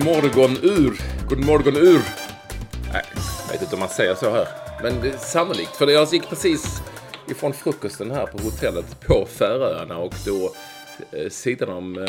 God 0.00 0.06
morgon 0.06 0.56
ur. 0.62 1.00
God 1.28 1.44
morgon 1.44 1.76
ur. 1.76 2.00
Nej, 2.92 3.02
jag 3.46 3.52
vet 3.52 3.62
inte 3.62 3.74
om 3.74 3.80
man 3.80 3.88
säger 3.88 4.14
så 4.14 4.30
här. 4.30 4.46
Men 4.82 5.00
det 5.02 5.08
är 5.08 5.16
sannolikt. 5.16 5.76
För 5.76 5.86
jag 5.86 6.12
gick 6.12 6.28
precis 6.28 6.82
ifrån 7.28 7.52
frukosten 7.52 8.10
här 8.10 8.26
på 8.26 8.38
hotellet 8.38 9.00
på 9.06 9.26
Färöarna 9.26 9.98
och 9.98 10.14
då 10.26 10.52
eh, 11.12 11.28
sidan 11.28 11.68
om 11.68 11.98
eh, 11.98 12.04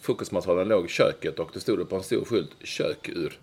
frukostmatsalen 0.00 0.68
låg 0.68 0.90
köket 0.90 1.38
och 1.38 1.50
det 1.52 1.60
stod 1.60 1.78
det 1.78 1.84
på 1.84 1.96
en 1.96 2.02
stor 2.02 2.24
skylt 2.24 2.50
kök 2.62 3.08
ur. 3.08 3.38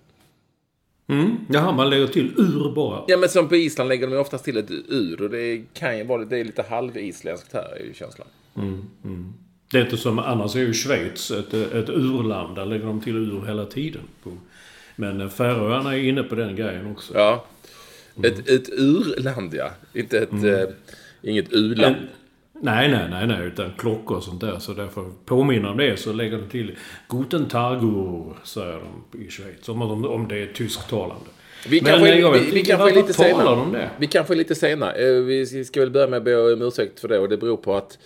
Mm. 1.09 1.35
Jaha, 1.49 1.71
man 1.71 1.89
lägger 1.89 2.07
till 2.07 2.33
ur 2.37 2.75
bara. 2.75 3.03
Ja 3.07 3.17
men 3.17 3.29
som 3.29 3.47
på 3.47 3.55
Island 3.55 3.89
lägger 3.89 4.07
de 4.07 4.13
ju 4.13 4.19
oftast 4.19 4.45
till 4.45 4.57
ett 4.57 4.71
ur 4.71 5.21
och 5.21 5.29
det 5.29 5.63
kan 5.73 5.97
ju 5.97 6.03
vara 6.03 6.25
det 6.25 6.37
är 6.37 6.43
lite 6.43 6.65
halvisländskt 6.69 7.53
här 7.53 7.75
är 7.79 7.85
ju 7.85 7.93
känslan. 7.93 8.27
Det 9.73 9.79
är 9.79 9.83
inte 9.83 9.97
som, 9.97 10.19
annars 10.19 10.55
är 10.55 10.59
ju 10.59 10.73
Schweiz 10.73 11.31
ett, 11.31 11.53
ett 11.53 11.89
urland. 11.89 12.55
Där 12.55 12.65
lägger 12.65 12.85
de 12.85 13.01
till 13.01 13.15
ur 13.15 13.45
hela 13.47 13.65
tiden. 13.65 14.01
Men 14.95 15.21
eh, 15.21 15.29
Färöarna 15.29 15.97
är 15.97 16.03
inne 16.03 16.23
på 16.23 16.35
den 16.35 16.55
grejen 16.55 16.91
också. 16.91 17.13
Ja. 17.13 17.45
Ett, 18.23 18.49
ett 18.49 18.69
urland 18.69 19.53
ja. 19.53 19.69
Inte 19.93 20.19
ett, 20.19 20.33
eh, 20.33 20.75
inget 21.21 21.53
u-land. 21.53 21.95
Nej, 22.61 22.91
nej, 22.91 23.07
nej, 23.09 23.27
nej. 23.27 23.47
Utan 23.47 23.71
klockor 23.77 24.17
och 24.17 24.23
sånt 24.23 24.41
där. 24.41 24.59
Så 24.59 24.73
därför 24.73 25.05
påminner 25.25 25.69
om 25.69 25.77
det 25.77 25.99
så 25.99 26.13
lägger 26.13 26.37
de 26.37 26.49
till 26.49 26.75
Guten 27.09 27.45
Tagur, 27.45 28.33
säger 28.43 28.79
de 29.11 29.23
i 29.23 29.29
Schweiz. 29.29 29.69
Om, 29.69 29.81
om, 29.81 30.05
om 30.05 30.27
det 30.27 30.43
är 30.43 30.47
tysktalande. 30.47 31.25
Vi 31.67 31.81
Men, 31.81 31.91
kanske, 31.91 32.13
eh, 32.13 32.19
jag 32.19 32.31
vet 32.31 32.41
vi, 32.41 32.51
vi 32.51 32.65
kanske 32.65 32.89
är 32.89 32.95
lite 32.95 33.77
det? 33.77 33.89
Vi 33.97 34.07
kanske 34.07 34.33
är 34.33 34.37
lite 34.37 34.55
senare. 34.55 35.17
Eh, 35.17 35.21
Vi 35.21 35.65
ska 35.65 35.79
väl 35.79 35.91
börja 35.91 36.07
med 36.07 36.17
att 36.17 36.23
be 36.23 36.53
om 36.53 36.61
ursäkt 36.61 36.99
för 36.99 37.07
det 37.07 37.19
och 37.19 37.29
det 37.29 37.37
beror 37.37 37.57
på 37.57 37.75
att 37.75 37.97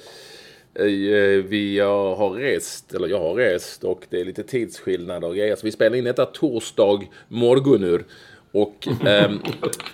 vi 1.50 1.80
har 1.80 2.30
rest, 2.30 2.94
eller 2.94 3.08
jag 3.08 3.20
har 3.20 3.36
rest 3.36 3.84
och 3.84 4.06
det 4.10 4.22
är 4.22 4.26
lite 4.26 4.44
tidsskillnader 4.44 5.28
och 5.28 5.36
grejer. 5.36 5.56
Så 5.56 5.66
vi 5.66 5.72
spelar 5.72 5.98
in 5.98 6.04
detta 6.04 6.26
torsdag 6.26 7.02
morgon 7.28 7.84
ur. 7.84 8.06
Och 8.52 8.88
ehm, 9.06 9.34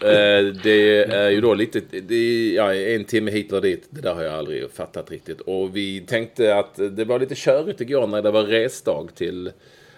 eh, 0.01 0.53
det 0.63 1.03
är 1.03 1.29
ju 1.29 1.41
då 1.41 1.53
lite, 1.53 1.81
det 2.01 2.53
ja, 2.53 2.73
en 2.73 3.03
timme 3.03 3.31
hit 3.31 3.51
och 3.53 3.61
dit. 3.61 3.87
Det 3.89 4.01
där 4.01 4.13
har 4.13 4.23
jag 4.23 4.33
aldrig 4.33 4.71
fattat 4.71 5.11
riktigt. 5.11 5.41
Och 5.41 5.75
vi 5.75 6.01
tänkte 6.01 6.55
att 6.55 6.75
det 6.75 7.05
var 7.05 7.19
lite 7.19 7.35
körigt 7.35 7.81
igår 7.81 8.07
när 8.07 8.21
det 8.21 8.31
var 8.31 8.43
resdag 8.43 9.07
till 9.15 9.51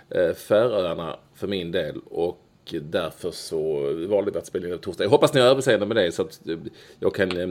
eh, 0.09 0.33
Färöarna 0.33 1.15
för 1.35 1.47
min 1.47 1.71
del. 1.71 2.01
Och 2.05 2.41
därför 2.81 3.31
så 3.31 3.93
valde 4.07 4.31
vi 4.31 4.37
att 4.37 4.45
spela 4.45 4.67
in 4.67 4.71
på 4.71 4.77
torsdag. 4.77 5.03
Jag 5.03 5.09
hoppas 5.09 5.33
ni 5.33 5.41
har 5.41 5.47
överseende 5.47 5.85
med 5.85 5.97
det 5.97 6.11
så 6.11 6.21
att 6.21 6.47
eh, 6.47 6.57
jag 6.99 7.15
kan 7.15 7.37
eh, 7.37 7.49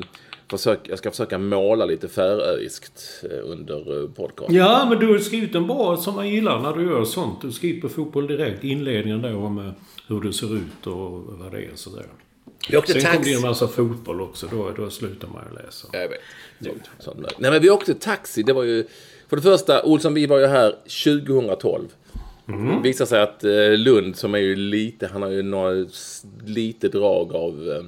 försöka, 0.57 0.91
jag 0.91 0.99
ska 0.99 1.11
försöka 1.11 1.39
måla 1.39 1.85
lite 1.85 2.09
färöiskt 2.09 3.25
eh, 3.31 3.51
under 3.51 4.03
eh, 4.03 4.11
podcasten. 4.11 4.55
Ja, 4.57 4.87
men 4.89 4.99
du 4.99 5.13
har 5.13 5.19
skrivit 5.19 5.55
en 5.55 5.67
bra 5.67 5.97
som 5.97 6.15
man 6.15 6.29
gillar 6.29 6.61
när 6.61 6.73
du 6.73 6.85
gör 6.85 7.05
sånt. 7.05 7.43
Du 7.43 7.53
skriver 7.53 7.81
på 7.81 7.89
Fotboll 7.89 8.27
Direkt, 8.27 8.65
inledningen 8.65 9.23
där 9.23 9.37
om 9.37 9.59
eh, 9.59 9.73
hur 10.09 10.21
det 10.21 10.33
ser 10.33 10.57
ut 10.57 10.87
och 10.87 11.23
vad 11.27 11.53
det 11.53 11.59
är 11.59 11.73
och 11.73 11.79
sådär. 11.79 12.07
Vi 12.71 12.77
åkte 12.77 12.93
Sen 12.93 13.03
kom 13.03 13.11
det 13.11 13.17
taxi. 13.17 13.35
en 13.35 13.43
massa 13.43 13.69
fotboll 13.69 14.21
också. 14.21 14.47
Då, 14.51 14.71
då 14.77 14.91
slutar 14.91 15.29
man 15.29 15.43
ju 15.51 15.63
läsa. 15.67 15.89
Jag 15.93 16.09
vet. 16.09 16.21
Sånt 16.99 17.23
där. 17.23 17.33
Nej 17.39 17.51
men 17.51 17.63
vi 17.63 17.71
åkte 17.71 17.95
taxi. 17.95 18.43
Det 18.43 18.53
var 18.53 18.63
ju... 18.63 18.85
För 19.29 19.37
det 19.37 19.43
första, 19.43 19.83
Olsson 19.83 20.15
vi 20.15 20.27
var 20.27 20.39
ju 20.39 20.47
här 20.47 20.75
2012. 21.05 21.83
Mm. 22.49 22.67
Det 22.67 22.89
visar 22.89 23.07
sig 23.07 23.23
att 23.23 23.45
Lund 23.79 24.17
som 24.17 24.35
är 24.35 24.39
ju 24.39 24.57
lite, 24.57 25.07
han 25.07 25.23
har 25.23 25.31
ju 25.31 25.43
några 25.43 25.87
lite 26.45 26.89
drag 26.89 27.33
av, 27.35 27.85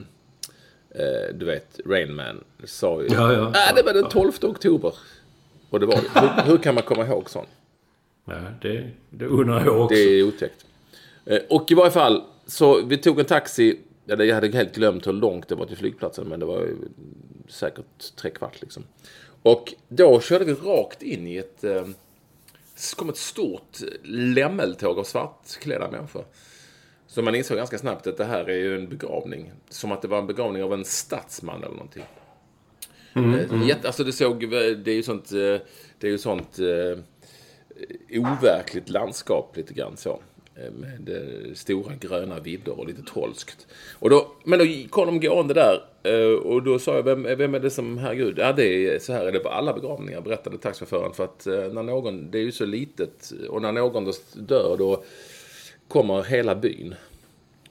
du 1.34 1.46
vet, 1.46 1.80
Rain 1.86 2.14
Man. 2.14 2.44
Sa 2.64 3.02
ju, 3.02 3.08
Ja, 3.08 3.32
ja. 3.32 3.52
Ah, 3.54 3.72
det 3.74 3.82
var 3.82 3.92
den 3.92 4.08
12 4.08 4.32
oktober. 4.42 4.94
Och 5.70 5.80
det 5.80 5.86
var 5.86 5.94
det. 5.94 6.20
Hur, 6.20 6.42
hur 6.50 6.58
kan 6.58 6.74
man 6.74 6.84
komma 6.84 7.06
ihåg 7.06 7.30
sånt? 7.30 7.48
Ja, 8.24 8.34
det, 8.62 8.90
det 9.10 9.26
undrar 9.26 9.64
jag 9.64 9.80
också. 9.80 9.94
Det 9.94 10.00
är 10.00 10.22
otäckt. 10.22 10.66
Eh, 11.24 11.40
Och 11.48 11.70
i 11.70 11.74
varje 11.74 11.90
fall, 11.90 12.22
så 12.46 12.82
vi 12.82 12.96
tog 12.96 13.20
en 13.20 13.26
taxi. 13.26 13.78
Jag 14.04 14.34
hade 14.34 14.48
helt 14.48 14.74
glömt 14.74 15.06
hur 15.06 15.12
långt 15.12 15.48
det 15.48 15.54
var 15.54 15.66
till 15.66 15.76
flygplatsen. 15.76 16.28
Men 16.28 16.40
det 16.40 16.46
var 16.46 16.60
ju 16.60 16.76
säkert 17.48 18.16
tre 18.16 18.30
kvart 18.30 18.60
liksom. 18.60 18.84
Och 19.42 19.74
då 19.88 20.20
körde 20.20 20.44
vi 20.44 20.54
rakt 20.54 21.02
in 21.02 21.26
i 21.26 21.36
ett... 21.36 21.64
Eh, 21.64 21.86
kom 22.96 23.08
ett 23.08 23.16
stort 23.16 23.78
lämmeltåg 24.04 24.98
av 24.98 25.04
svartklädda 25.04 25.90
människor. 25.90 26.24
Så 27.06 27.22
man 27.22 27.34
insåg 27.34 27.56
ganska 27.56 27.78
snabbt 27.78 28.06
att 28.06 28.16
det 28.16 28.24
här 28.24 28.50
är 28.50 28.56
ju 28.56 28.74
en 28.74 28.88
begravning. 28.88 29.52
Som 29.68 29.92
att 29.92 30.02
det 30.02 30.08
var 30.08 30.18
en 30.18 30.26
begravning 30.26 30.62
av 30.62 30.72
en 30.72 30.84
statsman 30.84 31.62
eller 31.64 31.74
någonting. 31.74 32.04
Eh, 33.14 33.68
Jätte, 33.68 33.86
alltså 33.86 34.04
det 34.04 34.12
såg, 34.12 34.50
det 34.50 34.88
är 34.90 34.94
ju 34.94 35.02
sånt, 35.02 35.32
eh, 35.32 35.60
det 35.98 36.06
är 36.06 36.10
ju 36.10 36.18
sånt 36.18 36.58
eh, 36.58 36.98
overkligt 38.10 38.88
landskap 38.88 39.56
lite 39.56 39.74
grann 39.74 39.96
så. 39.96 40.20
Eh, 40.54 40.72
Med 40.72 41.08
eh, 41.08 41.54
stora 41.54 41.94
gröna 41.94 42.40
vidder 42.40 42.80
och 42.80 42.86
lite 42.86 43.02
trolskt. 43.02 43.66
Och 43.98 44.10
då, 44.10 44.32
men 44.44 44.58
då 44.58 44.64
kom 44.90 45.06
de 45.06 45.20
gående 45.28 45.54
där 45.54 45.84
eh, 46.02 46.34
och 46.38 46.62
då 46.62 46.78
sa 46.78 46.94
jag, 46.96 47.02
vem, 47.02 47.22
vem 47.22 47.54
är 47.54 47.60
det 47.60 47.70
som, 47.70 47.98
herregud, 47.98 48.38
ja 48.38 48.52
det 48.52 48.94
är 48.94 48.98
så 48.98 49.12
här 49.12 49.26
är 49.26 49.32
det 49.32 49.38
på 49.38 49.48
alla 49.48 49.72
begravningar, 49.72 50.20
berättade 50.20 50.58
taxichauffören. 50.58 51.12
För 51.12 51.24
att 51.24 51.46
eh, 51.46 51.72
när 51.72 51.82
någon, 51.82 52.30
det 52.30 52.38
är 52.38 52.42
ju 52.42 52.52
så 52.52 52.64
litet, 52.66 53.32
och 53.48 53.62
när 53.62 53.72
någon 53.72 54.04
då 54.04 54.12
dör 54.34 54.76
då 54.78 55.04
kommer 55.88 56.22
hela 56.22 56.54
byn 56.54 56.94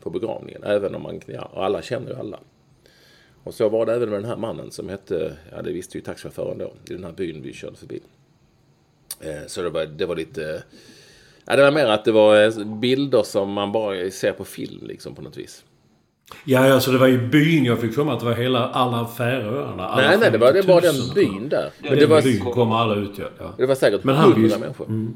på 0.04 0.10
begravningen. 0.10 0.64
Även 0.64 0.96
om 0.96 1.02
man, 1.02 1.22
ja, 1.26 1.52
alla 1.56 1.82
känner 1.82 2.10
ju 2.12 2.16
alla. 2.20 2.40
Och 3.44 3.54
så 3.54 3.70
var 3.70 3.86
det 3.86 3.94
även 3.94 4.10
med 4.10 4.20
den 4.20 4.30
här 4.30 4.38
mannen 4.38 4.72
som 4.72 4.90
hette, 4.90 5.38
ja 5.52 5.62
det 5.62 5.72
visste 5.72 5.98
ju 5.98 6.02
taxichauffören 6.04 6.58
då, 6.58 6.74
i 6.90 6.94
den 6.94 7.04
här 7.04 7.12
byn 7.12 7.42
vi 7.42 7.54
körde 7.54 7.76
förbi. 7.76 8.00
Eh, 9.20 9.48
Så 9.48 9.62
det 9.62 9.70
var, 9.70 9.86
det 9.86 10.06
var 10.06 10.16
lite... 10.16 10.64
Ja, 11.46 11.56
det 11.56 11.62
var 11.64 11.72
mer 11.72 11.86
att 11.86 12.06
det 12.06 12.12
var 12.12 12.44
eh, 12.44 12.66
bilder 12.66 13.24
som 13.24 13.52
man 13.52 13.72
bara 13.72 14.12
ser 14.12 14.32
på 14.32 14.46
film 14.46 14.88
liksom 14.88 15.16
på 15.16 15.22
något 15.22 15.38
vis. 15.38 15.64
Ja, 16.46 16.74
alltså 16.74 16.92
det 16.92 16.98
var 16.98 17.08
ju 17.08 17.28
byn. 17.28 17.66
Jag 17.66 17.80
fick 17.80 17.94
för 17.94 18.04
mig 18.04 18.14
att 18.14 18.20
det 18.20 18.26
var 18.26 18.34
hela, 18.34 18.70
alla 18.70 19.08
Färöarna. 19.08 19.88
Alla 19.88 20.08
nej, 20.08 20.18
nej, 20.20 20.32
det 20.32 20.38
var, 20.38 20.54
det 20.54 20.62
var 20.62 20.82
den 20.82 20.94
50 20.94 21.08
000. 21.08 21.16
byn 21.16 21.50
där. 21.50 21.72
Men 21.82 21.90
Den 21.90 22.00
det 22.00 22.06
var, 22.06 22.22
byn 22.22 22.40
kom 22.40 22.72
alla 22.72 22.96
ut, 22.96 23.12
ja. 23.18 23.26
ja. 23.40 23.54
det 23.58 23.66
var 23.66 23.76
säkert 23.76 24.04
Men 24.04 24.16
han 24.16 24.34
hundra 24.34 24.58
människor. 24.58 25.14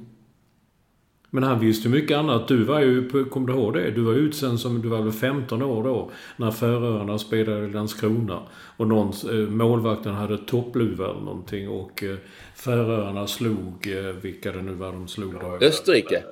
Men 1.30 1.44
han 1.44 1.60
visste 1.60 1.90
mycket 1.90 2.18
annat. 2.18 2.48
Du 2.48 2.64
var 2.64 2.80
ju, 2.80 3.26
kom 3.26 3.46
du 3.46 3.54
ihåg 3.54 3.74
det? 3.74 3.92
Du 3.92 4.02
var 4.02 4.14
utsänd 4.14 4.60
som, 4.60 4.82
du 4.82 4.88
var 4.88 5.02
väl 5.02 5.12
15 5.12 5.62
år 5.62 5.84
då, 5.84 6.12
när 6.38 6.52
Färöarna 6.52 7.18
spelade 7.20 7.66
i 7.66 7.70
Landskrona. 7.70 8.40
Och 8.78 8.88
någon, 8.88 9.14
eh, 9.30 9.50
målvakten 9.50 10.14
hade 10.14 10.38
toppluva 10.38 11.10
eller 11.10 11.22
någonting 11.22 11.70
och 11.70 12.04
eh, 12.04 12.16
Färöarna 12.56 13.28
slog, 13.28 13.88
eh, 13.88 14.16
vilka 14.22 14.52
det 14.52 14.62
nu 14.62 14.74
var 14.74 14.92
de 14.92 15.08
slog 15.08 15.34
då. 15.42 15.66
Österrike. 15.66 16.24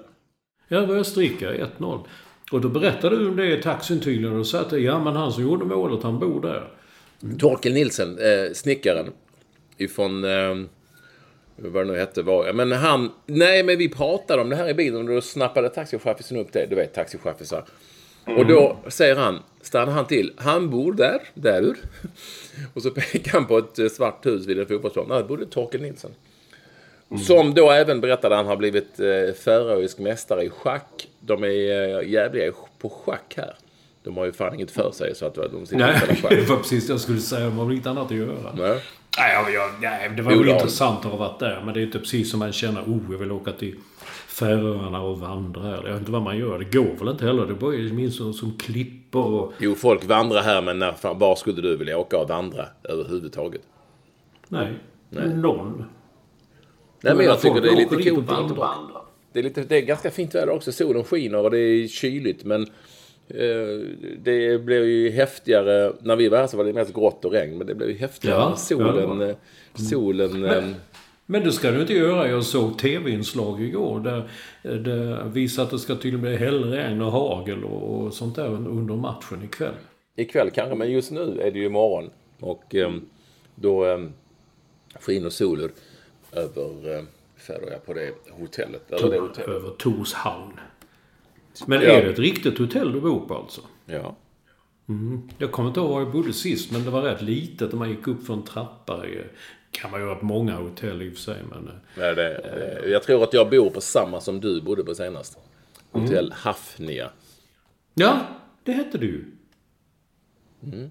Ja, 0.68 0.80
det 0.80 0.88
var 0.88 0.96
Österrike, 0.96 1.68
1-0. 1.80 2.00
Och 2.52 2.62
då 2.62 2.70
berättade 2.70 3.20
du 3.20 3.28
om 3.28 3.36
det 3.36 3.58
i 3.58 3.62
taxin 3.62 4.00
tydligen 4.00 4.40
och 4.40 4.48
sa 4.48 4.60
att 4.60 4.82
ja 4.82 5.04
men 5.04 5.16
han 5.16 5.32
som 5.32 5.44
gjorde 5.44 5.66
målet, 5.66 6.04
han 6.04 6.20
bor 6.20 6.42
där. 6.42 6.68
Torkel 7.40 7.74
Nilsen, 7.74 8.18
eh, 8.18 8.54
snickaren. 8.54 9.06
Ifrån... 9.78 10.24
Eh, 10.24 10.56
vad 11.58 11.88
det 11.88 11.92
nu 11.92 12.00
hette 12.00 12.22
var. 12.22 12.54
Men 12.54 12.72
han, 12.72 13.12
nej 13.26 13.64
men 13.64 13.78
vi 13.78 13.90
pratade 13.90 14.42
om 14.42 14.50
det 14.50 14.56
här 14.56 14.70
i 14.70 14.74
bilen 14.74 15.08
och 15.10 15.16
då 15.16 15.22
snappade 15.22 15.70
taxichauffören 15.70 16.42
upp 16.42 16.54
det. 16.54 16.66
Du 16.70 16.76
vet 16.76 16.94
taxichaufförer. 16.94 17.64
Och 18.26 18.46
då 18.46 18.78
säger 18.88 19.16
han, 19.16 19.40
stannar 19.62 19.94
han 19.94 20.06
till, 20.06 20.34
han 20.36 20.70
bor 20.70 20.94
där, 20.94 21.22
där 21.34 21.62
ur. 21.62 21.78
Och 22.74 22.82
så 22.82 22.92
pekar 22.92 23.32
han 23.32 23.46
på 23.46 23.58
ett 23.58 23.80
eh, 23.80 23.88
svart 23.88 24.26
hus 24.26 24.46
vid 24.46 24.60
en 24.60 24.66
fotbollsplan. 24.66 25.08
Där 25.08 25.24
bodde 25.24 25.46
Torkel 25.46 25.82
Nilsson. 25.82 26.12
Som 27.28 27.54
då 27.54 27.72
även 27.72 28.02
berättade 28.02 28.36
att 28.36 28.40
han 28.40 28.48
har 28.48 28.58
blivit 28.58 29.00
eh, 29.00 29.34
färöisk 29.44 30.00
mästare 30.00 30.44
i 30.44 30.50
schack. 30.50 31.08
De 31.20 31.44
är 31.44 31.48
eh, 31.48 32.10
jävliga 32.10 32.52
på 32.80 32.90
schack 32.90 33.34
här. 33.38 33.56
De 34.04 34.18
har 34.18 34.26
ju 34.26 34.32
fan 34.32 34.56
inget 34.56 34.72
för 34.72 34.92
sig 34.92 35.16
så 35.16 35.26
att 35.26 35.36
de 35.36 35.66
sitter 35.66 35.76
och 35.76 36.24
Nej, 36.30 36.36
det 36.38 36.50
var 36.50 36.58
precis 36.58 36.88
det 36.88 36.94
jag 36.94 37.00
skulle 37.00 37.20
säga. 37.20 37.46
De 37.46 37.58
har 37.58 37.66
väl 37.66 37.74
inget 37.74 37.88
annat 37.88 38.06
att 38.06 38.18
göra. 38.18 38.54
Nej. 38.58 38.82
Nej, 39.18 39.34
jag, 39.34 39.54
jag, 39.54 39.72
nej, 39.82 40.12
det 40.18 40.22
var 40.22 40.32
Jo, 40.32 40.40
väl 40.40 40.50
intressant 40.50 41.06
att 41.06 41.12
ha 41.12 41.18
varit 41.18 41.40
där. 41.40 41.62
Men 41.66 41.74
det 41.74 41.80
är 41.80 41.84
inte 41.84 42.00
precis 42.00 42.32
som 42.32 42.40
man 42.40 42.52
känner, 42.52 42.82
oh, 42.82 43.00
jag 43.12 43.18
vill 43.18 43.32
åka 43.32 43.52
till 43.52 43.76
Färöarna 44.28 45.02
och 45.02 45.20
vandra. 45.20 45.62
här. 45.62 45.76
Jag 45.86 45.92
vet 45.92 46.00
inte 46.00 46.12
vad 46.12 46.22
man 46.22 46.38
gör. 46.38 46.60
Det 46.60 46.78
går 46.78 46.96
väl 47.00 47.08
inte 47.08 47.26
heller. 47.26 47.46
Det 47.46 47.54
bara 47.54 47.74
är 47.76 47.94
minst 47.94 48.18
som, 48.18 48.34
som 48.34 48.58
klippor 48.58 49.26
och... 49.26 49.54
Jo, 49.58 49.76
folk 49.76 50.06
vandrar 50.06 50.42
här 50.42 50.62
men 50.62 50.80
när, 50.80 50.92
fan, 50.92 51.20
var 51.20 51.36
skulle 51.36 51.62
du 51.62 51.78
vilja 51.78 51.98
åka 51.98 52.18
och 52.18 52.30
vandra 52.30 52.66
överhuvudtaget? 52.84 53.62
Nej, 54.48 54.74
någon. 55.36 55.86
Nej, 57.02 57.16
men 57.16 57.26
jag 57.26 57.42
tycker 57.42 57.54
Folk 57.54 57.64
det 57.64 57.70
är 57.72 57.76
lite 57.76 58.10
coolt. 58.10 58.28
Det 59.34 59.40
är, 59.40 59.44
lite, 59.44 59.64
det 59.64 59.78
är 59.78 59.82
ganska 59.82 60.12
fint 60.12 60.36
väder 60.36 60.50
också. 60.50 60.72
Solen 60.72 61.04
skiner 61.04 61.38
och 61.38 61.52
det 61.52 61.60
är 61.60 61.88
kyligt. 61.88 62.44
Men 62.44 62.68
det 64.18 64.66
blev 64.66 64.86
ju 64.86 65.10
häftigare. 65.10 65.94
När 66.02 66.16
vi 66.16 66.30
var 66.30 66.38
här 66.38 66.48
så 66.48 66.58
var 66.58 66.64
det 66.64 66.74
mest 66.74 66.94
grått 66.94 67.26
och 67.26 67.32
regn. 67.32 67.58
Men 67.58 67.68
det 67.68 67.76
blev 67.76 67.90
ju 67.90 67.98
häftigare. 67.98 68.40
Ja, 68.40 68.56
solen... 68.56 69.20
ja, 69.20 69.28
eh, 69.28 69.36
solen 69.90 70.46
eh, 70.46 70.64
Men 71.26 71.44
det 71.44 71.52
ska 71.52 71.72
du 71.72 71.82
inte 71.82 71.94
göra. 71.94 72.30
Jag 72.30 72.44
såg 72.44 72.80
tv-inslag 72.80 73.62
igår 73.62 74.00
där 74.00 74.30
det 74.78 75.24
visar 75.34 75.64
att 75.64 75.70
det 75.70 75.80
ska 75.80 75.96
tydligen 75.96 76.22
bli 76.22 76.36
hällregn 76.36 77.02
och 77.02 77.12
hagel 77.12 77.64
och, 77.64 78.06
och 78.06 78.14
sånt 78.14 78.36
där 78.36 78.48
under 78.48 78.96
matchen 78.96 79.44
ikväll. 79.44 79.74
ikväll 80.16 80.52
kanske. 80.52 80.76
Men 80.76 80.92
just 80.92 81.12
nu 81.12 81.40
är 81.42 81.52
det 81.52 81.60
ju 81.60 81.70
morgon. 81.70 82.10
Och 82.40 82.76
eh, 82.76 82.94
då 83.56 83.86
eh, 83.86 84.00
skiner 85.00 85.30
solen 85.30 85.72
över... 86.32 86.98
Eh, 86.98 87.04
Färöar 87.38 87.80
på 87.86 87.94
det 87.94 88.12
hotellet. 88.32 88.92
Över 88.92 89.12
det 89.12 89.20
hotellet. 89.20 89.50
Över 89.50 89.70
Torshavn. 89.70 90.60
Men 91.66 91.82
Ja. 91.82 91.88
är 91.88 92.06
det 92.06 92.12
ett 92.12 92.20
riktigt 92.20 92.58
hotell 92.58 92.92
du 92.92 93.02
bor 93.02 93.20
på 93.28 93.36
alltså? 93.36 93.62
Ja. 93.86 94.16
Jag 95.38 95.52
kommer 95.52 95.70
inte 95.70 95.80
ihåg 95.80 95.90
var 95.90 96.00
jag 96.02 96.12
bodde 96.12 96.34
sist, 96.34 96.72
men 96.72 96.84
det 96.84 96.90
var 96.90 97.02
rätt 97.02 97.22
litet 97.22 97.72
och 97.74 97.80
man 97.80 97.90
gick 97.90 98.08
upp 98.08 98.26
för 98.26 98.34
en 98.34 98.44
trappa. 98.44 98.98
Det 98.98 99.24
kan 99.72 99.92
man 99.92 100.00
göra 100.02 100.16
på 100.16 100.26
många 100.26 100.56
hotell 100.56 101.02
i 101.02 101.10
och 101.10 101.14
för 101.14 101.22
sig, 101.22 101.38
men... 101.50 101.68
eh, 101.68 101.74
Nej, 101.98 102.16
det, 102.16 102.36
eh, 102.84 102.92
jag 102.92 103.04
tror 103.04 103.24
att 103.24 103.34
jag 103.34 103.50
bor 103.50 103.70
på 103.70 103.82
samma 103.82 104.22
som 104.22 104.40
du 104.40 104.62
bodde 104.62 104.84
på 104.84 104.96
senast. 104.96 105.38
Hotell 105.92 106.32
Hafnia. 106.32 107.10
Ja, 107.94 108.20
det 108.64 108.72
hette 108.72 108.98
det 108.98 109.06
ju. 109.06 109.26
Mm. 110.64 110.90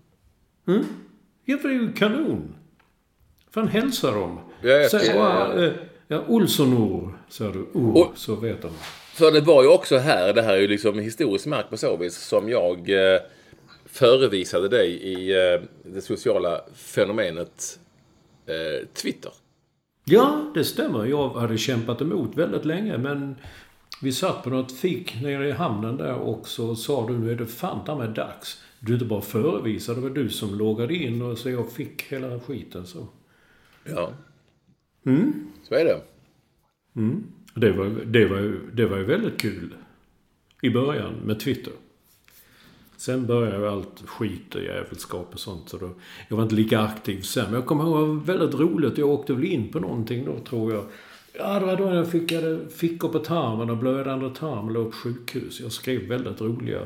Ja, 1.45 1.59
för 1.59 1.69
det 1.69 1.75
är 1.75 1.79
ju 1.81 1.93
kanon. 1.93 2.55
Fan, 3.51 3.69
hälsa 3.69 4.11
dem. 4.11 4.39
Ja, 4.63 4.69
jag- 4.69 4.91
Säg 4.91 5.07
ja, 5.07 5.15
bara... 5.19 5.65
eh, 5.67 5.73
Ja, 6.09 6.25
Olssonor, 6.29 7.19
sa 7.29 7.51
du. 7.53 7.67
Oh, 7.73 7.97
Och- 7.97 8.19
så 8.19 8.35
vet 8.35 8.63
de. 8.63 8.71
För 9.17 9.33
det 9.33 9.41
var 9.41 9.63
ju 9.63 9.69
också 9.69 9.97
här, 9.97 10.33
det 10.33 10.43
här 10.43 10.55
är 10.55 10.61
ju 10.61 10.69
liksom 10.69 10.99
historiskt 10.99 11.47
mark 11.47 11.71
på 11.71 11.77
så 11.77 11.97
vis, 11.97 12.17
som 12.17 12.49
jag 12.49 12.91
eh, 12.91 13.21
förevisade 13.85 14.69
dig 14.69 14.91
i 14.91 15.33
eh, 15.33 15.61
det 15.83 16.01
sociala 16.01 16.61
fenomenet 16.75 17.79
eh, 18.47 18.89
Twitter. 18.95 19.33
Ja, 20.05 20.51
det 20.55 20.65
stämmer. 20.65 21.05
Jag 21.05 21.29
hade 21.29 21.59
kämpat 21.59 22.01
emot 22.01 22.37
väldigt 22.37 22.65
länge, 22.65 22.99
men 22.99 23.37
vi 24.03 24.13
satt 24.13 24.43
på 24.43 24.51
något 24.51 24.73
fik 24.73 25.23
nere 25.23 25.49
i 25.49 25.53
hamnen 25.53 25.97
där 25.97 26.15
och 26.15 26.49
så 26.49 26.77
sa 26.77 27.07
du 27.07 27.19
nu 27.19 27.33
är 27.33 27.37
det 27.37 27.47
fan 27.47 27.99
mig 27.99 28.09
dags. 28.09 28.63
Du 28.81 28.93
inte 28.93 29.05
bara 29.05 29.23
förevisade, 29.23 30.01
det 30.01 30.09
var 30.09 30.15
du 30.15 30.31
som 30.31 30.59
loggade 30.59 30.95
in 30.95 31.23
och 31.23 31.39
så 31.39 31.51
jag 31.51 31.73
fick 31.73 32.03
hela 32.03 32.41
skiten 32.41 32.87
så. 32.87 33.09
Ja. 33.85 34.13
Så 35.69 35.75
är 35.75 35.85
det. 35.85 36.01
Det 37.57 37.73
var, 37.73 37.87
det, 38.05 38.27
var, 38.27 38.39
ju- 38.39 38.71
det 38.73 38.87
var 38.87 38.97
ju 38.97 39.05
väldigt 39.05 39.41
kul. 39.41 39.75
I 40.63 40.71
början 40.71 41.15
med 41.25 41.41
Twitter. 41.41 41.73
Sen 42.97 43.27
började 43.27 43.57
ju 43.59 43.69
allt 43.69 44.03
skit 44.07 44.55
och 44.55 44.63
jävelskap 44.63 45.31
och 45.33 45.41
sånt. 45.41 45.69
Så 45.69 45.77
då, 45.79 45.91
jag 46.29 46.37
var 46.37 46.43
inte 46.43 46.55
lika 46.55 46.81
aktiv 46.81 47.21
sen. 47.23 47.45
Men 47.45 47.55
jag 47.55 47.67
kommer 47.67 47.85
ihåg 47.85 48.01
det 48.01 48.07
var 48.09 48.39
väldigt 48.39 48.61
roligt. 48.61 48.99
Jag 48.99 49.09
åkte 49.09 49.33
väl 49.35 49.45
in 49.45 49.73
på 49.73 49.81
någonting 49.81 50.25
då 50.25 50.39
tror 50.39 50.73
jag. 50.73 50.85
Ja, 51.33 51.59
det 51.61 51.67
var 51.67 51.77
då 51.77 51.95
jag 51.95 52.11
fick 52.11 52.33
jag 52.33 52.73
fickor 52.73 53.09
på 53.09 53.19
tarmen 53.19 53.71
och 53.71 53.77
blödande 53.77 54.31
tarm 54.31 54.65
och 54.67 54.71
låg 54.71 54.85
på 54.91 54.97
sjukhus. 54.97 55.61
Jag 55.61 55.73
skrev 55.73 56.09
väldigt 56.09 56.41
roliga 56.41 56.81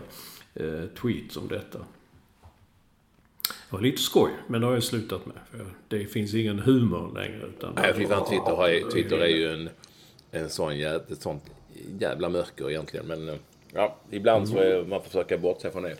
eh, 0.54 0.84
tweets 1.00 1.36
om 1.36 1.48
detta. 1.48 1.78
Det 1.78 3.76
var 3.76 3.80
lite 3.80 4.02
skoj, 4.02 4.30
men 4.46 4.60
det 4.60 4.66
har 4.66 4.74
jag 4.74 4.82
slutat 4.82 5.26
med. 5.26 5.36
För 5.50 5.66
det 5.88 6.06
finns 6.06 6.34
ingen 6.34 6.58
humor 6.58 7.12
längre. 7.14 7.46
Utan 7.56 7.72
Nej, 7.74 7.92
fy 7.96 8.06
fan, 8.06 8.28
Twitter, 8.28 8.56
har, 8.56 8.90
Twitter 8.90 9.18
är 9.18 9.26
ju 9.26 9.48
en, 9.52 9.68
en 10.30 10.50
sån 10.50 10.72
ett 10.80 11.22
sånt 11.22 11.44
jävla 11.98 12.28
mörker 12.28 12.70
egentligen. 12.70 13.06
Men 13.06 13.28
eh, 13.28 13.34
ja, 13.72 13.96
ibland 14.10 14.48
så 14.48 14.58
är 14.58 14.84
man 14.84 15.02
försöker 15.02 15.38
bortse 15.38 15.70
från 15.70 15.82
det. 15.82 15.96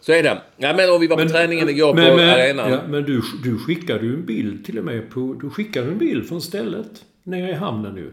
Så 0.00 0.12
är 0.12 0.22
det. 0.22 0.42
Ja, 0.56 0.74
men 0.76 0.94
och 0.94 1.02
vi 1.02 1.06
var 1.06 1.16
på 1.16 1.28
träningen 1.28 1.68
igår 1.68 1.94
på 1.94 2.00
arenan. 2.00 2.72
Ja, 2.72 2.80
men 2.88 3.04
du, 3.04 3.22
du 3.44 3.58
skickade 3.58 4.06
ju 4.06 4.14
en 4.14 4.26
bild 4.26 4.66
till 4.66 4.78
och 4.78 4.84
med 4.84 5.10
på... 5.10 5.36
Du 5.40 5.50
skickade 5.50 5.86
en 5.86 5.98
bild 5.98 6.28
från 6.28 6.42
stället 6.42 7.04
nere 7.22 7.50
i 7.50 7.54
hamnen 7.54 7.94
nu. 7.94 8.10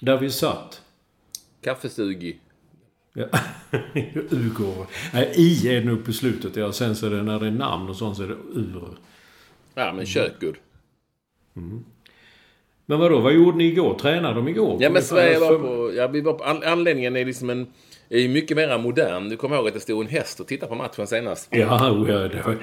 Där 0.00 0.18
vi 0.18 0.30
satt. 0.30 0.82
Kaffesugi. 1.60 2.36
Ja. 3.12 3.26
Ugor. 4.30 4.86
Nej, 5.12 5.32
I 5.36 5.68
är 5.68 5.80
det 5.80 5.86
nog 5.86 6.04
på 6.04 6.12
slutet. 6.12 6.56
Ja, 6.56 6.72
sen 6.72 6.96
så 6.96 7.06
är 7.06 7.10
det 7.10 7.22
när 7.22 7.40
det 7.40 7.46
är 7.46 7.50
namn 7.50 7.88
och 7.88 7.96
sånt 7.96 8.16
så 8.16 8.22
är 8.22 8.28
det 8.28 8.34
ur. 8.54 8.98
Ja, 9.74 9.92
men 9.92 10.06
kökur. 10.06 10.60
Men 12.86 12.98
vadå, 12.98 13.20
vad 13.20 13.32
gjorde 13.32 13.56
ni 13.58 13.64
igår? 13.64 13.94
Tränade 13.94 14.34
de 14.34 14.48
igår? 14.48 14.76
Ja, 14.80 14.90
men 14.90 15.02
Sverige 15.02 15.38
var 15.38 15.48
För- 15.48 15.58
på... 15.58 15.94
Ja, 15.96 16.06
vi 16.06 16.20
var 16.20 16.32
på 16.32 16.44
an, 16.44 16.62
anledningen 16.64 17.16
är 17.16 17.24
liksom 17.24 17.50
en... 17.50 17.66
Är 18.08 18.18
ju 18.18 18.28
mycket 18.28 18.56
mer 18.56 18.78
modern. 18.78 19.28
Du 19.28 19.36
kommer 19.36 19.56
ihåg 19.56 19.68
att 19.68 19.74
det 19.74 19.80
stod 19.80 20.00
en 20.04 20.10
häst 20.10 20.40
och 20.40 20.46
tittade 20.46 20.70
på 20.70 20.74
matchen 20.74 21.06
senast. 21.06 21.48
Ja, 21.50 21.58
ja 21.58 22.28
det 22.28 22.42
var... 22.46 22.56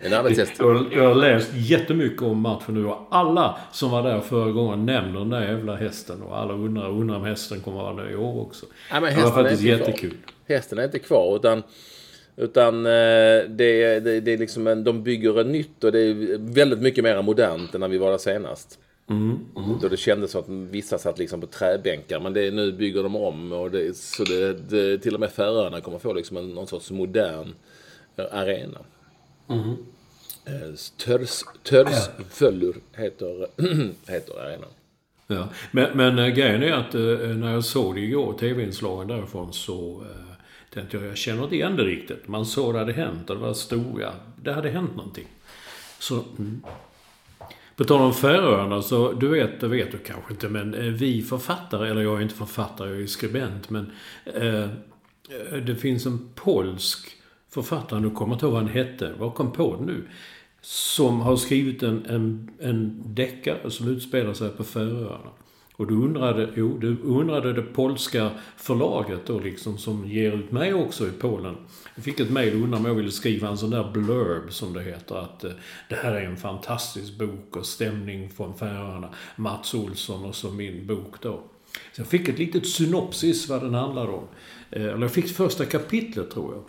En 0.00 0.12
arbetshäst. 0.12 0.52
Jag, 0.58 0.86
jag 0.92 1.08
har 1.08 1.14
läst 1.14 1.50
jättemycket 1.54 2.22
om 2.22 2.40
matchen 2.40 2.74
nu 2.74 2.86
och 2.86 3.08
alla 3.10 3.58
som 3.72 3.90
var 3.90 4.02
där 4.02 4.20
förra 4.20 4.50
gången 4.50 4.86
nämner 4.86 5.18
den 5.18 5.30
där 5.30 5.42
jävla 5.42 5.76
hästen 5.76 6.22
och 6.22 6.38
alla 6.38 6.54
undrar, 6.54 6.90
undrar 6.90 7.16
om 7.16 7.24
hästen 7.24 7.60
kommer 7.60 7.82
vara 7.82 7.94
där 7.94 8.10
i 8.10 8.16
år 8.16 8.40
också. 8.40 8.66
Ja, 8.90 9.00
men 9.00 9.02
det 9.02 9.22
var 9.22 9.22
hästen 9.22 9.38
är 9.38 9.42
faktiskt 9.42 9.62
inte 9.62 9.76
kvar. 9.76 9.88
jättekul. 9.88 10.16
Hästen 10.48 10.78
är 10.78 10.84
inte 10.84 10.98
kvar 10.98 11.36
utan... 11.36 11.62
Utan 12.36 12.86
eh, 12.86 12.90
det, 13.48 14.00
det, 14.00 14.20
det 14.20 14.32
är 14.32 14.38
liksom 14.38 14.66
en, 14.66 14.84
de 14.84 15.02
bygger 15.02 15.40
en 15.40 15.52
nytt 15.52 15.84
och 15.84 15.92
det 15.92 16.00
är 16.00 16.54
väldigt 16.54 16.80
mycket 16.80 17.04
mer 17.04 17.22
modernt 17.22 17.74
än 17.74 17.80
när 17.80 17.88
vi 17.88 17.98
var 17.98 18.10
där 18.10 18.18
senast. 18.18 18.78
Då 19.82 19.88
det 19.88 19.96
kändes 19.96 20.30
som 20.30 20.40
att 20.40 20.48
vissa 20.48 20.98
satt 20.98 21.18
liksom 21.18 21.40
på 21.40 21.46
träbänkar. 21.46 22.20
Men 22.20 22.32
det, 22.32 22.50
nu 22.50 22.72
bygger 22.72 23.02
de 23.02 23.16
om. 23.16 23.52
Och 23.52 23.70
det, 23.70 23.96
så 23.96 24.24
det, 24.24 24.52
det, 24.52 24.98
till 24.98 25.14
och 25.14 25.20
med 25.20 25.32
Färöarna 25.32 25.80
kommer 25.80 25.98
få 25.98 26.12
liksom 26.12 26.36
en, 26.36 26.54
någon 26.54 26.66
sorts 26.66 26.90
modern 26.90 27.54
eh, 28.16 28.24
arena. 28.32 28.78
Eh, 30.44 30.74
Törs, 30.96 31.42
Törsföllur 31.62 32.76
heter, 32.92 33.46
heter 34.10 34.40
arenan. 34.40 34.68
Ja. 35.26 35.48
Men, 35.70 35.96
men 35.96 36.18
äh, 36.18 36.28
grejen 36.28 36.62
är 36.62 36.72
att 36.72 36.92
när 37.36 37.52
jag 37.52 37.64
såg 37.64 37.94
det 37.94 38.00
igår, 38.00 38.32
tv-inslagen 38.38 39.08
därifrån, 39.08 39.52
så 39.52 40.04
tänkte 40.74 40.96
jag, 40.96 41.06
jag 41.06 41.16
känner 41.16 41.44
inte 41.44 41.54
igen 41.54 41.76
det 41.76 41.84
riktigt. 41.84 42.28
Man 42.28 42.46
såg 42.46 42.74
det 42.74 42.78
hade 42.78 42.92
hänt 42.92 43.30
och 43.30 43.36
det 43.36 43.42
var 43.42 43.54
stora, 43.54 44.12
det 44.42 44.52
hade 44.52 44.70
hänt 44.70 44.96
någonting. 44.96 45.26
Så, 45.98 46.14
mm. 46.38 46.62
På 47.80 47.84
tal 47.84 48.00
om 48.00 48.14
Färöarna 48.14 48.82
så, 48.82 49.12
du 49.12 49.28
vet, 49.28 49.60
det 49.60 49.68
vet 49.68 49.92
du 49.92 49.98
kanske 49.98 50.32
inte, 50.32 50.48
men 50.48 50.74
eh, 50.74 50.80
vi 50.80 51.22
författare, 51.22 51.90
eller 51.90 52.02
jag 52.02 52.18
är 52.18 52.22
inte 52.22 52.34
författare, 52.34 52.90
jag 52.90 53.02
är 53.02 53.06
skribent, 53.06 53.70
men 53.70 53.92
eh, 54.24 54.62
eh, 54.62 55.56
det 55.66 55.76
finns 55.76 56.06
en 56.06 56.28
polsk 56.34 57.08
författare, 57.50 58.00
nu 58.00 58.10
kommer 58.10 58.30
jag 58.30 58.36
inte 58.36 58.46
ihåg 58.46 58.52
vad 58.52 58.62
han 58.62 58.72
hette, 58.72 59.12
vad 59.18 59.34
kom 59.34 59.52
på 59.52 59.76
det 59.76 59.84
nu? 59.84 60.08
Som 60.60 61.20
har 61.20 61.36
skrivit 61.36 61.82
en, 61.82 62.06
en, 62.06 62.50
en 62.58 63.02
deckare 63.14 63.70
som 63.70 63.88
utspelar 63.88 64.32
sig 64.32 64.50
på 64.50 64.64
Färöarna. 64.64 65.30
Och 65.80 65.86
då 65.86 65.94
undrade, 65.94 66.46
då 66.80 66.86
undrade 67.02 67.52
det 67.52 67.62
polska 67.62 68.30
förlaget 68.56 69.26
då 69.26 69.38
liksom 69.38 69.78
som 69.78 70.08
ger 70.08 70.32
ut 70.32 70.52
mig 70.52 70.74
också 70.74 71.08
i 71.08 71.10
Polen. 71.10 71.56
Jag 71.94 72.04
fick 72.04 72.20
ett 72.20 72.30
mejl 72.30 72.54
och 72.54 72.60
undrade 72.62 72.82
om 72.82 72.86
jag 72.86 72.94
ville 72.94 73.10
skriva 73.10 73.48
en 73.48 73.58
sån 73.58 73.70
där 73.70 73.90
blurb 73.92 74.52
som 74.52 74.72
det 74.72 74.82
heter. 74.82 75.14
Att 75.14 75.44
eh, 75.44 75.50
det 75.88 75.94
här 75.94 76.12
är 76.12 76.24
en 76.24 76.36
fantastisk 76.36 77.18
bok 77.18 77.56
och 77.56 77.66
stämning 77.66 78.30
från 78.30 78.54
Färöarna. 78.54 79.08
Mats 79.36 79.74
Olsson 79.74 80.24
och 80.24 80.34
så 80.34 80.50
min 80.50 80.86
bok 80.86 81.14
då. 81.20 81.42
Så 81.92 82.00
jag 82.00 82.06
fick 82.06 82.28
ett 82.28 82.38
litet 82.38 82.66
synopsis 82.66 83.48
vad 83.48 83.62
den 83.62 83.74
handlar 83.74 84.08
om. 84.08 84.24
Eh, 84.70 84.84
eller 84.84 85.02
jag 85.02 85.12
fick 85.12 85.28
första 85.28 85.64
kapitlet 85.64 86.30
tror 86.30 86.54
jag. 86.54 86.64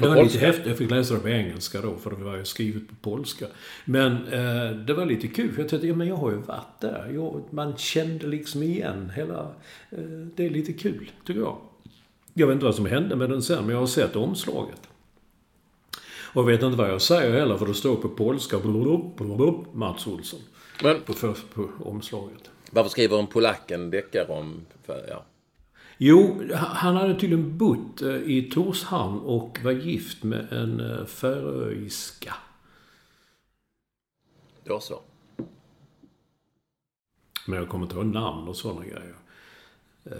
Det 0.00 0.08
var 0.08 0.16
polska. 0.16 0.34
lite 0.34 0.46
häftigt. 0.46 0.66
Jag 0.66 0.78
fick 0.78 0.90
läsa 0.90 1.14
det 1.14 1.20
på 1.20 1.28
engelska 1.28 1.80
då, 1.80 1.96
för 1.96 2.10
det 2.10 2.24
var 2.24 2.36
ju 2.36 2.44
skrivet 2.44 2.88
på 2.88 2.94
polska. 3.10 3.46
Men 3.84 4.12
eh, 4.12 4.70
det 4.76 4.94
var 4.94 5.06
lite 5.06 5.28
kul, 5.28 5.52
för 5.52 5.60
jag 5.62 5.68
tänkte, 5.70 5.88
ja 5.88 5.94
men 5.94 6.06
jag 6.06 6.16
har 6.16 6.30
ju 6.30 6.36
varit 6.36 6.80
där. 6.80 7.10
Jag, 7.14 7.42
man 7.50 7.76
kände 7.76 8.26
liksom 8.26 8.62
igen 8.62 9.12
hela... 9.16 9.40
Eh, 9.90 9.98
det 10.36 10.46
är 10.46 10.50
lite 10.50 10.72
kul, 10.72 11.10
tycker 11.26 11.40
jag. 11.40 11.56
Jag 12.34 12.46
vet 12.46 12.54
inte 12.54 12.64
vad 12.64 12.74
som 12.74 12.86
hände 12.86 13.16
med 13.16 13.30
den 13.30 13.42
sen, 13.42 13.64
men 13.64 13.72
jag 13.74 13.80
har 13.80 13.86
sett 13.86 14.16
omslaget. 14.16 14.80
Och 16.34 16.42
jag 16.42 16.46
vet 16.46 16.62
inte 16.62 16.78
vad 16.78 16.90
jag 16.90 17.02
säger 17.02 17.32
heller, 17.32 17.56
för 17.56 17.66
det 17.66 17.74
står 17.74 17.96
på 17.96 18.08
polska 18.08 18.58
blub, 18.58 19.16
blub, 19.16 19.54
Mats 19.72 20.06
Olsson. 20.06 20.40
Men 20.82 21.00
På, 21.00 21.12
på 21.54 21.68
omslaget. 21.84 22.50
varför 22.70 22.90
skriver 22.90 23.18
en 23.18 23.26
polack 23.26 23.70
en 23.70 23.90
deckare 23.90 24.26
om... 24.26 24.60
För, 24.86 25.06
ja. 25.08 25.24
Jo, 25.98 26.42
han 26.54 26.96
hade 26.96 27.14
tydligen 27.14 27.58
bott 27.58 28.02
eh, 28.02 28.14
i 28.14 28.50
Torshamn 28.54 29.20
och 29.20 29.58
var 29.64 29.72
gift 29.72 30.22
med 30.22 30.52
en 30.52 30.80
eh, 30.80 31.04
färöiska. 31.06 32.34
Då 34.64 34.80
så. 34.80 35.00
Men 37.46 37.58
jag 37.58 37.68
kommer 37.68 37.84
inte 37.84 37.96
ihåg 37.96 38.06
namn 38.06 38.48
och 38.48 38.56
sådana 38.56 38.82
grejer. 38.84 39.14
Eh, 40.04 40.14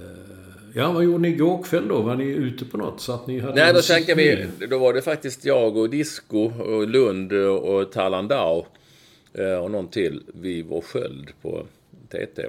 Ja, 0.76 0.92
vad 0.92 1.04
gjorde 1.04 1.18
ni 1.18 1.28
igår 1.28 1.62
kväll 1.62 1.88
då? 1.88 2.02
Var 2.02 2.14
ni 2.16 2.24
ute 2.24 2.64
på 2.64 2.76
något? 2.76 3.00
Så 3.00 3.12
att 3.12 3.26
ni 3.26 3.40
hade 3.40 3.54
Nej, 3.54 3.72
då 3.72 3.80
tänker 3.80 4.16
vi... 4.16 4.48
Då 4.66 4.78
var 4.78 4.92
det 4.92 5.02
faktiskt 5.02 5.44
jag 5.44 5.76
och 5.76 5.90
Disco 5.90 6.38
och 6.62 6.88
Lund 6.88 7.32
och 7.32 7.92
Talandau 7.92 8.66
och 9.62 9.70
någon 9.70 9.88
till. 9.88 10.22
Vi 10.34 10.62
var 10.62 10.80
sköld 10.80 11.32
på 11.42 11.66
TT. 12.08 12.48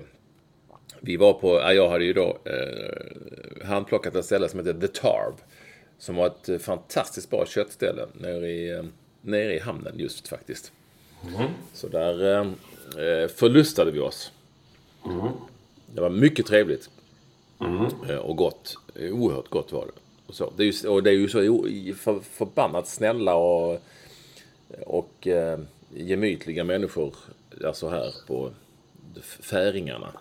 Vi 1.05 1.17
var 1.17 1.33
på... 1.33 1.47
Ja, 1.55 1.73
jag 1.73 1.89
hade 1.89 2.05
ju 2.05 2.13
då 2.13 2.37
eh, 2.45 3.65
handplockat 3.67 4.15
ett 4.15 4.25
ställe 4.25 4.49
som 4.49 4.59
heter 4.59 4.73
The 4.81 4.87
Tarv. 4.87 5.33
Som 5.97 6.15
var 6.15 6.27
ett 6.27 6.49
eh, 6.49 6.57
fantastiskt 6.57 7.29
bra 7.29 7.45
köttställe 7.45 8.07
nere 8.13 8.47
i, 8.49 8.71
eh, 8.71 8.83
nere 9.21 9.53
i 9.55 9.59
hamnen 9.59 9.93
just 9.97 10.27
faktiskt. 10.27 10.71
Så 11.73 11.87
där 11.87 12.33
eh, 12.33 12.41
eh, 13.05 13.27
förlustade 13.27 13.91
vi 13.91 13.99
oss. 13.99 14.31
Det 15.93 16.01
var 16.01 16.09
mycket 16.09 16.45
trevligt. 16.45 16.89
Eh, 18.09 18.17
Och 18.17 18.35
gott. 18.37 18.77
Oerhört 18.95 19.49
gott 19.49 19.71
var 19.71 19.85
det. 19.85 19.91
Och, 20.27 20.35
så. 20.35 20.53
Det, 20.57 20.63
är 20.63 20.83
ju, 20.83 20.89
och 20.89 21.03
det 21.03 21.09
är 21.09 21.13
ju 21.13 21.27
så 21.29 21.39
för, 21.97 22.19
förbannat 22.19 22.87
snälla 22.87 23.35
och, 23.35 23.81
och 24.85 25.27
eh, 25.27 25.59
gemytliga 25.93 26.63
människor. 26.63 27.15
Alltså 27.65 27.89
här 27.89 28.13
på 28.27 28.51
Färingarna. 29.21 30.11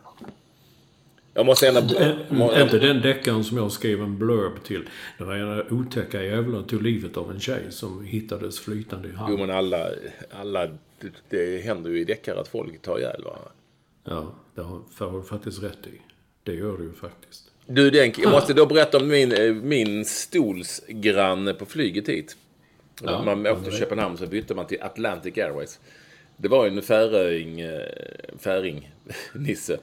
Jag 1.35 1.47
måste 1.47 1.69
ändå... 1.69 1.81
Äh, 1.95 2.63
inte 2.63 2.79
den 2.79 3.01
deckaren 3.01 3.45
som 3.45 3.57
jag 3.57 3.73
skrev 3.73 4.01
en 4.03 4.19
blurb 4.19 4.65
till. 4.65 4.89
Det 5.19 5.25
var 5.25 5.35
en 5.35 5.73
otäcka 5.73 6.23
jävlar 6.23 6.63
tog 6.63 6.83
livet 6.83 7.17
av 7.17 7.31
en 7.31 7.41
tjej 7.41 7.63
som 7.71 8.05
hittades 8.05 8.61
flytande 8.61 9.09
i 9.09 9.11
Jo 9.13 9.17
hamn. 9.19 9.41
men 9.41 9.51
alla, 9.51 9.89
alla... 10.31 10.69
det- 11.29 11.63
händer 11.65 11.91
ju 11.91 12.01
i 12.01 12.05
deckare 12.05 12.41
att 12.41 12.49
folk 12.49 12.83
tar 12.83 12.99
ihjäl 12.99 13.25
varandra. 13.25 13.51
Ja, 14.05 14.35
det 14.55 14.63
har 15.05 15.17
du 15.19 15.23
faktiskt 15.23 15.63
rätt 15.63 15.87
i. 15.87 16.01
Det 16.43 16.55
gör 16.55 16.79
du 16.79 16.85
ju 16.85 16.93
faktiskt. 16.93 17.51
Du, 17.67 17.91
Denk, 17.91 18.19
jag 18.19 18.31
måste 18.31 18.53
då 18.55 18.67
berätta 18.67 18.99
om 18.99 19.09
min, 19.09 19.33
eh, 19.33 19.55
min 19.55 20.05
stolsgranne 20.05 21.55
på 21.55 21.67
flyget 21.67 22.09
hit. 22.09 22.37
man 23.25 23.47
åkte 23.47 23.71
till 23.71 23.79
Köpenhamn 23.79 24.17
så 24.17 24.27
bytte 24.27 24.55
man 24.55 24.67
till 24.67 24.83
Atlantic 24.83 25.39
Airways. 25.39 25.81
Det 26.37 26.49
var 26.49 26.67
en 26.67 26.83
färing, 26.83 27.61
eh, 27.61 27.89
färing 28.39 28.93
Nisse. 29.35 29.79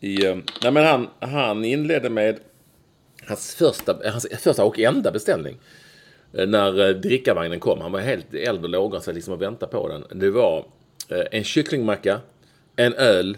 I, 0.00 0.26
eh, 0.26 0.36
nej 0.62 0.72
men 0.72 0.84
han, 0.84 1.08
han 1.20 1.64
inledde 1.64 2.10
med 2.10 2.38
hans 3.26 3.54
första, 3.54 4.10
hans 4.10 4.26
första 4.38 4.64
och 4.64 4.78
enda 4.78 5.10
beställning. 5.10 5.56
Eh, 6.32 6.46
När 6.48 6.88
eh, 6.88 6.94
drickavagnen 6.94 7.60
kom. 7.60 7.80
Han 7.80 7.92
var 7.92 8.00
helt 8.00 8.34
eld 8.34 8.64
och 8.64 8.70
lågan 8.70 9.02
sig 9.02 9.14
liksom 9.14 9.34
och 9.34 9.42
väntade 9.42 9.72
på 9.72 9.88
den. 9.88 10.20
Det 10.20 10.30
var 10.30 10.66
en 11.30 11.44
kycklingmacka, 11.44 12.20
en 12.76 12.94
öl, 12.94 13.36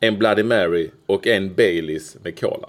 en 0.00 0.18
Bloody 0.18 0.42
Mary 0.42 0.90
och 1.06 1.26
en 1.26 1.54
Baileys 1.54 2.16
med 2.24 2.40
cola. 2.40 2.68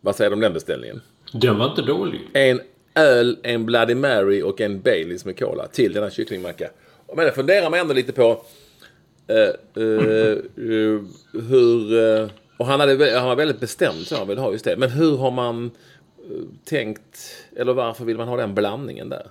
Vad 0.00 0.16
säger 0.16 0.30
du 0.30 0.34
om 0.34 0.40
den 0.40 0.52
beställningen? 0.52 1.00
Den 1.32 1.58
var 1.58 1.70
inte 1.70 1.82
dålig. 1.82 2.20
En 2.32 2.60
öl, 2.94 3.38
en 3.42 3.66
Bloody 3.66 3.94
Mary 3.94 4.42
och 4.42 4.60
en 4.60 4.80
Baileys 4.80 5.24
med 5.24 5.38
cola 5.38 5.66
till 5.66 5.92
denna 5.92 6.10
kycklingmacka. 6.10 6.70
Men 7.16 7.24
det 7.24 7.32
funderar 7.32 7.70
man 7.70 7.80
ändå 7.80 7.94
lite 7.94 8.12
på 8.12 8.42
eh, 9.30 10.36
hur... 11.32 11.98
eh, 11.98 12.28
och 12.56 12.66
han, 12.66 12.80
hade, 12.80 13.18
han 13.18 13.28
var 13.28 13.36
väldigt 13.36 13.60
bestämd 13.60 14.06
så 14.06 14.16
han 14.16 14.28
ville 14.28 14.40
ha 14.40 14.52
just 14.52 14.64
det. 14.64 14.76
Men 14.76 14.90
hur 14.90 15.16
har 15.16 15.30
man 15.30 15.70
eh, 16.18 16.42
tänkt, 16.64 17.18
eller 17.56 17.72
varför 17.72 18.04
vill 18.04 18.16
man 18.16 18.28
ha 18.28 18.36
den 18.36 18.54
blandningen 18.54 19.08
där? 19.08 19.26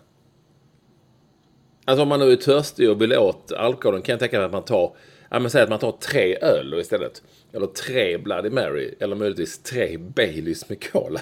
Alltså 1.85 2.03
om 2.03 2.09
man 2.09 2.19
nu 2.19 2.31
är 2.31 2.35
törstig 2.35 2.89
och 2.89 3.01
vill 3.01 3.13
åt 3.13 3.51
alkoholen 3.51 4.01
kan 4.01 4.13
jag 4.13 4.19
tänka 4.19 4.37
mig 4.37 4.45
att 4.45 4.51
man 4.51 4.65
tar, 4.65 4.93
ja 5.29 5.39
men 5.39 5.51
säg 5.51 5.61
att 5.61 5.69
man 5.69 5.79
tar 5.79 5.91
tre 5.91 6.37
öl 6.41 6.79
istället. 6.79 7.21
Eller 7.53 7.67
tre 7.67 8.17
Bloody 8.17 8.49
Mary, 8.49 8.93
eller 8.99 9.15
möjligtvis 9.15 9.63
tre 9.63 9.97
Baileys 9.97 10.69
med 10.69 10.91
cola. 10.91 11.21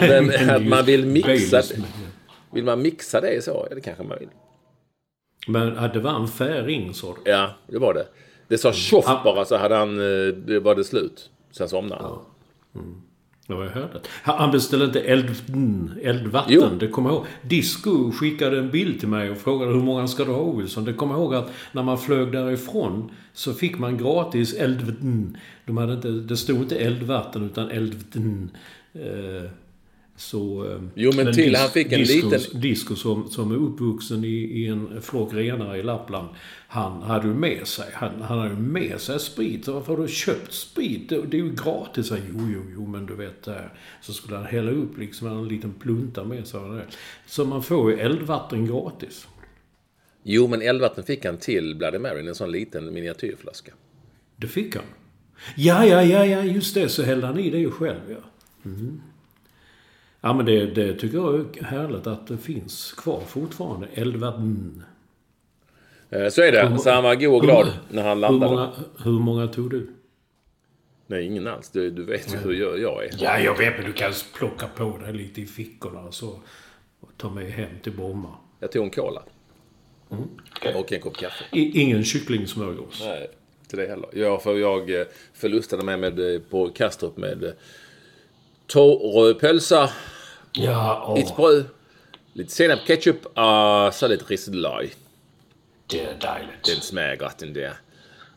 Men 0.00 0.50
att 0.50 0.66
man 0.66 0.84
vill 0.84 1.06
mixa 1.06 1.62
Vill 2.52 2.64
man 2.64 2.82
mixa 2.82 3.20
det 3.20 3.44
så? 3.44 3.66
Ja, 3.70 3.74
det 3.74 3.80
kanske 3.80 4.02
man 4.02 4.18
vill. 4.18 4.28
Men 5.46 5.74
det 5.92 6.00
var 6.00 6.10
en 6.14 6.28
färing, 6.28 6.94
sa 6.94 7.14
du? 7.24 7.30
Ja, 7.30 7.50
det 7.66 7.78
var 7.78 7.94
det. 7.94 8.06
Det 8.48 8.58
sa 8.58 8.72
tjoff 8.72 9.06
bara 9.24 9.44
så 9.44 9.56
hade 9.56 9.74
han, 9.74 9.98
eh, 9.98 10.34
det 10.34 10.60
var 10.60 10.74
det 10.74 10.84
slut. 10.84 11.30
Sen 11.50 11.68
somnade 11.68 12.02
han. 12.02 12.18
Ja, 13.46 13.64
jag 13.64 13.70
hörde. 13.70 14.00
Han 14.22 14.50
beställde 14.50 14.84
inte 14.86 15.00
eld, 15.00 15.30
mm, 15.48 15.90
eldvatten, 16.02 16.52
Jo. 16.54 16.68
det 16.80 16.88
kommer 16.88 17.10
jag 17.10 17.16
ihåg. 17.16 17.26
Disco 17.42 18.12
skickade 18.12 18.58
en 18.58 18.70
bild 18.70 18.98
till 19.00 19.08
mig 19.08 19.30
och 19.30 19.36
frågade 19.38 19.72
hur 19.72 19.80
många 19.80 20.08
ska 20.08 20.24
du 20.24 20.30
ha 20.30 20.40
Olsson? 20.40 20.84
Det 20.84 20.92
kommer 20.92 21.14
jag 21.14 21.20
ihåg 21.22 21.34
att 21.34 21.50
när 21.72 21.82
man 21.82 21.98
flög 21.98 22.32
därifrån 22.32 23.10
så 23.32 23.52
fick 23.52 23.78
man 23.78 23.98
gratis 23.98 24.54
eldvatten. 24.54 25.36
De 25.66 25.76
hade 25.76 25.92
inte, 25.92 26.08
det 26.08 26.36
stod 26.36 26.56
inte 26.56 26.76
eldvatten 26.76 27.44
utan 27.44 27.70
eldvatten. 27.70 28.50
Eh, 28.94 29.50
så... 30.22 30.70
eh, 30.72 30.80
Jo, 30.94 31.12
men 31.16 31.32
till, 31.34 31.56
han 31.56 31.68
fick 31.70 31.92
en 31.92 31.98
Disco, 31.98 32.30
liten- 32.30 32.60
Disco 32.60 32.94
som, 32.96 33.30
som 33.30 33.52
är 33.52 33.56
uppvuxen 33.56 34.24
i, 34.24 34.28
i 34.28 34.66
en 34.66 35.02
flock 35.02 35.34
renar 35.34 35.76
i 35.76 35.82
Lappland. 35.82 36.28
Han 36.68 37.02
hade 37.02 37.28
ju 37.28 37.34
med 37.34 37.66
sig, 37.66 37.86
han, 37.94 38.22
han 38.22 38.38
hade 38.38 38.54
med 38.54 39.00
sig 39.00 39.20
sprit. 39.20 39.64
Så 39.64 39.72
varför 39.72 39.96
har 39.96 40.02
du 40.02 40.08
köpt 40.08 40.52
sprit? 40.52 41.08
Det, 41.08 41.22
det 41.26 41.36
är 41.36 41.42
ju 41.42 41.54
gratis. 41.64 42.06
Så, 42.06 42.16
jo, 42.16 42.48
jo, 42.54 42.62
jo, 42.74 42.86
men 42.86 43.06
du 43.06 43.14
vet 43.14 43.42
där. 43.42 43.72
Så 44.00 44.12
skulle 44.12 44.36
han 44.36 44.46
hälla 44.46 44.70
upp 44.70 44.98
liksom 44.98 45.26
en 45.28 45.48
liten 45.48 45.72
plunta 45.72 46.24
med 46.24 46.46
sig. 46.46 46.60
det. 46.60 46.84
Så 47.26 47.44
man 47.44 47.62
får 47.62 47.92
ju 47.92 47.98
eldvatten 47.98 48.66
gratis. 48.66 49.26
Jo, 50.22 50.48
men 50.48 50.62
eldvatten 50.62 51.04
fick 51.04 51.24
han 51.24 51.36
till 51.36 51.76
Bloody 51.76 51.98
Mary, 51.98 52.28
en 52.28 52.34
sån 52.34 52.50
liten 52.52 52.92
miniatyrflaska. 52.94 53.72
Det 54.36 54.46
fick 54.46 54.74
han. 54.74 54.84
Ja, 55.56 55.86
ja, 55.86 56.02
ja, 56.02 56.26
ja, 56.26 56.42
just 56.44 56.74
det. 56.74 56.88
Så 56.88 57.02
hällde 57.02 57.26
han 57.26 57.38
i 57.38 57.50
det 57.50 57.58
ju 57.58 57.70
själv, 57.70 58.00
ja. 58.08 58.16
Mm. 58.64 59.00
Ja, 60.24 60.32
men 60.32 60.46
det, 60.46 60.66
det 60.66 60.94
tycker 60.94 61.18
jag 61.18 61.56
är 61.58 61.64
härligt 61.64 62.06
att 62.06 62.26
det 62.26 62.38
finns 62.38 62.92
kvar 62.92 63.20
fortfarande. 63.26 63.86
Eldvatten. 63.94 64.82
Eh, 66.10 66.28
Så 66.28 66.42
är 66.42 66.52
det. 66.52 66.78
Så 66.78 66.90
han 66.90 67.02
var 67.04 67.14
god 67.14 67.34
och 67.34 67.42
glad 67.42 67.72
när 67.90 68.02
han 68.02 68.16
Hur 68.16 68.20
landade. 68.20 68.52
många, 68.54 68.70
hur 69.04 69.18
många 69.20 69.46
tog 69.46 69.70
du? 69.70 69.86
Nej, 71.06 71.26
ingen 71.26 71.46
alls. 71.46 71.70
Du, 71.70 71.90
du 71.90 72.04
vet 72.04 72.34
ju 72.34 72.38
hur 72.38 72.52
jag, 72.52 72.78
jag 72.80 73.04
är. 73.04 73.10
Ja, 73.18 73.38
jag 73.38 73.58
vet, 73.58 73.76
men 73.76 73.86
du 73.86 73.92
kan 73.92 74.12
plocka 74.38 74.66
på 74.76 74.98
dig 74.98 75.12
lite 75.12 75.40
i 75.40 75.46
fickorna 75.46 76.00
och 76.00 76.14
så 76.14 76.40
och 77.00 77.10
ta 77.16 77.30
med 77.30 77.50
hem 77.52 77.70
till 77.82 77.92
Bromma. 77.92 78.34
Jag 78.60 78.72
tog 78.72 78.84
en 78.84 78.90
cola. 78.90 79.22
Mm. 80.10 80.24
Och 80.76 80.92
en 80.92 81.00
kopp 81.00 81.16
kaffe. 81.16 81.44
I, 81.52 81.80
ingen 81.80 82.04
kycklingsmörgås. 82.04 83.02
Nej, 83.04 83.30
inte 83.62 83.76
det 83.76 83.86
heller. 83.86 84.08
Ja, 84.12 84.38
för 84.38 84.54
jag 84.54 85.00
eh, 85.00 85.06
förlustade 85.32 85.84
mig 85.84 85.96
med, 85.96 86.34
eh, 86.34 86.40
på 86.40 86.68
Kastrup 86.68 87.16
med 87.16 87.52
eh, 88.72 89.00
torr 89.02 89.34
pölsa, 89.34 89.90
Ja, 90.52 91.14
lite 91.16 91.32
åh, 91.32 91.36
bröd, 91.36 91.64
lite 92.32 92.52
senap, 92.52 92.78
ketchup 92.86 93.26
och 93.26 93.94
så 93.94 94.08
lite 94.08 94.24
risselaj. 94.24 94.90
det 95.86 96.00
är 96.00 96.14
dejligt. 96.20 96.64
Den 96.64 96.80
smager 96.80 97.16
godt, 97.16 97.38
den 97.38 97.54
der. 97.54 97.72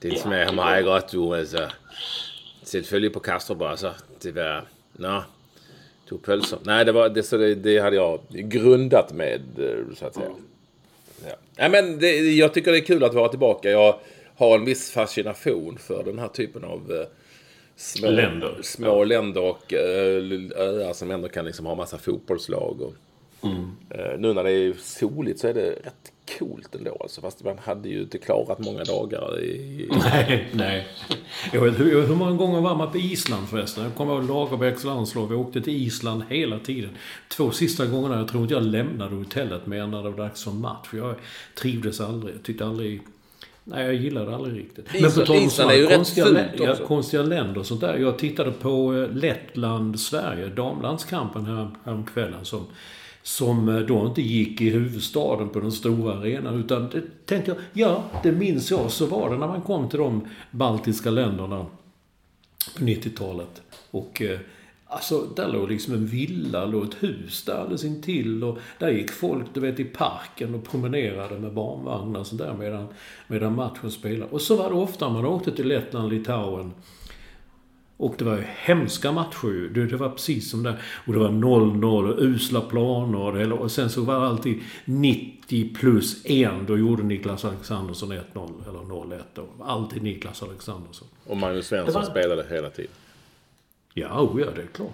Den 0.01 0.18
smager 0.18 0.51
meget 0.51 0.86
godt, 0.86 1.12
du. 1.12 1.36
Altså, 1.36 1.70
selvfølgelig 2.63 3.13
på 3.13 3.20
Kastrup 3.20 3.62
også. 3.62 3.94
Det 4.24 4.36
var... 4.36 4.65
Nå, 4.94 5.24
to 6.10 6.18
pølser. 6.18 6.58
Nej, 6.65 6.84
det 6.84 6.94
var 6.94 7.10
det, 7.10 7.24
så 7.24 7.38
det, 7.38 7.56
det 7.56 7.80
hade 7.80 7.96
jag 7.96 8.20
grundat 8.30 9.13
med, 9.13 9.42
eh, 9.60 9.96
så 9.96 10.06
att 10.06 10.15
säga. 10.15 10.30
Ja. 11.24 11.36
Nej, 11.58 11.70
men 11.70 12.00
det, 12.00 12.36
jag 12.36 12.54
tycker 12.54 12.72
det 12.72 12.77
är 12.77 12.86
kul 12.86 13.04
att 13.04 13.13
vara 13.13 13.30
tillbaka. 13.30 13.72
Jag 13.72 14.00
har 14.38 14.56
en 14.56 14.65
viss 14.65 14.92
fascination 14.92 15.77
för 15.77 16.04
den 16.04 16.20
här 16.20 16.27
typen 16.27 16.63
av 16.63 16.92
eh, 16.92 17.08
små 17.75 18.10
Länder. 18.10 18.58
små 18.62 19.03
länder 19.03 19.41
och 19.41 19.74
eh, 19.74 20.24
öar 20.55 20.94
som 20.94 21.12
ändå 21.12 21.27
kan 21.27 21.46
liksom 21.46 21.65
ha 21.65 21.75
massa 21.75 21.98
fotbollslag 21.98 22.82
och 22.82 22.94
Eh, 23.89 24.20
nu 24.20 24.34
när 24.34 24.44
det 24.44 24.51
är 24.51 24.74
soligt 24.74 25.39
så 25.39 25.48
är 25.48 25.53
det 25.53 25.70
rätt 25.70 26.12
coolt 26.39 26.75
ändå. 26.75 26.98
Alltså, 27.00 27.22
fast 27.22 27.44
man 27.44 27.58
hade 27.58 27.89
ju 27.89 28.01
inte 28.01 28.17
klarat 28.17 28.60
många 28.60 28.84
dagar 28.84 29.44
i... 29.44 29.89
Nej, 30.13 30.48
nej. 30.51 30.88
Jag 31.53 31.62
vet, 31.62 31.79
hur, 31.79 32.08
hur 32.08 32.15
många 32.15 32.32
gånger 32.32 32.62
var 32.62 32.75
man 32.75 32.91
på 32.91 32.98
Island 32.98 33.50
förresten? 33.50 33.84
Jag 33.84 33.96
kommer 33.96 34.13
ihåg 34.13 34.29
Lagerbäcks 34.29 34.84
landslag. 34.84 35.27
Vi 35.27 35.36
åkte 35.36 35.62
till 35.62 35.75
Island 35.75 36.24
hela 36.29 36.60
tiden. 36.60 36.89
Två 37.27 37.51
sista 37.51 37.86
gångerna, 37.86 38.17
jag 38.17 38.27
tror 38.27 38.41
inte 38.44 38.53
jag 38.53 38.63
lämnade 38.63 39.15
hotellet 39.15 39.65
mer 39.65 39.88
när 39.88 40.03
det 40.03 40.10
var 40.10 40.17
dags 40.17 40.44
för 40.44 40.51
match. 40.51 40.88
Jag 40.91 41.15
trivdes 41.55 42.01
aldrig. 42.01 42.36
Jag 42.36 42.44
tyckte 42.44 42.65
aldrig... 42.65 43.01
Nej, 43.68 43.86
jag 43.86 43.96
gillade 43.96 44.36
aldrig 44.36 44.58
riktigt. 44.58 44.96
Island- 44.96 45.28
tal 45.28 45.38
om 45.38 45.50
sådana 45.50 45.74
är 45.74 45.78
ju 45.78 45.86
rätt 45.86 45.96
konstiga, 45.98 46.26
fult 46.26 46.38
lä- 46.38 46.52
ja, 46.58 46.72
också. 46.72 46.84
konstiga 46.86 47.24
länder 47.24 47.58
och 47.60 47.66
sånt 47.66 47.82
där. 47.82 47.98
Jag 47.98 48.18
tittade 48.20 48.52
på 48.52 48.94
eh, 48.96 49.10
Lettland-Sverige, 49.16 50.48
damlandskampen 50.48 51.46
här, 51.46 51.70
häromkvällen 51.84 52.46
som 52.46 52.66
som 53.24 53.70
eh, 53.70 53.80
då 53.80 54.06
inte 54.06 54.22
gick 54.22 54.62
i 54.62 54.70
huvudstaden 54.70 55.50
på 55.50 55.60
den 55.60 55.72
stora 55.72 56.14
arenan. 56.18 56.60
Utan 56.60 56.90
det 56.90 57.02
tänkte 57.26 57.52
jag, 57.52 57.58
ja, 57.74 58.04
det 58.24 58.32
minns 58.32 58.72
jag. 58.72 58.92
Så 58.92 59.06
var 59.06 59.30
det 59.30 59.38
när 59.38 59.48
man 59.48 59.62
kom 59.62 59.90
till 59.90 60.00
de 60.00 60.28
baltiska 60.52 61.10
länderna 61.10 61.66
på 62.78 62.84
90-talet. 62.86 63.62
Och 63.92 64.22
eh, 64.22 64.40
alltså, 64.88 65.22
där 65.36 65.48
låg 65.48 65.70
liksom 65.72 65.94
en 65.94 66.06
villa, 66.06 66.65
låg 66.65 66.84
ett 66.84 67.04
hus 67.04 67.44
där 67.46 67.54
alldeles 67.56 67.84
intill. 67.84 68.44
Och 68.44 68.58
där 68.80 68.89
gick 68.89 69.12
folk, 69.12 69.46
du 69.54 69.60
vet, 69.60 69.80
i 69.80 69.84
parken 69.84 70.56
och 70.56 70.63
promenerade 70.63 71.39
med 71.39 71.54
barnvagnar 71.54 72.20
och 72.20 72.27
sådär 72.27 72.54
medan, 72.60 72.88
medan 73.27 73.56
matchen 73.56 73.92
spelade. 73.92 74.32
Och 74.32 74.42
så 74.42 74.56
var 74.56 74.70
det 74.70 74.75
ofta 74.75 75.10
man 75.10 75.25
åkte 75.25 75.51
till 75.51 75.68
Lettland, 75.68 76.10
Litauen. 76.13 76.72
Och 77.98 78.15
det 78.18 78.25
var 78.25 78.36
ju 78.36 78.44
hemska 78.56 79.12
matcher 79.12 79.48
ju. 79.48 79.70
Det, 79.70 79.86
det 79.86 79.98
var 79.98 80.10
precis 80.10 80.50
som 80.51 80.63
där. 80.63 80.82
Och 81.08 81.13
det 81.13 81.20
var 81.20 81.30
0-0 81.30 82.13
och 82.13 82.20
usla 82.22 82.62
planer 82.62 83.20
och, 83.20 83.34
det, 83.34 83.51
och 83.54 83.72
sen 83.72 83.89
så 83.89 84.01
var 84.01 84.20
det 84.20 84.27
alltid 84.27 84.60
90 84.86 85.74
plus 85.75 86.22
1. 86.25 86.51
Då 86.68 86.77
gjorde 86.77 87.04
Niklas 87.04 87.46
Alexandersson 87.46 88.12
1-0 88.12 88.20
eller 88.70 88.80
0-1 88.80 89.22
då. 89.34 89.46
Alltid 89.63 90.04
Niklas 90.04 90.44
Alexandersson. 90.44 91.08
Och 91.27 91.38
Magnus 91.38 91.68
Svensson 91.68 91.94
var- 91.94 92.04
spelade 92.10 92.46
hela 92.50 92.70
tiden. 92.70 92.92
Ja, 93.98 94.22
oh 94.22 94.42
ja, 94.42 94.48
det 94.56 94.62
är 94.62 94.68
klart. 94.68 94.90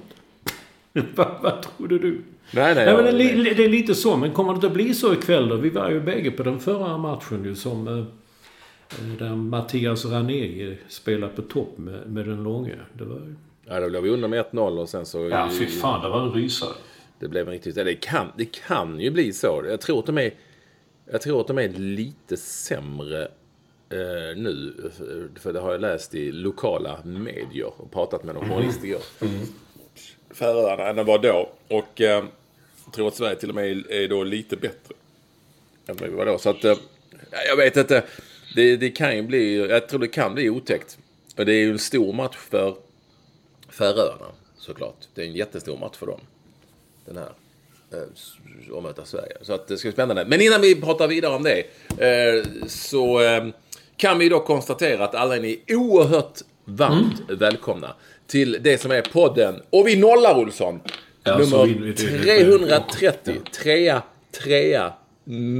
vad, 1.16 1.42
vad 1.42 1.62
trodde 1.62 2.00
du? 2.00 2.22
Nej, 2.54 2.76
nej. 2.76 2.86
Nej, 2.86 2.96
men 2.96 3.18
det, 3.18 3.24
är 3.24 3.56
det 3.56 3.66
är 3.66 3.70
lite 3.70 3.96
så. 3.96 4.18
Men 4.18 4.32
kommer 4.32 4.52
det 4.54 4.56
inte 4.56 4.68
att 4.68 4.74
bli 4.74 4.94
så 4.94 5.14
ikväll 5.14 5.50
då? 5.50 5.56
Vi 5.56 5.70
var 5.70 5.90
ju 5.90 6.00
bägge 6.02 6.32
på 6.32 6.44
den 6.44 6.60
förra 6.60 6.98
matchen 6.98 7.46
ju 7.46 7.56
som... 7.56 7.88
eh, 7.88 7.98
eh, 7.98 9.18
Där 9.20 9.36
Mattias 9.36 10.06
Ranegi 10.06 10.78
spelade 10.88 11.34
på 11.34 11.42
topp 11.42 11.78
med, 11.78 12.10
med 12.12 12.26
den 12.26 12.44
långa. 12.44 12.76
Det 12.94 13.04
var 13.04 13.16
ju... 13.16 13.36
Ja, 13.66 13.80
då 13.80 13.88
låg 13.90 14.04
vi 14.04 14.10
under 14.10 14.28
med 14.28 14.46
1-0 14.52 14.78
och 14.80 14.90
sen 14.90 15.06
så... 15.06 15.30
Ja, 15.30 15.50
fy 15.60 15.66
fan. 15.66 16.02
Det 16.04 16.10
var 16.10 16.22
en 16.22 16.32
rysare. 16.32 16.74
Det 17.20 17.28
blev 17.28 17.48
en 17.48 17.54
riktigt... 17.54 17.76
Det 17.76 17.96
kan, 17.96 18.28
det 18.38 18.46
kan 18.68 19.00
ju 19.00 19.12
bli 19.12 19.34
så. 19.34 19.64
Jag 19.70 19.82
tror 19.82 20.00
att 20.00 20.06
de 20.06 20.18
är, 20.18 20.32
jag 21.12 21.22
tror 21.22 21.42
att 21.42 21.48
de 21.48 21.58
är 21.58 21.70
lite 21.70 22.38
sämre 22.38 23.28
eh, 23.92 24.38
nu. 24.38 24.74
För- 24.98 25.40
För 25.40 25.54
det 25.54 25.60
har 25.60 25.72
jag 25.72 25.82
läst 25.82 26.16
i 26.16 26.32
lokala 26.32 27.00
medier 27.06 27.72
och 27.82 27.92
pratat 27.92 28.24
med 28.24 28.36
någon 28.36 28.50
journalist 28.50 28.84
igår. 28.84 29.02
Färöarna 30.34 30.88
än 30.90 30.96
det 30.96 31.04
var 31.04 31.20
då. 31.20 31.50
Och 31.68 32.02
eh, 32.02 32.24
jag 32.86 32.94
tror 32.94 33.08
att 33.08 33.16
Sverige 33.16 33.36
till 33.36 33.50
och 33.50 33.56
med 33.56 33.66
är, 33.72 33.92
är 33.92 34.08
då 34.08 34.24
lite 34.24 34.56
bättre. 34.58 34.96
Än 35.88 35.96
vad 36.00 36.10
vi 36.10 36.16
var 36.16 36.26
då. 36.26 36.38
Så 36.38 36.50
att... 36.50 36.64
Eh, 36.66 36.76
jag 37.48 37.58
vet 37.58 37.78
inte. 37.78 38.04
Det, 38.56 38.78
det 38.78 38.90
kan 38.92 39.16
ju 39.16 39.22
bli... 39.22 39.70
Jag 39.70 39.90
tror 39.90 40.00
det 40.00 40.08
kan 40.08 40.34
bli 40.34 40.50
otäckt. 40.50 40.98
Och 41.38 41.46
det 41.46 41.54
är 41.54 41.60
ju 41.60 41.72
en 41.72 41.80
stor 41.80 42.14
match 42.14 42.36
för 42.38 42.76
Färöarna 43.70 44.26
såklart. 44.58 45.08
Det 45.14 45.22
är 45.22 45.26
en 45.26 45.34
jättestor 45.36 45.78
match 45.78 45.98
för 45.98 46.06
dem. 46.06 46.20
Den 47.06 47.18
här. 47.18 47.32
Eh, 47.94 48.78
att 48.78 48.84
möta 48.84 49.06
Sverige. 49.06 49.38
Så 49.42 49.54
att 49.54 49.68
det 49.68 49.78
ska 49.78 49.88
bli 49.88 49.94
spännande. 49.94 50.26
Men 50.26 50.42
innan 50.42 50.62
vi 50.62 50.82
pratar 50.82 51.08
vidare 51.08 51.36
om 51.36 51.44
det. 51.44 51.60
Eh, 51.98 52.46
så 52.68 53.22
eh, 53.22 53.48
kan 54.02 54.20
vi 54.20 54.30
då 54.30 54.40
konstatera 54.40 55.04
att 55.06 55.16
alla 55.16 55.36
är 55.36 55.42
ni 55.42 55.62
oerhört 55.70 56.40
varmt 56.66 57.22
välkomna 57.30 57.94
till 58.28 58.58
det 58.62 58.78
som 58.82 58.92
är 58.92 59.02
podden. 59.02 59.62
Och 59.70 59.88
vi 59.88 59.96
nollar 60.00 60.38
Olsson. 60.38 60.80
Ja, 61.24 61.38
nummer 61.38 61.66
vi- 61.66 61.74
det- 61.74 61.94
det- 61.94 62.24
330. 62.24 63.36
Trea, 63.64 64.04
trea, 64.44 64.94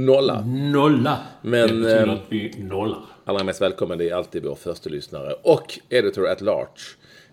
nolla. 0.04 0.40
Nolla. 0.46 1.18
Men, 1.42 1.82
det 1.82 1.98
ehm, 2.02 2.10
att 2.10 2.22
vi 2.28 2.54
nollar. 2.58 3.00
Allra 3.24 3.44
mest 3.44 3.60
välkommen 3.62 3.98
det 3.98 4.08
är 4.10 4.14
alltid 4.14 4.44
vår 4.44 4.54
första 4.54 4.90
lyssnare 4.90 5.32
och 5.42 5.78
editor 5.88 6.28
at 6.28 6.40
large. 6.40 6.80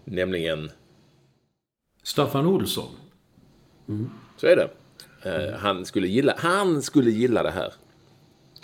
Nämligen 0.04 0.72
Staffan 2.04 2.46
Olsson. 2.46 2.90
Så 4.38 4.48
är 4.48 4.56
det. 4.56 4.70
Eh, 5.30 5.58
han, 5.60 5.86
skulle 5.86 6.08
gilla, 6.08 6.34
han 6.38 6.82
skulle 6.82 7.12
gilla 7.12 7.44
det 7.44 7.52
här. 7.52 7.74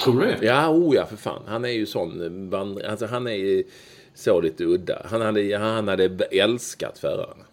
Tror 0.03 0.19
du 0.21 0.25
det? 0.25 0.45
Ja, 0.45 0.69
oh 0.69 0.95
ja, 0.95 1.05
för 1.05 1.17
fan. 1.17 1.41
Han 1.47 1.65
är 1.65 1.69
ju 1.69 1.86
sån 1.86 2.51
eh. 2.53 2.91
Alltså, 2.91 3.05
han 3.05 3.27
är 3.27 3.31
ju 3.31 3.63
så 4.13 4.41
lite 4.41 4.63
udda. 4.63 5.01
Han 5.05 5.21
hade, 5.21 5.58
han 5.58 5.88
hade 5.88 6.25
älskat 6.31 6.99
Färöarna. 6.99 7.45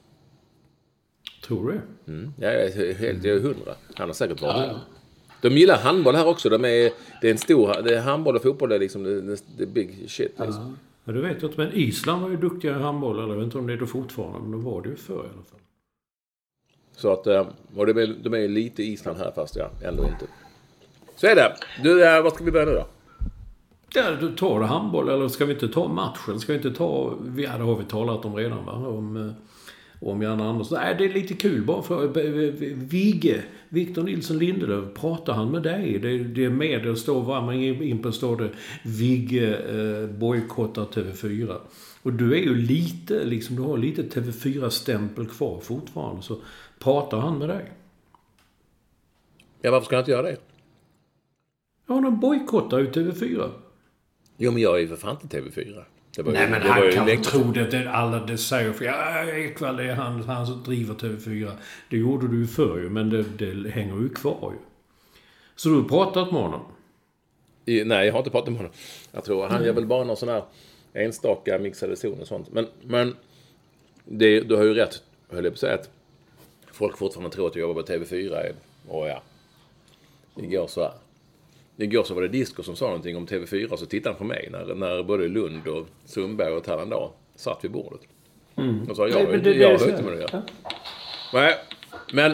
Tror 1.44 1.72
du? 1.72 2.12
Mm. 2.12 2.32
Ja, 2.40 2.50
jag 2.52 2.62
är 2.62 2.94
helt 2.94 3.24
jag 3.24 3.36
är 3.36 3.40
hundra. 3.40 3.74
Han 3.94 4.08
har 4.08 4.14
säkert 4.14 4.42
varit 4.42 4.68
ja. 4.70 4.80
De 5.42 5.48
gillar 5.48 5.78
handboll 5.78 6.14
här 6.14 6.26
också. 6.26 6.48
De 6.48 6.64
är, 6.64 6.90
det 7.20 7.26
är 7.26 7.30
en 7.30 7.38
stor... 7.38 7.82
Det 7.82 7.96
är 7.96 8.00
handboll 8.00 8.36
och 8.36 8.42
fotboll 8.42 8.72
är 8.72 8.78
liksom 8.78 9.04
the, 9.04 9.36
the 9.58 9.66
big 9.66 10.10
shit. 10.10 10.32
Liksom. 10.38 10.76
Ja, 11.04 11.12
det 11.12 11.20
vet 11.20 11.42
inte. 11.42 11.54
Men 11.56 11.72
Island 11.72 12.22
var 12.22 12.30
ju 12.30 12.36
duktiga 12.36 12.70
i 12.70 12.82
handboll. 12.82 13.18
Eller 13.18 13.28
jag 13.28 13.36
vet 13.36 13.44
inte 13.44 13.58
om 13.58 13.66
det 13.66 13.72
är 13.72 13.76
det 13.76 13.86
fortfarande. 13.86 14.38
Men 14.38 14.50
de 14.50 14.64
var 14.64 14.82
det 14.82 14.88
ju 14.88 14.96
förr 14.96 15.14
i 15.14 15.18
alla 15.18 15.44
fall. 15.50 15.60
Så 16.96 17.12
att... 17.12 17.26
eh, 17.26 17.46
Och 17.76 17.86
de 17.86 17.98
är, 18.02 18.06
de 18.22 18.34
är 18.34 18.48
lite 18.48 18.82
Island 18.82 19.18
här 19.18 19.32
fast 19.34 19.56
ja, 19.56 19.70
ändå 19.84 20.02
inte. 20.02 20.26
Så 21.22 21.28
är 21.28 21.34
det. 21.34 21.56
Du, 21.82 22.04
eh, 22.04 22.22
vad 22.22 22.32
ska 22.32 22.44
vi 22.44 22.50
börja 22.50 22.66
nu 22.66 22.72
då? 22.72 22.86
Ja, 23.94 24.10
du 24.20 24.36
tar 24.36 24.60
handboll 24.60 25.08
eller 25.08 25.28
ska 25.28 25.44
vi 25.44 25.52
inte 25.52 25.68
ta 25.68 25.88
matchen? 25.88 26.40
Ska 26.40 26.52
vi 26.52 26.56
inte 26.56 26.70
ta... 26.70 27.14
Ja, 27.36 27.56
det 27.56 27.64
har 27.64 27.76
vi 27.76 27.84
talat 27.84 28.24
om 28.24 28.36
redan 28.36 28.64
va? 28.64 28.72
Om, 28.72 29.16
eh, 29.16 30.08
om 30.08 30.22
Jan 30.22 30.40
Andersson. 30.40 30.78
Nej, 30.80 30.94
det 30.98 31.04
är 31.04 31.12
lite 31.12 31.34
kul 31.34 31.62
bara 31.64 31.82
för... 31.82 32.04
eh, 32.04 32.52
Vigge, 32.74 33.42
Victor 33.68 34.02
Nilsson 34.02 34.38
Lindelöf, 34.38 34.84
pratar 34.94 35.32
han 35.32 35.50
med 35.50 35.62
dig? 35.62 35.98
Det, 35.98 36.18
det 36.18 36.44
är 36.44 36.50
med, 36.50 36.82
det 36.82 36.96
står 36.96 37.22
var 37.22 37.40
man 37.40 37.54
in 37.54 38.02
på 38.02 38.12
står 38.12 38.36
det 38.36 38.50
Vigge 38.82 39.56
eh, 39.56 40.08
bojkottar 40.08 40.84
TV4. 40.84 41.56
Och 42.02 42.12
du 42.12 42.32
är 42.32 42.42
ju 42.42 42.54
lite, 42.54 43.24
liksom, 43.24 43.56
du 43.56 43.62
har 43.62 43.78
lite 43.78 44.02
TV4-stämpel 44.02 45.26
kvar 45.26 45.60
fortfarande. 45.62 46.22
Så 46.22 46.36
pratar 46.78 47.18
han 47.18 47.38
med 47.38 47.48
dig? 47.48 47.72
Ja, 49.60 49.70
varför 49.70 49.84
ska 49.84 49.94
jag 49.94 50.02
inte 50.02 50.10
göra 50.10 50.22
det? 50.22 50.51
Ja, 51.92 52.00
de 52.00 52.20
bojkottar 52.20 52.78
ju 52.78 52.90
TV4. 52.90 53.50
Jo, 54.36 54.52
men 54.52 54.62
jag 54.62 54.76
är 54.76 54.80
ju 54.80 54.88
för 54.88 54.96
fan 54.96 55.16
inte 55.22 55.40
TV4. 55.40 55.84
Det 56.16 56.22
var 56.22 56.32
ju, 56.32 56.38
Nej, 56.38 56.50
men 56.50 56.62
han 56.62 56.92
kan 56.92 57.06
väl 57.06 57.24
tro 57.24 57.52
det. 57.52 57.70
det 57.70 57.90
alla 57.90 58.26
det 58.26 58.38
säger 58.38 58.72
för 58.72 58.84
ja, 58.84 59.24
Ekwall 59.24 59.76
det 59.76 59.84
är 59.84 59.94
han, 59.94 60.22
han 60.22 60.46
som 60.46 60.62
driver 60.62 60.94
TV4. 60.94 61.52
Det 61.90 61.96
gjorde 61.96 62.28
du 62.28 62.40
ju 62.40 62.46
förr 62.46 62.78
ju, 62.78 62.90
men 62.90 63.10
det, 63.10 63.22
det 63.22 63.70
hänger 63.70 64.00
ju 64.00 64.08
kvar 64.08 64.52
ju. 64.52 64.58
Så 65.56 65.68
du 65.68 65.74
har 65.74 65.88
pratat 65.88 66.32
med 66.32 66.42
honom? 66.42 66.60
I, 67.64 67.84
nej, 67.84 68.06
jag 68.06 68.12
har 68.12 68.18
inte 68.18 68.30
pratat 68.30 68.48
med 68.48 68.56
honom. 68.56 68.72
Jag 69.12 69.24
tror 69.24 69.46
han 69.46 69.64
gör 69.64 69.72
väl 69.72 69.86
bara 69.86 70.04
någon 70.04 70.16
sån 70.16 70.28
här 70.28 70.42
enstaka 70.92 71.58
mixade 71.58 71.96
zon 71.96 72.20
och 72.20 72.26
sånt. 72.26 72.52
Men, 72.52 72.66
men 72.82 73.16
det, 74.04 74.40
du 74.40 74.56
har 74.56 74.64
ju 74.64 74.74
rätt, 74.74 75.02
höll 75.28 75.44
jag 75.44 75.52
på 75.52 75.56
att 75.56 75.60
säga, 75.60 75.74
att 75.74 75.90
folk 76.72 76.96
fortfarande 76.96 77.30
tror 77.30 77.46
att 77.46 77.56
jag 77.56 77.68
jobbar 77.68 77.82
på 77.82 77.92
TV4. 77.92 78.52
Och 78.88 79.08
ja, 79.08 79.22
igår 80.36 80.66
så, 80.66 80.92
igår 81.76 82.04
så 82.04 82.14
var 82.14 82.22
det 82.22 82.28
Disco 82.28 82.62
som 82.62 82.76
sa 82.76 82.86
någonting 82.86 83.16
om 83.16 83.26
TV4 83.26 83.68
och 83.72 83.78
så 83.78 83.86
tittade 83.86 84.10
han 84.12 84.18
på 84.18 84.24
mig 84.24 84.48
när, 84.52 84.74
när 84.74 85.02
både 85.02 85.28
Lund 85.28 85.68
och 85.68 85.86
Sundberg 86.04 86.52
och 86.52 86.64
Tärendal 86.64 87.10
satt 87.36 87.64
vid 87.64 87.70
bordet. 87.70 88.00
Och 88.88 88.96
sa, 88.96 89.08
jag, 89.08 89.28
Nej, 89.28 89.38
det- 89.40 89.52
jag 89.54 89.78
har 89.78 89.88
inte 89.88 90.02
med 90.02 90.12
det 90.18 90.24
att 90.24 90.32
göra. 90.32 90.42
Nej, 91.32 91.54
men... 92.12 92.30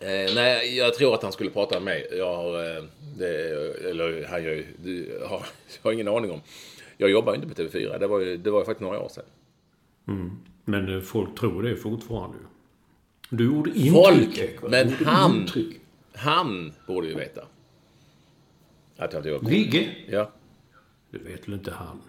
Eh, 0.00 0.34
nej, 0.34 0.76
jag 0.76 0.94
tror 0.94 1.14
att 1.14 1.22
han 1.22 1.32
skulle 1.32 1.50
prata 1.50 1.74
med 1.74 1.82
mig. 1.84 2.08
Jag 2.18 2.36
har... 2.36 2.76
Eh, 2.76 2.84
det, 3.18 3.28
eller 3.90 4.26
han 4.30 4.44
gör 4.44 4.52
ju... 4.52 4.64
har, 5.28 5.38
jag 5.82 5.82
har 5.82 5.92
ingen 5.92 6.08
aning 6.08 6.30
om. 6.30 6.40
Jag 6.96 7.10
jobbar 7.10 7.34
inte 7.34 7.46
på 7.48 7.54
TV4. 7.54 7.98
Det 7.98 8.06
var 8.06 8.20
ju, 8.20 8.36
det 8.36 8.50
var 8.50 8.58
ju 8.58 8.64
faktiskt 8.64 8.80
några 8.82 9.00
år 9.00 9.08
sedan. 9.08 9.24
Men 10.64 10.94
eh, 10.96 11.00
folk 11.00 11.38
tror 11.38 11.62
det 11.62 11.76
fortfarande 11.76 12.36
ju. 12.36 12.44
Du 13.36 13.44
gjorde 13.44 13.70
intryck, 13.70 14.60
Folk! 14.60 14.70
Men 14.72 14.88
han... 14.92 15.48
Han 16.14 16.72
borde 16.86 17.06
ju 17.08 17.14
veta. 17.14 17.40
Att 18.96 19.12
jag 19.12 19.26
jobbar 19.26 19.38
på... 19.40 19.48
Vigge? 19.48 19.94
Ja. 20.08 20.30
Det 21.10 21.18
vet 21.18 21.48
väl 21.48 21.54
inte 21.54 21.70
han? 21.70 22.02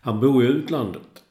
Han 0.00 0.20
bor 0.20 0.44
i 0.44 0.46
utlandet. 0.46 1.24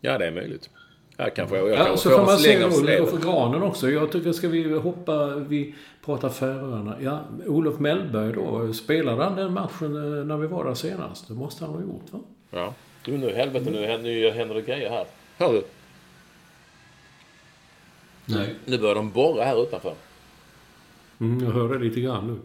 Ja, 0.00 0.18
det 0.18 0.26
är 0.26 0.30
möjligt. 0.30 0.70
Jag 1.16 1.36
kanske 1.36 1.56
jag, 1.56 1.68
jag 1.68 1.78
Ja, 1.78 1.84
kanske 1.84 1.96
så 1.98 2.10
får 2.10 2.16
kan 2.16 2.26
man 2.26 2.38
se 2.38 2.64
Olof 2.64 3.10
för 3.10 3.18
granen 3.18 3.62
också. 3.62 3.90
Jag 3.90 4.12
tycker, 4.12 4.32
ska 4.32 4.48
vi 4.48 4.78
hoppa, 4.78 5.34
vi 5.34 5.74
pratar 6.04 6.28
Färöarna. 6.28 6.96
Ja, 7.00 7.24
Olof 7.46 7.78
Mellberg 7.78 8.32
då, 8.32 8.72
spelade 8.72 9.24
han 9.24 9.36
den 9.36 9.52
matchen 9.52 9.96
eh, 9.96 10.24
när 10.24 10.36
vi 10.36 10.46
var 10.46 10.64
där 10.64 10.74
senast? 10.74 11.28
Det 11.28 11.34
måste 11.34 11.64
han 11.64 11.74
ha 11.74 11.80
gjort 11.80 12.12
va? 12.12 12.20
Ja. 12.50 12.74
Du, 13.04 13.18
nu 13.18 13.32
helvete, 13.32 13.70
nu 13.70 13.98
nu 13.98 14.30
händer 14.30 14.54
det 14.54 14.62
grejer 14.62 14.90
här. 14.90 15.06
Hör 15.36 15.52
du? 15.52 15.62
Nej. 18.24 18.54
Nu 18.64 18.78
börjar 18.78 18.94
de 18.94 19.10
borra 19.10 19.44
här 19.44 19.62
utanför. 19.62 19.94
Mm, 21.20 21.44
jag 21.44 21.50
hör 21.50 21.68
det 21.68 21.84
lite 21.84 22.00
grann 22.00 22.26
nu. 22.26 22.38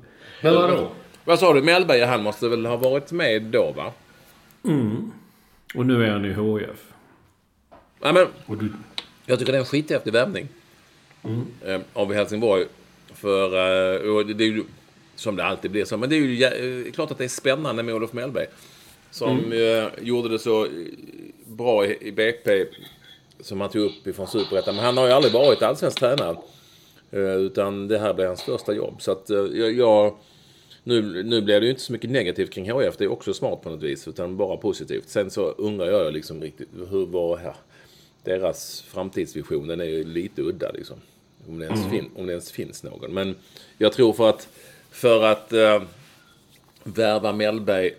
Men 0.44 0.56
vadå? 0.56 0.90
Vad 1.26 1.40
sa 1.40 1.54
du? 1.54 1.62
Mellberg, 1.62 2.02
han 2.02 2.24
måste 2.24 2.50
väl 2.50 2.66
ha 2.66 2.78
varit 2.78 3.12
med 3.12 3.42
då, 3.42 3.72
va? 3.72 3.94
Och 5.76 5.86
nu 5.86 6.06
är 6.06 6.12
han 6.12 6.26
i 6.26 6.34
HF. 6.34 6.80
Ja, 8.02 8.14
men, 8.14 8.28
Och 8.46 8.58
du... 8.58 8.72
jag 9.26 9.40
tycker 9.40 9.52
det 9.52 9.58
är 9.58 9.60
en 9.60 9.66
skithäftig 9.66 10.14
värvning. 10.14 10.48
Eh, 11.66 11.82
av 11.94 12.14
Helsingborg. 12.14 12.66
För, 13.14 13.46
eh, 13.46 14.26
det 14.26 14.44
är 14.44 14.48
ju 14.48 14.64
som 15.16 15.36
det 15.36 15.44
alltid 15.44 15.72
blir 15.72 15.86
så. 15.86 15.98
Men 15.98 16.10
det 16.10 16.16
är 16.16 16.20
ju 16.20 16.44
eh, 16.86 16.92
klart 16.92 17.12
att 17.12 17.18
det 17.18 17.24
är 17.24 17.28
spännande 17.28 17.84
med 17.84 17.96
Olof 17.96 18.14
Mellberg. 18.14 18.48
Som 19.12 19.52
eh, 19.52 20.06
gjorde 20.06 20.30
det 20.30 20.40
så 20.40 20.68
bra 21.46 21.86
i, 21.86 22.08
i 22.08 22.12
BP. 22.12 22.66
Som 23.40 23.62
han 23.62 23.70
tog 23.70 23.82
upp 23.82 24.08
ifrån 24.08 24.28
Superettan. 24.28 24.76
Men 24.76 24.86
han 24.86 24.98
har 24.98 25.08
ju 25.08 25.12
aldrig 25.12 25.34
varit 25.34 25.62
allsvensk 25.62 26.00
tränare. 26.00 26.38
Utan 27.12 27.88
det 27.88 28.00
här 28.00 28.14
blir 28.14 28.26
hans 28.26 28.44
första 28.44 28.74
jobb. 28.74 29.02
Så 29.02 29.12
att 29.12 29.30
jag... 29.30 29.74
jag 29.74 30.16
nu, 30.84 31.24
nu 31.24 31.42
blir 31.42 31.60
det 31.60 31.66
ju 31.66 31.70
inte 31.70 31.82
så 31.82 31.92
mycket 31.94 32.10
negativt 32.10 32.52
kring 32.52 32.72
HF. 32.72 32.98
Det 32.98 33.04
är 33.04 33.12
också 33.12 33.34
smart 33.34 33.62
på 33.62 33.70
något 33.70 33.84
vis. 33.84 34.08
Utan 34.08 34.38
bara 34.38 34.58
positivt. 34.58 35.10
Sen 35.10 35.32
så 35.32 35.42
undrar 35.42 35.88
jag 35.88 36.14
liksom 36.14 36.42
riktigt 36.42 36.70
hur 36.90 37.06
var 37.06 37.38
här. 37.38 37.56
Deras 38.24 38.82
framtidsvision 38.82 39.68
den 39.68 39.82
är 39.82 39.86
ju 39.86 40.04
lite 40.04 40.42
udda 40.42 40.72
liksom. 40.72 40.98
Om 41.48 41.60
det, 41.60 41.66
ens 41.66 41.90
fin, 41.90 42.10
om 42.16 42.26
det 42.26 42.32
ens 42.32 42.52
finns 42.52 42.84
någon. 42.84 43.14
Men 43.14 43.36
jag 43.78 43.94
tror 43.94 44.14
för 44.14 44.30
att, 44.30 44.48
för 44.92 45.24
att 45.24 45.54
eh, 45.54 45.84
värva 46.84 47.34
Mellberg, 47.34 47.94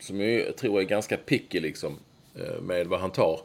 som 0.00 0.20
jag 0.20 0.56
tror 0.56 0.80
är 0.80 0.84
ganska 0.84 1.16
picky 1.16 1.60
liksom, 1.60 1.98
eh, 2.34 2.60
med 2.60 2.86
vad 2.86 3.00
han 3.00 3.10
tar. 3.10 3.40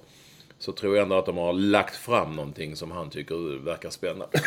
Så 0.59 0.71
tror 0.71 0.95
jag 0.95 1.03
ändå 1.03 1.15
att 1.15 1.25
de 1.25 1.37
har 1.37 1.53
lagt 1.53 1.95
fram 1.95 2.35
någonting 2.35 2.75
som 2.75 2.91
han 2.91 3.09
tycker 3.09 3.63
verkar 3.65 3.89
spännande. 3.89 4.41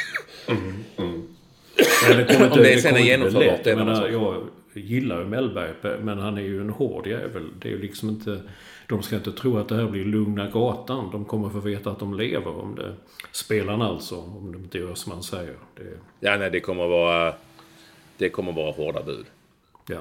Men 2.08 2.16
det 2.16 2.24
kommer 2.24 2.52
Om 2.52 2.58
det 2.58 2.74
det 2.74 2.80
sen 2.80 2.94
är 2.94 2.98
inte 2.98 3.10
genomförbart, 3.10 3.64
det 3.64 3.76
menar, 3.76 4.08
jag 4.08 4.42
gillar 4.74 5.18
ju 5.18 5.24
Mellberg, 5.26 5.70
men 6.02 6.18
han 6.18 6.38
är 6.38 6.42
ju 6.42 6.60
en 6.60 6.70
hård 6.70 7.06
jävel. 7.06 7.50
Det 7.58 7.68
är 7.68 7.72
ju 7.72 7.82
liksom 7.82 8.08
inte... 8.08 8.40
De 8.86 9.02
ska 9.02 9.16
inte 9.16 9.32
tro 9.32 9.58
att 9.58 9.68
det 9.68 9.76
här 9.76 9.86
blir 9.86 10.04
lugna 10.04 10.50
gatan. 10.50 11.10
De 11.12 11.24
kommer 11.24 11.48
få 11.48 11.60
veta 11.60 11.90
att 11.90 11.98
de 11.98 12.14
lever 12.14 12.60
om 12.60 12.74
det. 12.74 12.92
Spelarna 13.32 13.86
alltså, 13.88 14.16
om 14.16 14.52
de 14.52 14.58
inte 14.58 14.78
gör 14.78 14.94
som 14.94 15.12
man 15.12 15.22
säger. 15.22 15.54
Det, 15.74 15.82
Ja, 16.20 16.36
nej, 16.36 16.50
det 16.50 16.60
kommer 16.60 16.86
vara, 16.88 17.34
det 18.16 18.28
kommer 18.28 18.52
vara 18.52 18.72
hårda 18.72 19.02
bud. 19.02 19.26
ja. 19.88 19.98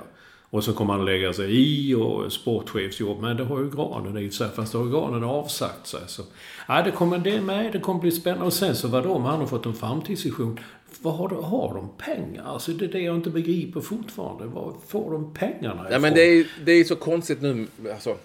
Och 0.49 0.63
så 0.63 0.73
kommer 0.73 0.93
han 0.93 1.05
lägga 1.05 1.33
sig 1.33 1.51
i 1.51 1.95
och 1.95 2.33
sportchefsjobb. 2.33 3.21
Men 3.21 3.37
det 3.37 3.43
har 3.43 3.59
ju 3.59 3.69
Granen 3.69 4.17
i 4.17 4.31
sig. 4.31 4.49
Fast 4.55 4.71
det 4.71 4.77
har 4.77 4.85
Granen 4.85 5.23
avsagt 5.23 5.87
sig. 5.87 5.99
Så, 6.07 6.23
ja, 6.67 6.81
det 6.81 6.91
kommer 6.91 7.17
det 7.17 7.41
med. 7.41 7.71
Det 7.71 7.79
kommer 7.79 7.99
bli 7.99 8.11
spännande. 8.11 8.45
Och 8.45 8.53
sen 8.53 8.75
så 8.75 8.87
vadå 8.87 9.13
om 9.13 9.23
han 9.23 9.39
har 9.39 9.47
fått 9.47 9.65
en 9.65 9.73
framtidsvision. 9.73 10.59
Vad 11.01 11.13
har, 11.13 11.29
de, 11.29 11.43
har 11.43 11.73
de 11.73 11.89
pengar? 11.97 12.43
Alltså 12.45 12.71
det 12.71 12.85
är 12.85 12.89
det 12.89 12.99
jag 12.99 13.15
inte 13.15 13.29
begriper 13.29 13.81
fortfarande. 13.81 14.45
Var 14.45 14.73
får 14.87 15.11
de 15.11 15.33
pengarna 15.33 15.81
Ja, 15.83 15.89
ifrån? 15.89 16.01
men 16.01 16.13
det 16.13 16.21
är, 16.21 16.47
det 16.65 16.71
är 16.71 16.83
så 16.83 16.95
konstigt 16.95 17.41
nu. 17.41 17.67
Alltså, 17.93 18.17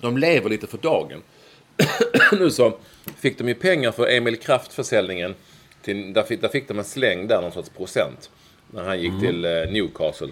de 0.00 0.18
lever 0.18 0.50
lite 0.50 0.66
för 0.66 0.78
dagen. 0.78 1.22
nu 2.38 2.50
så 2.50 2.72
fick 3.18 3.38
de 3.38 3.48
ju 3.48 3.54
pengar 3.54 3.92
för 3.92 4.08
Emil 4.08 4.36
Kraft-försäljningen. 4.36 5.34
Till, 5.82 6.12
där, 6.12 6.22
fick, 6.22 6.40
där 6.40 6.48
fick 6.48 6.68
de 6.68 6.78
en 6.78 6.84
släng 6.84 7.26
där, 7.26 7.42
någon 7.42 7.52
sorts 7.52 7.68
procent. 7.68 8.30
När 8.70 8.82
han 8.84 9.00
gick 9.00 9.20
till 9.20 9.44
eh, 9.44 9.50
Newcastle. 9.50 10.28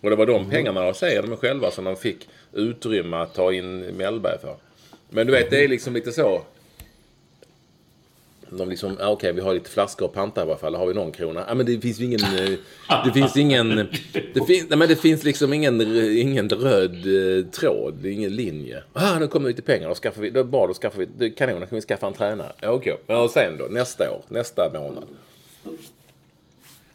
Och 0.00 0.10
det 0.10 0.16
var 0.16 0.26
de 0.26 0.50
pengarna, 0.50 0.94
säger 0.94 1.22
de 1.22 1.36
själva, 1.36 1.70
som 1.70 1.84
de 1.84 1.96
fick 1.96 2.28
utrymme 2.52 3.16
att 3.16 3.34
ta 3.34 3.52
in 3.52 3.80
Mellberg 3.80 4.38
för. 4.40 4.56
Men 5.10 5.26
du 5.26 5.32
vet, 5.32 5.50
det 5.50 5.64
är 5.64 5.68
liksom 5.68 5.94
lite 5.94 6.12
så. 6.12 6.42
De 8.50 8.68
liksom, 8.68 8.96
ah, 9.00 9.08
okej 9.08 9.32
vi 9.32 9.40
har 9.40 9.54
lite 9.54 9.70
flaskor 9.70 10.06
och 10.06 10.12
panta 10.14 10.40
i 10.40 10.44
alla 10.44 10.56
fall, 10.56 10.74
har 10.74 10.86
vi 10.86 10.94
någon 10.94 11.12
krona? 11.12 11.44
Ja 11.48 11.54
men 11.54 11.66
det 11.66 11.80
finns 11.80 12.00
ju 12.00 12.04
ingen, 12.04 12.20
eh, 12.20 12.50
det 13.04 13.12
finns 13.12 13.36
ingen, 13.36 13.68
det 14.34 14.46
finns, 14.46 14.68
nej 14.68 14.78
men 14.78 14.88
det 14.88 14.96
finns 14.96 15.24
liksom 15.24 15.52
ingen, 15.52 15.80
ingen 16.18 16.48
röd 16.50 16.94
eh, 16.94 17.44
tråd, 17.46 17.94
det 18.02 18.10
ingen 18.10 18.36
linje. 18.36 18.82
Ah 18.92 19.18
nu 19.18 19.28
kommer 19.28 19.48
lite 19.48 19.62
pengar, 19.62 19.88
då 19.88 19.94
skaffar 19.94 20.22
vi, 20.22 20.30
då 20.30 20.44
bra 20.44 20.66
då 20.66 20.74
skaffar 20.74 20.98
vi, 20.98 21.08
det 21.18 21.24
är 21.24 21.30
kanon, 21.30 21.60
då 21.60 21.66
kan 21.66 21.76
vi 21.76 21.82
skaffa 21.82 22.06
en 22.06 22.12
tränare. 22.12 22.52
Okej, 22.62 22.96
men 23.06 23.16
och 23.16 23.30
sen 23.30 23.58
då, 23.58 23.64
nästa 23.70 24.10
år, 24.10 24.22
nästa 24.28 24.70
månad. 24.72 25.04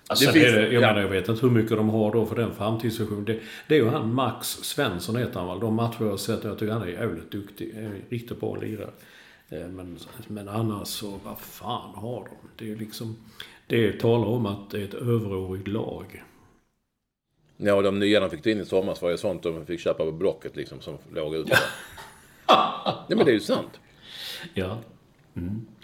Alltså, 0.07 0.25
Det 0.25 0.31
det 0.31 0.39
finns- 0.45 0.55
är, 0.55 0.62
jag, 0.62 0.73
ja. 0.73 0.79
menar, 0.79 1.01
jag 1.01 1.07
vet 1.09 1.29
inte 1.29 1.41
hur 1.41 1.49
mycket 1.53 1.77
de 1.77 1.89
har 1.89 2.12
då 2.13 2.25
för 2.25 2.35
den 2.35 2.55
framtidsvisionen. 2.55 3.25
Det, 3.25 3.39
det 3.67 3.75
är 3.75 3.79
ju 3.79 3.88
han 3.89 4.13
Max 4.13 4.47
Svensson 4.47 5.15
heter 5.15 5.39
han 5.39 5.47
väl. 5.49 5.59
De 5.59 5.75
matcher 5.75 5.95
jag 5.99 6.09
har 6.09 6.17
sett, 6.17 6.43
jag 6.43 6.59
tycker 6.59 6.73
han 6.73 6.81
är 6.81 6.88
jävligt 6.88 7.31
duktig. 7.31 7.73
En 7.77 7.93
riktigt 8.09 8.39
bra 8.39 8.55
lirare. 8.55 8.89
Eh, 9.49 9.67
Men, 9.67 9.99
men 10.27 10.47
annars 10.47 10.88
så, 10.88 11.19
vad 11.23 11.39
fan 11.39 11.95
har 11.95 12.23
de? 12.23 12.65
Det 12.65 12.71
är 12.71 12.75
liksom... 12.75 13.17
Det 13.67 13.99
talar 13.99 14.27
om 14.27 14.45
att 14.45 14.69
det 14.69 14.77
är 14.81 14.83
ett 14.83 14.93
överårigt 14.93 15.67
lag. 15.67 16.23
Ja 17.57 17.73
och 17.73 17.83
de 17.83 17.99
nya 17.99 18.19
de 18.19 18.29
fick 18.29 18.45
in 18.45 18.59
i 18.59 18.65
somras 18.65 19.01
var 19.01 19.09
ju 19.09 19.17
sånt 19.17 19.43
de 19.43 19.65
fick 19.65 19.79
köpa 19.79 20.05
på 20.05 20.12
Blocket 20.12 20.55
liksom, 20.55 20.81
som 20.81 20.97
låg 21.13 21.35
ute. 21.35 21.57
Nej 23.07 23.17
men 23.17 23.25
det 23.25 23.31
är 23.31 23.33
ju 23.33 23.39
sant. 23.39 23.79
Ja. 24.53 24.77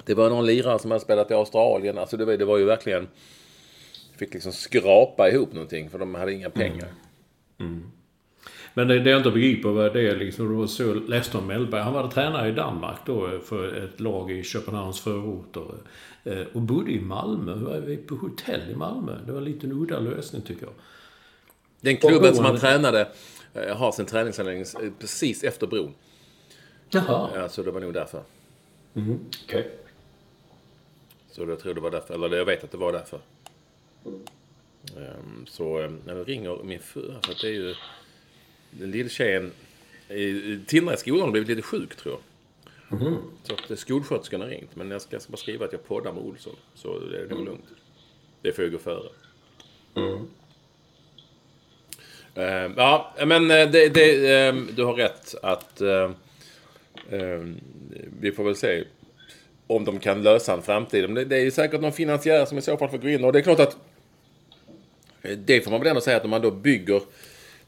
Det 0.06 0.14
var 0.14 0.30
någon 0.30 0.46
lirare 0.46 0.80
som 0.80 0.92
hade 0.92 1.04
spelat 1.04 1.32
i 1.32 1.34
Australien. 1.34 1.98
Alltså 1.98 2.18
det 2.18 2.26
var, 2.26 2.38
det 2.38 2.46
var 2.46 2.58
ju 2.58 2.66
verkligen... 2.66 3.08
Fick 4.18 4.34
liksom 4.34 4.52
skrapa 4.52 5.30
ihop 5.30 5.54
någonting 5.54 5.90
för 5.90 6.00
de 6.00 6.16
hade 6.16 6.34
inga 6.34 6.50
pengar. 6.50 6.88
Men 8.78 8.88
det, 8.88 9.00
det 9.00 9.10
jag 9.10 9.20
inte 9.20 9.32
begriper 9.32 9.70
vad 9.70 9.94
det 9.94 10.02
är 10.10 10.16
liksom, 10.16 10.50
det 10.50 10.56
var 10.56 10.68
så 10.68 10.84
jag 10.84 11.10
läste 11.10 11.38
om 11.38 11.48
Mellberg. 11.48 11.82
Han 11.82 11.94
var 11.94 12.08
tränare 12.08 12.50
i 12.50 12.52
Danmark 12.52 12.98
då 13.06 13.40
för 13.40 13.74
ett 13.74 14.00
lag 14.00 14.32
i 14.32 14.44
Köpenhamns 14.44 15.02
förorter. 15.02 15.66
Eh, 16.24 16.44
Och 16.54 16.62
bodde 16.62 16.92
i 16.92 17.00
Malmö, 17.00 17.56
var 17.56 18.08
på 18.08 18.16
hotell 18.16 18.62
i 18.72 18.76
Malmö. 18.76 19.18
Det 19.26 19.32
var 19.32 19.40
en 19.40 19.46
liten 19.46 19.72
udda 19.72 20.00
lösning 20.00 20.42
tycker 20.42 20.66
jag. 20.66 20.74
Den 21.82 21.98
klubben 21.98 22.36
som 22.36 22.46
han 22.46 22.60
tränade 22.60 23.08
eh, 23.54 23.78
har 23.78 23.92
sin 23.92 24.06
träningsanläggning 24.06 24.66
eh, 24.82 24.92
precis 25.00 25.44
efter 25.44 25.68
bron. 25.68 25.94
Jaha. 26.90 27.30
Ja, 27.36 27.50
så 27.50 27.64
det 27.64 27.72
var 27.72 27.82
nog 27.82 27.94
därför. 27.94 28.22
Okej. 29.44 29.72
Så 31.32 31.44
jag 31.44 31.60
tror 31.60 31.74
det 31.74 31.82
var 31.82 31.92
därför. 31.92 32.14
Eller 32.14 32.38
jag 32.38 32.46
vet 32.46 32.64
att 32.64 32.72
det 32.72 32.78
var 32.78 32.92
därför. 32.92 33.20
Ehm, 34.98 35.46
så 35.48 35.82
um, 35.82 36.02
när 36.06 36.16
jag 36.16 36.30
ringer 36.30 36.64
min 36.64 36.80
fru, 36.80 37.02
för 37.24 37.32
att 37.32 37.42
det 37.42 37.48
är 37.48 37.52
ju 37.54 37.76
den 38.80 38.92
lilla 38.92 39.10
tjejen 39.10 39.52
i 40.10 40.60
Tindra 40.68 40.98
skolan 40.98 41.22
har 41.22 41.32
blivit 41.32 41.50
lite 41.50 41.62
sjuk 41.62 41.96
tror 41.96 42.14
jag. 42.14 42.22
Så 43.44 43.54
att 43.54 43.72
eh, 43.72 43.76
skolsköterskan 43.76 44.42
har 44.42 44.48
ringt. 44.48 44.76
Men 44.76 44.92
jag 44.92 45.02
ska, 45.02 45.16
jag 45.16 45.22
ska 45.22 45.32
bara 45.32 45.38
skriva 45.38 45.66
att 45.66 45.72
jag 45.72 45.88
poddar 45.88 46.14
med 46.14 46.24
Olsson. 46.24 46.56
Så 46.76 47.00
det 47.00 47.20
är 47.20 47.28
nog 47.28 47.46
lugnt. 47.46 47.66
Det 48.42 48.52
får 48.52 48.64
ju 48.64 48.72
gå 48.72 48.78
före. 48.78 49.10
Ehm, 52.36 52.74
ja, 52.78 53.14
men 53.26 53.52
eh, 53.52 53.70
det, 53.70 53.90
det, 53.90 54.34
ehm, 54.34 54.70
du 54.76 54.84
har 54.84 54.94
rätt 54.94 55.36
att 55.44 55.82
ehm, 55.82 56.16
vi 58.20 58.32
får 58.32 58.44
väl 58.44 58.56
se 58.56 58.84
om 59.68 59.86
de 59.86 60.00
kan 60.00 60.24
lösa 60.24 60.54
en 60.54 60.62
framtid. 60.62 61.04
Men 61.04 61.16
det, 61.16 61.26
det 61.26 61.36
är 61.36 61.44
ju 61.44 61.52
säkert 61.52 61.82
någon 61.82 61.92
finansiär 61.92 62.46
som 62.46 62.58
i 62.58 62.62
så 62.62 62.78
fall 62.78 62.90
får 62.90 62.98
gå 62.98 63.10
in. 63.10 63.24
Och 63.24 63.34
det 63.34 63.40
är 63.40 63.44
klart 63.44 63.60
att 63.60 63.78
det 65.38 65.62
får 65.62 65.72
man 65.72 65.80
väl 65.80 65.90
ändå 65.90 66.02
säga 66.02 66.18
att 66.18 66.24
om 66.24 66.30
man 66.30 66.42
då 66.42 66.52
bygger 66.52 67.02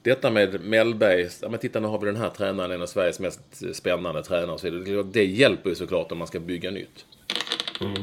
detta 0.01 0.31
med 0.31 0.61
Mellberg. 0.61 1.29
Ja, 1.41 1.49
men 1.49 1.59
titta 1.59 1.79
nu 1.79 1.87
har 1.87 1.99
vi 1.99 2.05
den 2.05 2.15
här 2.15 2.29
tränaren, 2.29 2.71
en 2.71 2.81
av 2.81 2.85
Sveriges 2.85 3.19
mest 3.19 3.75
spännande 3.75 4.23
tränare. 4.23 4.57
Så. 4.57 4.69
Det 4.69 5.03
det 5.03 5.25
hjälper 5.25 5.69
ju 5.69 5.75
såklart 5.75 6.11
om 6.11 6.17
man 6.17 6.27
ska 6.27 6.39
bygga 6.39 6.71
nytt. 6.71 7.05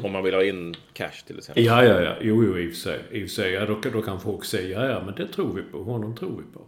Om 0.02 0.12
man 0.12 0.24
vill 0.24 0.34
ha 0.34 0.44
in 0.44 0.76
cash 0.92 1.24
till 1.26 1.38
exempel. 1.38 1.64
Ja, 1.64 1.84
ja, 1.84 2.00
ja. 2.00 2.14
Jo, 2.20 2.44
jo, 2.44 2.58
i 2.58 2.66
och 2.66 2.70
för 2.70 2.78
sig. 2.78 3.00
I 3.10 3.24
och 3.24 3.28
för 3.28 3.34
sig. 3.34 3.52
Ja, 3.52 3.66
då, 3.66 3.80
då 3.92 4.02
kan 4.02 4.20
folk 4.20 4.44
säga, 4.44 4.80
ja, 4.80 4.88
ja, 4.88 5.02
men 5.04 5.14
det 5.14 5.32
tror 5.32 5.54
vi 5.54 5.62
på. 5.62 5.82
Honom 5.82 6.16
tror 6.16 6.30
vi 6.30 6.58
på. 6.58 6.60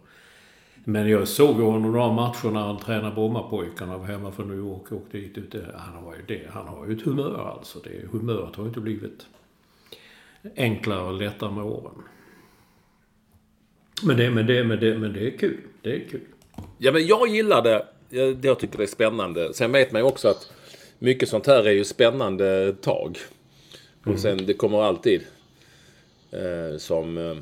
Men 0.83 1.09
jag 1.09 1.27
såg 1.27 1.55
honom 1.55 1.91
några 1.91 2.11
matcher 2.11 2.47
när 2.47 2.59
han 2.59 2.79
tränade 2.79 3.15
Brommapojkarna. 3.15 3.97
Var 3.97 4.05
hemma 4.05 4.31
från 4.31 4.47
New 4.47 4.57
York 4.57 4.91
och 4.91 4.97
åkte 4.97 5.17
dit. 5.17 5.37
Ute. 5.37 5.65
Han 5.75 6.03
har 6.03 6.15
ju 6.15 6.21
det. 6.27 6.47
Han 6.49 6.67
har 6.67 6.87
ju 6.87 6.93
ett 6.93 7.01
humör 7.01 7.53
alltså. 7.57 7.79
Det, 7.79 8.07
humöret 8.11 8.55
har 8.55 8.63
ju 8.63 8.67
inte 8.67 8.79
blivit 8.79 9.25
enklare 10.55 11.01
och 11.01 11.13
lättare 11.13 11.51
med 11.51 11.63
åren. 11.63 12.03
Men 14.03 14.17
det, 14.17 14.29
men 14.29 14.47
det, 14.47 14.63
men 14.63 14.79
det, 14.79 14.97
men 14.97 15.13
det 15.13 15.27
är 15.27 15.37
kul. 15.37 15.57
Det 15.81 15.95
är 15.95 15.99
kul. 16.09 16.21
Ja, 16.77 16.91
men 16.91 17.07
jag 17.07 17.27
gillar 17.27 17.61
det. 17.61 17.85
Jag, 18.09 18.45
jag 18.45 18.59
tycker 18.59 18.77
det 18.77 18.83
är 18.83 18.87
spännande. 18.87 19.53
Sen 19.53 19.71
vet 19.71 19.91
man 19.91 20.01
ju 20.01 20.07
också 20.07 20.27
att 20.27 20.51
mycket 20.99 21.29
sånt 21.29 21.47
här 21.47 21.63
är 21.67 21.71
ju 21.71 21.83
spännande 21.83 22.75
tag. 22.81 23.17
Och 24.03 24.19
sen 24.19 24.45
det 24.45 24.53
kommer 24.53 24.81
alltid 24.83 25.21
eh, 26.31 26.77
som 26.77 27.17
eh, 27.17 27.37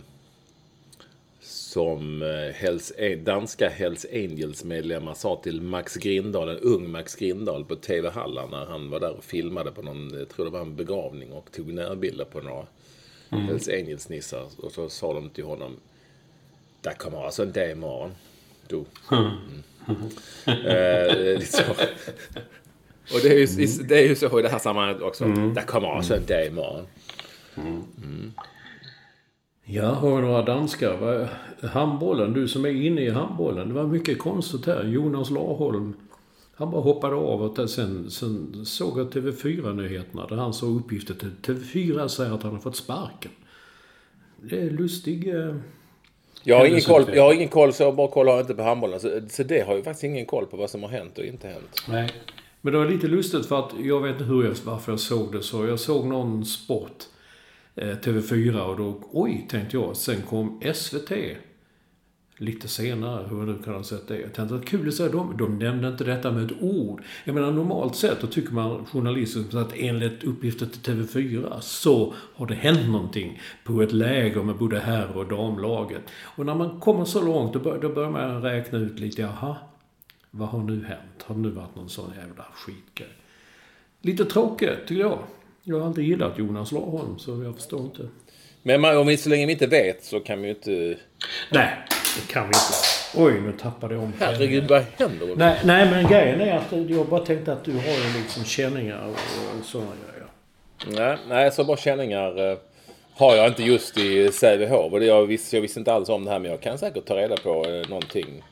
som 1.75 2.21
eh, 2.21 2.53
Hells, 2.53 2.93
danska 3.23 3.69
Hells 3.69 4.05
Angels-medlemmar 4.13 5.13
sa 5.13 5.35
till 5.43 5.61
Max 5.61 5.95
Grindahl, 5.95 6.49
en 6.49 6.59
ung 6.59 6.91
Max 6.91 7.15
Grindahl 7.15 7.65
på 7.65 7.75
TV 7.75 8.09
Halland 8.09 8.51
när 8.51 8.65
han 8.65 8.89
var 8.89 8.99
där 8.99 9.17
och 9.17 9.23
filmade 9.23 9.71
på 9.71 9.81
någon, 9.81 10.19
jag 10.19 10.29
tror 10.29 10.45
det 10.45 10.51
var 10.51 10.61
en 10.61 10.75
begravning 10.75 11.31
och 11.31 11.51
tog 11.51 11.73
närbilder 11.73 12.25
på 12.25 12.41
några 12.41 12.65
Hells 13.29 13.69
Angels-nissar. 13.69 14.45
Och 14.57 14.71
så 14.71 14.89
sa 14.89 15.13
de 15.13 15.29
till 15.29 15.43
honom, 15.43 15.77
där 16.85 16.93
kommer 16.93 17.25
alltså 17.25 17.43
en 17.43 17.51
dag 17.51 17.71
imorgon. 17.71 18.11
Du. 18.67 18.85
Mm. 19.11 19.31
eh, 20.45 21.39
lite 21.39 21.45
så. 21.45 21.71
Och 23.13 23.19
det 23.23 23.29
är, 23.29 23.37
ju, 23.37 23.83
det 23.83 23.99
är 24.03 24.07
ju 24.07 24.15
så 24.15 24.39
i 24.39 24.41
det 24.41 24.49
här 24.49 24.59
sammanhanget 24.59 25.01
också. 25.01 25.25
Det 25.25 25.61
kommer 25.61 25.87
alltså 25.87 26.15
en 26.15 26.25
dag 26.25 26.47
imorgon. 26.47 26.85
Ja, 29.63 29.89
har 29.89 30.15
vi 30.15 30.21
några 30.21 30.41
danskar? 30.41 31.29
Handbollen, 31.67 32.33
du 32.33 32.47
som 32.47 32.65
är 32.65 32.69
inne 32.69 33.01
i 33.01 33.09
handbollen. 33.09 33.67
Det 33.67 33.73
var 33.73 33.87
mycket 33.87 34.19
konstigt 34.19 34.65
här. 34.65 34.83
Jonas 34.83 35.29
Larholm. 35.29 35.93
Han 36.55 36.71
bara 36.71 36.81
hoppade 36.81 37.15
av 37.15 37.41
och 37.41 37.69
sen, 37.69 38.11
sen 38.11 38.65
såg 38.65 38.99
jag 38.99 39.11
TV4-nyheterna 39.11 40.27
där 40.27 40.35
han 40.35 40.53
såg 40.53 40.79
uppgifter 40.79 41.13
till 41.13 41.55
TV4 41.55 42.07
säger 42.07 42.31
att 42.31 42.43
han 42.43 42.51
har 42.51 42.59
fått 42.59 42.75
sparken. 42.75 43.31
Det 44.41 44.61
är 44.61 44.69
lustig... 44.69 45.35
eh, 45.35 45.55
Jag 46.47 46.57
har, 46.57 46.65
ingen 46.65 46.81
koll, 46.81 47.05
jag 47.13 47.23
har 47.23 47.33
ingen 47.33 47.49
koll, 47.49 47.73
så 47.73 47.91
bra 47.91 48.07
koll 48.07 48.27
har 48.27 48.33
jag 48.33 48.43
inte 48.43 48.55
på 48.55 48.63
handbollen. 48.63 48.99
Så, 48.99 49.21
så 49.29 49.43
det 49.43 49.61
har 49.61 49.75
ju 49.75 49.83
faktiskt 49.83 50.03
ingen 50.03 50.25
koll 50.25 50.45
på 50.45 50.57
vad 50.57 50.69
som 50.69 50.83
har 50.83 50.89
hänt 50.89 51.17
och 51.17 51.25
inte 51.25 51.47
hänt. 51.47 51.83
Nej. 51.89 52.09
Men 52.61 52.73
det 52.73 52.79
var 52.79 52.85
lite 52.85 53.07
lustigt 53.07 53.45
för 53.45 53.59
att 53.59 53.71
jag 53.83 54.01
vet 54.01 54.11
inte 54.11 54.23
hur 54.23 54.43
jag, 54.43 54.55
varför 54.63 54.91
jag 54.91 54.99
såg 54.99 55.31
det 55.31 55.43
så. 55.43 55.65
Jag 55.65 55.79
såg 55.79 56.05
någon 56.05 56.45
sport, 56.45 57.03
eh, 57.75 57.87
TV4 57.87 58.61
och 58.61 58.77
då, 58.77 59.01
oj, 59.11 59.47
tänkte 59.49 59.77
jag. 59.77 59.95
Sen 59.95 60.21
kom 60.21 60.61
SVT. 60.73 61.11
Lite 62.37 62.67
senare, 62.67 63.27
hur 63.29 63.37
jag 63.37 63.47
nu 63.47 63.57
kan 63.63 63.73
ha 63.73 63.83
sett 63.83 64.07
det. 64.07 64.19
Jag 64.19 64.33
tänkte 64.33 64.55
att 64.55 64.65
kul 64.65 64.93
säga, 64.93 65.09
de, 65.09 65.37
de 65.37 65.59
nämnde 65.59 65.87
inte 65.87 66.03
detta 66.03 66.31
med 66.31 66.45
ett 66.45 66.57
ord. 66.61 67.03
Jag 67.23 67.35
menar 67.35 67.51
normalt 67.51 67.95
sett, 67.95 68.21
då 68.21 68.27
tycker 68.27 68.53
man 68.53 68.85
journalister 68.85 69.57
att 69.57 69.73
enligt 69.75 70.23
uppgifter 70.23 70.65
till 70.65 70.93
TV4 70.93 71.59
så 71.59 72.13
har 72.35 72.47
det 72.47 72.55
hänt 72.55 72.89
någonting 72.89 73.41
på 73.63 73.81
ett 73.81 73.91
läger 73.91 74.43
med 74.43 74.55
både 74.55 74.79
herr 74.79 75.17
och 75.17 75.27
damlaget. 75.27 76.01
Och 76.23 76.45
när 76.45 76.55
man 76.55 76.79
kommer 76.79 77.05
så 77.05 77.25
långt, 77.25 77.53
då, 77.53 77.59
bör, 77.59 77.79
då 77.81 77.89
börjar 77.89 78.09
man 78.09 78.41
räkna 78.41 78.79
ut 78.79 78.99
lite, 78.99 79.21
jaha, 79.21 79.55
vad 80.31 80.47
har 80.47 80.59
nu 80.59 80.85
hänt? 80.85 81.23
Har 81.23 81.35
det 81.35 81.41
nu 81.41 81.49
varit 81.49 81.75
någon 81.75 81.89
sån 81.89 82.11
jävla 82.17 82.45
skitgrej? 82.53 83.09
Lite 84.01 84.25
tråkigt, 84.25 84.87
tycker 84.87 85.01
jag. 85.01 85.19
Jag 85.63 85.79
har 85.79 85.85
aldrig 85.87 86.07
gillat 86.07 86.39
Jonas 86.39 86.71
Larholm, 86.71 87.19
så 87.19 87.43
jag 87.43 87.55
förstår 87.55 87.81
inte. 87.81 88.07
Men 88.63 88.81
man, 88.81 88.97
om 88.97 89.07
vi, 89.07 89.17
så 89.17 89.29
länge 89.29 89.45
vi 89.45 89.51
inte 89.51 89.67
vet 89.67 90.03
så 90.03 90.19
kan 90.19 90.41
vi 90.41 90.47
ju 90.47 90.53
inte... 90.53 90.97
Nej, 91.51 91.77
det 92.15 92.33
kan 92.33 92.43
vi 92.43 92.47
inte. 92.47 92.73
Oj, 93.15 93.41
nu 93.41 93.51
tappade 93.51 93.93
jag 93.93 94.03
om. 94.03 94.13
Herregud, 94.19 94.63
vad 94.69 94.85
händer? 94.97 95.35
Nej, 95.35 95.59
nej, 95.63 95.89
men 95.89 96.07
grejen 96.07 96.41
är 96.41 96.57
att 96.57 96.89
jag 96.89 97.07
bara 97.07 97.25
tänkte 97.25 97.53
att 97.53 97.63
du 97.65 97.71
har 97.71 97.79
ju 97.79 98.21
liksom 98.21 98.43
känningar 98.43 99.05
och, 99.05 99.59
och 99.59 99.65
sådana 99.65 99.91
grejer. 99.91 100.27
Nej, 100.87 101.17
nej, 101.29 101.51
så 101.51 101.63
bra 101.63 101.77
känningar 101.77 102.51
eh, 102.51 102.57
har 103.13 103.35
jag 103.35 103.47
inte 103.47 103.63
just 103.63 103.97
i 103.97 104.31
Sävehof. 104.31 105.03
Jag, 105.03 105.25
visste, 105.25 105.55
jag 105.55 105.61
visste 105.61 105.79
inte 105.79 105.93
alls 105.93 106.09
om 106.09 106.25
det 106.25 106.31
här, 106.31 106.39
men 106.39 106.51
jag 106.51 106.61
kan 106.61 106.77
säkert 106.77 107.05
ta 107.05 107.15
reda 107.15 107.37
på 107.37 107.65
eh, 107.65 107.89
någonting 107.89 108.43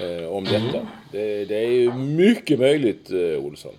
eh, 0.00 0.28
om 0.28 0.44
detta. 0.44 0.86
Det, 1.12 1.44
det 1.44 1.56
är 1.56 1.70
ju 1.70 1.92
mycket 1.92 2.58
möjligt, 2.58 3.10
Olsson. 3.38 3.72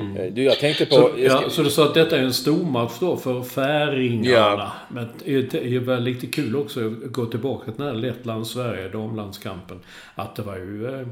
Eh, 0.00 0.32
Du, 0.32 0.42
jag 0.42 0.58
tänkte 0.58 0.86
på... 0.86 0.94
Så, 0.94 1.00
jag 1.16 1.32
ska- 1.32 1.42
ja, 1.42 1.50
så 1.50 1.62
du 1.62 1.70
sa 1.70 1.84
att 1.84 1.94
detta 1.94 2.18
är 2.18 2.22
en 2.22 2.32
stormatch 2.32 2.92
då 3.00 3.16
för 3.16 3.42
färingarna. 3.42 4.36
Ja. 4.36 4.72
Men 4.88 5.08
det 5.24 5.42
det 5.50 5.78
var 5.78 6.00
lite 6.00 6.26
kul 6.26 6.56
också 6.56 6.86
att 6.86 7.12
gå 7.12 7.26
tillbaka 7.26 7.64
till 7.72 7.84
den 7.84 7.86
här 7.94 7.94
Lettland-Sverige, 8.02 8.88
damlandskampen. 8.88 9.80
Att 10.14 10.36
det 10.36 10.42
var 10.42 10.56
ju... 10.56 11.00
eh, 11.00 11.06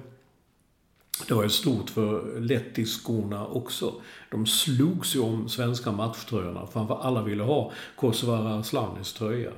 Det 1.29 1.35
var 1.35 1.43
ju 1.43 1.49
stort 1.49 1.91
för 1.91 2.41
lettiskorna 2.41 3.47
också. 3.47 3.93
De 4.31 4.47
slogs 4.47 5.17
ju 5.17 5.21
om 5.21 5.49
svenska 5.49 5.93
matchtröjorna. 5.93 6.67
För 6.67 7.01
alla 7.03 7.23
ville 7.23 7.43
ha 7.43 7.73
Kosovare 7.97 8.59
Aslanis 8.59 9.13
tröja. 9.13 9.51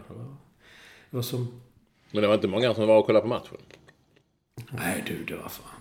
Det 1.11 1.17
var 1.17 1.23
som... 1.23 1.61
Men 2.12 2.23
det 2.23 2.29
var 2.29 2.35
inte 2.35 2.49
många 2.49 2.75
som 2.75 2.87
var 2.87 2.99
och 2.99 3.07
kollade 3.07 3.23
på 3.23 3.29
matchen. 3.29 3.57
Nej 4.71 5.05
du, 5.07 5.25
det 5.25 5.43
var 5.43 5.49
fan... 5.49 5.78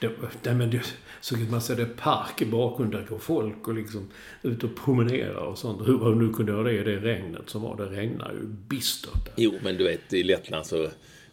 Det, 0.00 0.08
det, 0.08 0.28
det, 0.42 0.54
men 0.54 0.70
det, 0.70 0.82
så 1.20 1.34
kan 1.34 1.50
man 1.50 1.60
säga 1.60 1.78
det 1.78 1.96
park 1.96 2.42
i 2.42 2.46
bakgrunden. 2.46 3.00
Där 3.00 3.08
går 3.08 3.18
folk 3.18 3.68
och 3.68 3.74
liksom 3.74 4.08
ut 4.42 4.64
och 4.64 4.76
promenerar 4.76 5.44
och 5.44 5.58
sånt. 5.58 5.88
Hur 5.88 5.98
man 5.98 6.18
nu 6.18 6.32
kunde 6.32 6.52
göra 6.52 6.62
det 6.62 6.72
i 6.72 6.82
det 6.82 6.96
regnet 6.96 7.50
som 7.50 7.62
var. 7.62 7.76
Det 7.76 7.86
regnar 7.86 8.32
ju 8.32 8.46
bistert 8.46 9.24
där. 9.24 9.34
Jo, 9.36 9.52
men 9.62 9.76
du 9.76 9.84
vet, 9.84 10.12
i 10.12 10.22
Lettland 10.22 10.66
så... 10.66 10.88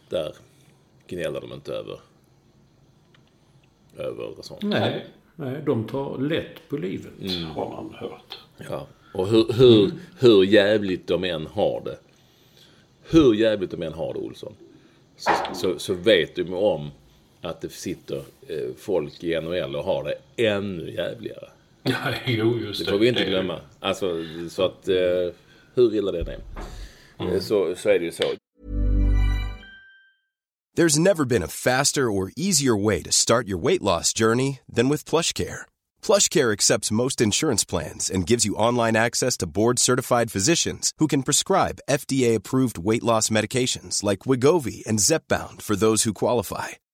Där 0.08 0.32
gnäller 1.06 1.40
de 1.40 1.52
inte 1.52 1.72
över... 1.72 2.00
Över 3.96 4.42
sånt. 4.42 4.62
Nej, 4.62 5.06
nej, 5.36 5.62
de 5.66 5.86
tar 5.86 6.18
lätt 6.18 6.68
på 6.68 6.76
livet. 6.76 7.12
Har 7.54 7.70
man 7.70 7.94
hört. 7.94 8.38
Ja. 8.70 8.86
Och 9.14 9.28
hur, 9.28 9.52
hur, 9.52 9.90
hur 10.18 10.44
jävligt 10.44 11.06
de 11.06 11.24
än 11.24 11.46
har 11.46 11.82
det. 11.84 11.98
Hur 13.10 13.34
jävligt 13.34 13.70
de 13.70 13.82
än 13.82 13.92
har 13.92 14.14
det, 14.14 14.20
Olsson. 14.20 14.54
Så, 15.16 15.30
så, 15.54 15.78
så 15.78 15.94
vet 15.94 16.36
de 16.36 16.54
om 16.54 16.90
att 17.44 17.60
det 17.60 17.72
sitter 17.72 18.16
eh, 18.48 18.74
folk 18.78 19.24
i 19.24 19.40
NHL 19.40 19.76
och 19.76 19.84
har 19.84 20.04
det 20.04 20.44
ännu 20.46 20.90
jävligare. 20.94 21.48
Ja, 21.86 22.14
jo, 22.26 22.58
just 22.58 22.84
Det 22.84 22.90
får 22.90 22.98
vi 22.98 23.08
inte 23.08 23.24
glömma. 23.24 23.60
Alltså, 23.80 24.24
så 24.50 24.64
att... 24.64 24.88
Eh, 24.88 24.94
hur 25.74 25.94
illa 25.94 26.12
det 26.12 26.20
än 26.20 26.28
är. 26.28 27.34
eh, 27.34 27.40
Så, 27.40 27.74
så 27.74 27.88
är 27.88 27.98
det 27.98 28.04
ju 28.04 28.12
så. 28.12 28.24
There's 30.76 30.98
never 30.98 31.24
been 31.24 31.42
a 31.42 31.48
faster 31.48 32.10
or 32.10 32.32
easier 32.36 32.74
way 32.84 33.02
to 33.02 33.12
start 33.12 33.46
your 33.48 33.58
weight 33.62 33.82
loss 33.82 34.12
journey 34.12 34.58
than 34.76 34.88
with 34.88 35.04
PlushCare. 35.04 35.66
PlushCare 36.02 36.52
accepts 36.52 36.90
most 36.90 37.20
insurance 37.20 37.64
plans 37.66 38.10
and 38.10 38.30
gives 38.30 38.44
you 38.46 38.56
online 38.56 38.96
access 38.96 39.36
to 39.36 39.46
board-certified 39.46 40.32
physicians 40.32 40.90
who 40.98 41.06
can 41.06 41.22
prescribe 41.22 41.78
FDA-approved 41.88 42.76
weight 42.78 43.04
loss 43.04 43.30
medications 43.30 44.02
like 44.02 44.26
Wigovi 44.30 44.84
and 44.88 44.98
Zepbound 45.00 45.62
for 45.62 45.76
those 45.76 46.02
who 46.02 46.12
qualify. 46.12 46.68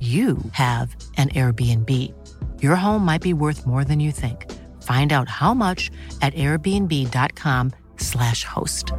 you 0.00 0.38
have 0.52 0.94
an 1.16 1.30
Airbnb. 1.30 2.14
Your 2.62 2.76
home 2.76 3.04
might 3.04 3.22
be 3.22 3.32
worth 3.32 3.66
more 3.66 3.82
than 3.84 3.98
you 3.98 4.12
think. 4.12 4.46
Find 4.84 5.12
out 5.12 5.28
how 5.28 5.54
much 5.54 5.90
at 6.22 6.34
airbnb.com/slash 6.34 8.44
host. 8.44 8.92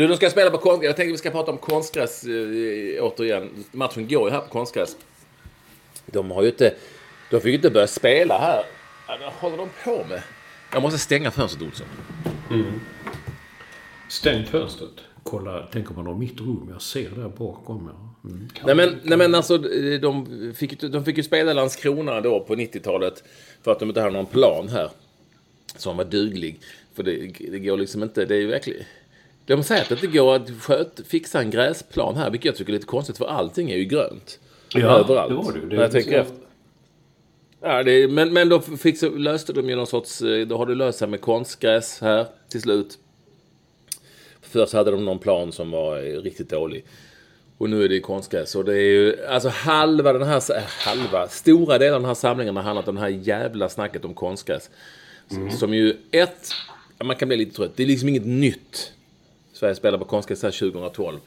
Du, 0.00 0.08
nu 0.08 0.16
ska 0.16 0.30
spela 0.30 0.50
på 0.50 0.58
konstgräs. 0.58 0.86
Jag 0.86 0.96
tänkte 0.96 1.12
vi 1.12 1.18
ska 1.18 1.30
prata 1.30 1.50
om 1.50 1.58
konstgräs 1.58 2.24
eh, 2.24 3.04
återigen. 3.04 3.64
Matchen 3.72 4.08
går 4.08 4.28
ju 4.28 4.34
här 4.34 4.40
på 4.40 4.48
konstgräs. 4.48 4.96
De 6.06 6.30
har 6.30 6.42
ju 6.42 6.48
inte... 6.48 6.74
De 7.30 7.40
fick 7.40 7.48
ju 7.48 7.54
inte 7.54 7.70
börja 7.70 7.86
spela 7.86 8.38
här. 8.38 8.64
Vad 9.18 9.32
håller 9.32 9.56
de 9.56 9.68
på 9.84 10.04
med? 10.08 10.22
Jag 10.72 10.82
måste 10.82 10.98
stänga 10.98 11.30
fönstret, 11.30 11.62
Olsson. 11.62 11.86
Stäng 14.08 14.44
fönstret. 14.46 14.90
Kolla, 15.22 15.68
tänk 15.72 15.90
om 15.90 15.96
man 15.96 16.06
har 16.06 16.14
mitt 16.14 16.40
rum. 16.40 16.68
Jag 16.72 16.82
ser 16.82 17.10
där 17.10 17.28
bakom. 17.28 17.90
Ja. 17.92 18.28
Mm. 18.30 18.48
Nej 18.64 18.74
men, 18.74 19.00
nej 19.02 19.18
men 19.18 19.34
alltså, 19.34 19.58
de 20.00 20.26
fick, 20.56 20.80
de 20.80 21.04
fick 21.04 21.16
ju 21.16 21.22
spela 21.22 21.52
Landskrona 21.52 22.20
då 22.20 22.40
på 22.40 22.54
90-talet 22.54 23.24
för 23.62 23.72
att 23.72 23.78
de 23.78 23.88
inte 23.88 24.00
hade 24.00 24.12
någon 24.12 24.26
plan 24.26 24.68
här 24.68 24.90
som 25.76 25.96
var 25.96 26.04
duglig. 26.04 26.60
För 26.94 27.02
det, 27.02 27.32
det 27.50 27.58
går 27.58 27.76
liksom 27.76 28.02
inte, 28.02 28.24
det 28.24 28.34
är 28.34 28.40
ju 28.40 28.46
verkligen... 28.46 28.82
De 29.46 29.62
säger 29.62 29.82
att 29.82 29.88
det 29.88 29.94
inte 29.94 30.06
går 30.06 30.34
att 30.36 30.50
sköt, 30.60 31.00
fixa 31.06 31.40
en 31.40 31.50
gräsplan 31.50 32.16
här, 32.16 32.30
vilket 32.30 32.46
jag 32.46 32.56
tycker 32.56 32.72
är 32.72 32.74
lite 32.74 32.86
konstigt 32.86 33.18
för 33.18 33.26
allting 33.26 33.70
är 33.70 33.76
ju 33.76 33.84
grönt. 33.84 34.38
Ja, 34.74 34.80
Överallt. 34.98 35.28
det 35.30 35.34
var 35.36 35.52
det. 35.52 35.60
Det 35.60 35.76
när 35.76 35.82
jag 35.82 35.92
tänker 35.92 36.10
så- 36.10 36.16
efter. 36.16 36.36
Ja, 37.62 37.82
det, 37.82 38.08
men, 38.08 38.32
men 38.32 38.48
då 38.48 38.60
fick, 38.60 38.96
löste 39.02 39.52
de 39.52 39.68
ju 39.68 39.76
någon 39.76 39.86
sorts... 39.86 40.22
eh, 40.22 40.46
Då 40.46 40.56
har 40.56 40.66
det 40.66 40.74
löst 40.74 40.98
sig 40.98 41.08
med 41.08 41.20
konstgräs 41.20 42.00
här 42.00 42.26
till 42.48 42.60
slut. 42.62 42.98
Först 44.40 44.72
hade 44.72 44.90
de 44.90 45.04
någon 45.04 45.18
plan 45.18 45.52
som 45.52 45.70
var 45.70 45.96
eh, 45.98 46.20
riktigt 46.22 46.50
dålig. 46.50 46.84
Och 47.58 47.70
nu 47.70 47.84
är 47.84 47.88
det 47.88 48.00
konstgräs. 48.00 48.54
Och 48.54 48.64
det 48.64 48.72
är 48.72 48.92
ju, 48.92 49.26
alltså 49.26 49.48
halva 49.48 50.12
den 50.12 50.22
här, 50.22 50.56
äh, 50.56 50.62
halva, 50.66 51.28
stora 51.28 51.78
delen 51.78 51.94
av 51.94 52.00
den 52.00 52.08
här 52.08 52.14
samlingen 52.14 52.56
har 52.56 52.62
handlat 52.62 52.88
om 52.88 52.94
det 52.94 53.00
här 53.00 53.08
jävla 53.08 53.68
snacket 53.68 54.04
om 54.04 54.14
konstgräs. 54.14 54.70
Mm. 55.30 55.50
Som 55.50 55.74
ju, 55.74 55.96
ett, 56.10 56.50
man 57.04 57.16
kan 57.16 57.28
bli 57.28 57.36
lite 57.36 57.56
trött. 57.56 57.72
Det 57.76 57.82
är 57.82 57.86
liksom 57.86 58.08
inget 58.08 58.26
nytt. 58.26 58.92
Sverige 59.52 59.74
spelar 59.74 59.98
på 59.98 60.04
konstgräs 60.04 60.42
här 60.42 60.50
2012. 60.50 61.18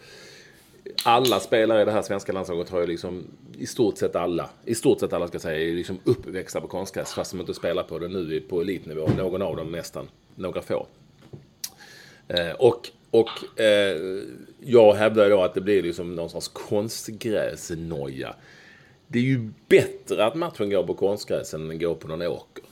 Alla 1.06 1.40
spelare 1.40 1.82
i 1.82 1.86
det 1.86 1.92
här 1.92 2.02
svenska 2.02 2.32
landslaget 2.32 2.70
har 2.70 2.80
ju 2.80 2.88
liksom, 2.88 3.24
i 3.58 3.66
stort 3.66 3.98
sett 3.98 4.16
alla, 4.16 4.50
i 4.66 4.76
stort 4.76 5.00
sett 5.00 5.14
alla 5.14 5.28
ska 5.28 5.36
jag 5.36 5.42
säga, 5.42 5.70
är 5.70 5.74
liksom 5.74 6.00
uppväxta 6.04 6.62
på 6.62 6.68
konstgräs. 6.68 7.14
Fast 7.14 7.32
de 7.32 7.40
inte 7.40 7.54
spelar 7.54 7.84
på 7.84 8.00
det 8.00 8.08
nu 8.08 8.42
på 8.50 8.62
elitnivå. 8.62 9.10
Någon 9.18 9.42
av 9.42 9.56
dem 9.56 9.72
nästan. 9.72 10.08
Några 10.36 10.62
få. 10.62 10.88
Eh, 12.28 12.52
och 12.52 12.92
och 13.14 13.60
eh, 13.60 13.98
jag 14.60 14.94
hävdar 14.94 15.30
då 15.30 15.42
att 15.42 15.54
det 15.54 15.62
blir 15.62 15.84
liksom 15.84 16.16
någon 16.16 16.30
sorts 16.30 16.48
konstgräsnoja. 16.48 18.36
Det 19.08 19.20
är 19.20 19.24
ju 19.24 19.50
bättre 19.68 20.26
att 20.26 20.36
matchen 20.36 20.70
går 20.70 20.84
på 20.84 20.94
konstgräs 20.94 21.54
än 21.54 21.68
den 21.68 21.80
går 21.80 21.96
på 21.96 22.08
någon 22.08 22.22
åker. 22.22 22.64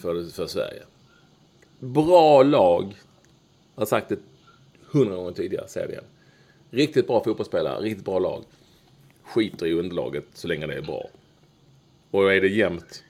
För, 0.00 0.32
för 0.32 0.46
Sverige. 0.46 0.82
Bra 1.78 2.42
lag. 2.42 2.94
Jag 3.74 3.80
har 3.80 3.86
sagt 3.86 4.08
det 4.08 4.18
hundra 4.90 5.16
gånger 5.16 5.32
tidigare, 5.32 5.68
säger 5.68 5.86
det 5.86 5.92
igen. 5.92 6.04
Riktigt 6.74 7.06
bra 7.06 7.24
fotbollsspelare, 7.24 7.82
riktigt 7.82 8.04
bra 8.04 8.18
lag. 8.18 8.44
Skiter 9.22 9.66
i 9.66 9.72
underlaget 9.72 10.24
så 10.34 10.48
länge 10.48 10.66
det 10.66 10.74
är 10.74 10.82
bra. 10.82 11.08
Och 12.10 12.32
är 12.32 12.40
det 12.40 12.48
jämnt 12.48 13.02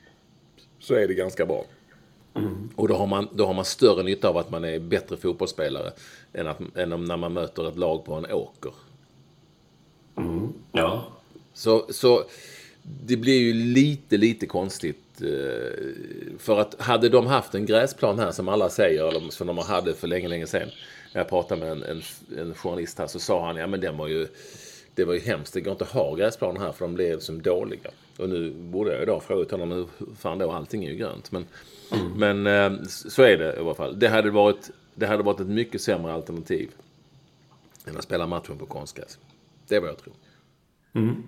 så 0.78 0.94
är 0.94 1.08
det 1.08 1.14
ganska 1.14 1.46
bra. 1.46 1.64
Och 2.76 2.88
då 2.88 2.94
har, 2.94 3.06
man, 3.06 3.28
då 3.32 3.46
har 3.46 3.54
man 3.54 3.64
större 3.64 4.02
nytta 4.02 4.28
av 4.28 4.36
att 4.36 4.50
man 4.50 4.64
är 4.64 4.78
bättre 4.78 5.16
fotbollsspelare 5.16 5.92
än, 6.32 6.46
att, 6.46 6.60
än 6.76 6.92
om 6.92 7.04
när 7.04 7.16
man 7.16 7.32
möter 7.32 7.68
ett 7.68 7.76
lag 7.76 8.04
på 8.04 8.14
en 8.14 8.32
åker. 8.32 8.72
Ja. 10.72 11.04
Så, 11.54 11.86
så 11.90 12.24
det 12.82 13.16
blir 13.16 13.38
ju 13.40 13.52
lite, 13.52 14.16
lite 14.16 14.46
konstigt. 14.46 15.22
eh, 15.22 16.38
För 16.38 16.58
att 16.60 16.80
hade 16.80 17.08
de 17.08 17.26
haft 17.26 17.54
en 17.54 17.66
gräsplan 17.66 18.18
här 18.18 18.32
som 18.32 18.48
alla 18.48 18.68
säger, 18.70 19.08
eller 19.08 19.30
som 19.30 19.46
de 19.46 19.58
hade 19.58 19.94
för 19.94 20.08
länge, 20.08 20.28
länge 20.28 20.46
sedan. 20.46 20.68
När 21.12 21.20
jag 21.20 21.28
pratade 21.28 21.60
med 21.60 21.72
en, 21.72 21.82
en, 21.82 22.02
en 22.38 22.54
journalist 22.54 22.98
här 22.98 23.06
så 23.06 23.18
sa 23.18 23.46
han, 23.46 23.56
ja 23.56 23.66
men 23.66 23.80
den 23.80 23.96
var 23.96 24.08
ju, 24.08 24.28
det 24.94 25.04
var 25.04 25.14
ju 25.14 25.20
hemskt. 25.20 25.54
Det 25.54 25.60
går 25.60 25.72
inte 25.72 25.84
att 25.84 25.90
ha 25.90 26.14
gräsplan 26.14 26.56
här 26.56 26.72
för 26.72 26.84
de 26.84 26.94
blev 26.94 27.18
som 27.18 27.42
dåliga. 27.42 27.90
Och 28.18 28.28
nu 28.28 28.50
borde 28.50 28.90
jag 28.90 29.00
ju 29.00 29.06
då 29.06 29.20
fråga 29.20 29.56
honom, 29.56 29.72
hur 29.72 30.06
fan 30.18 30.38
då, 30.38 30.52
allting 30.52 30.84
är 30.84 30.90
ju 30.90 30.96
grönt. 30.96 31.32
Men, 31.32 31.46
men 32.16 32.46
eh, 32.46 32.82
så 32.86 33.22
är 33.22 33.38
det 33.38 33.56
i 33.56 33.58
alla 33.58 33.74
fall. 33.74 33.98
Det 33.98 34.08
hade 34.08 34.30
varit, 34.30 34.70
det 34.94 35.06
hade 35.06 35.22
varit 35.22 35.40
ett 35.40 35.46
mycket 35.46 35.80
sämre 35.80 36.12
alternativ 36.12 36.70
än 37.86 37.96
att 37.96 38.04
spela 38.04 38.26
matchen 38.26 38.58
på 38.58 38.66
konstgräs. 38.66 39.18
Det 39.68 39.76
är 39.76 39.80
vad 39.80 39.90
jag 39.90 39.98
tror. 39.98 40.14
Mm. 40.92 41.22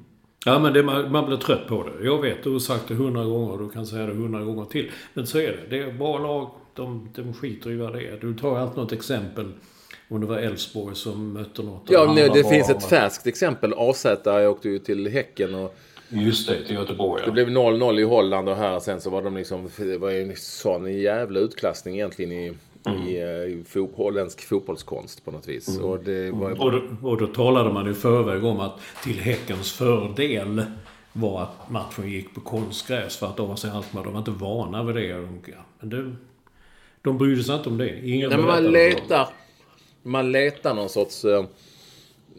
Ja, 0.44 0.58
men 0.58 0.72
det, 0.72 0.82
man, 0.82 1.12
man 1.12 1.26
blir 1.26 1.36
trött 1.36 1.68
på 1.68 1.82
det. 1.82 2.04
Jag 2.04 2.22
vet, 2.22 2.42
du 2.42 2.52
har 2.52 2.58
sagt 2.58 2.88
det 2.88 2.94
hundra 2.94 3.24
gånger 3.24 3.52
och 3.52 3.58
du 3.58 3.68
kan 3.68 3.86
säga 3.86 4.06
det 4.06 4.14
hundra 4.14 4.42
gånger 4.42 4.64
till. 4.64 4.90
Men 5.14 5.26
så 5.26 5.38
är 5.38 5.52
det. 5.52 5.76
Det 5.76 5.82
är 5.82 5.92
bra 5.92 6.18
lag. 6.18 6.50
De, 6.74 7.08
de 7.14 7.34
skiter 7.34 7.70
i 7.70 7.76
vad 7.76 7.92
det 7.92 8.08
är. 8.08 8.16
Du 8.20 8.34
tar 8.34 8.56
alltid 8.56 8.76
något 8.76 8.92
exempel. 8.92 9.52
Om 10.14 10.20
det 10.20 10.26
var 10.26 10.38
Elfsborg 10.38 10.96
som 10.96 11.32
mötte 11.32 11.62
något. 11.62 11.82
Ja, 11.88 12.12
nej, 12.14 12.30
det 12.34 12.44
finns 12.44 12.70
ett 12.70 12.84
färskt 12.84 13.26
exempel. 13.26 13.74
AZ 13.76 14.06
jag 14.24 14.50
åkte 14.50 14.68
ju 14.68 14.78
till 14.78 15.08
Häcken 15.08 15.54
och 15.54 15.76
Just 16.08 16.48
det, 16.48 16.64
till 16.66 16.74
Göteborg 16.74 17.22
det 17.22 17.28
ja. 17.28 17.32
blev 17.32 17.48
0-0 17.48 18.00
i 18.00 18.02
Holland 18.02 18.48
och 18.48 18.56
här 18.56 18.80
sen 18.80 19.00
så 19.00 19.10
var 19.10 19.22
de 19.22 19.36
liksom, 19.36 19.68
det 19.76 19.98
var 19.98 20.10
ju 20.10 20.22
en 20.22 20.36
sån 20.36 21.00
jävla 21.00 21.40
utklassning 21.40 21.94
egentligen 21.94 22.32
i, 22.32 22.52
i, 23.08 23.20
eh, 23.20 23.26
i 23.26 23.64
fo, 23.68 23.90
holländsk 23.96 24.40
fotbollskonst 24.40 25.24
på 25.24 25.30
något 25.30 25.48
vis. 25.48 25.78
Och 25.78 25.98
det 25.98 26.30
var 26.30 26.50
ju 26.50 26.56
Och 26.56 26.72
då, 26.72 26.82
och 27.02 27.16
då 27.16 27.26
talade 27.26 27.72
man 27.72 27.90
i 27.90 27.94
förväg 27.94 28.44
om 28.44 28.60
att 28.60 28.80
till 29.02 29.20
Häckens 29.20 29.72
fördel 29.72 30.62
var 31.12 31.42
att 31.42 31.70
matchen 31.70 32.10
gick 32.10 32.34
på 32.34 32.40
konstgräs 32.40 33.16
för 33.16 33.26
att 33.26 33.36
de 33.36 33.48
var 33.48 33.56
så 33.56 33.70
allt. 33.70 33.86
De 33.92 34.12
var 34.12 34.18
inte 34.18 34.30
vana 34.30 34.82
vid 34.82 34.96
det. 34.96 35.28
Men 35.80 35.90
det, 35.90 36.12
de 37.02 37.18
brydde 37.18 37.42
sig 37.42 37.54
inte 37.54 37.68
om 37.68 37.78
det. 37.78 38.08
Ingen 38.08 38.28
Nej, 38.28 38.38
men 38.38 38.46
man 38.46 38.64
letar, 38.64 39.28
man 40.04 40.32
letar 40.32 40.74
någon 40.74 40.88
sorts, 40.88 41.24
eh, 41.24 41.44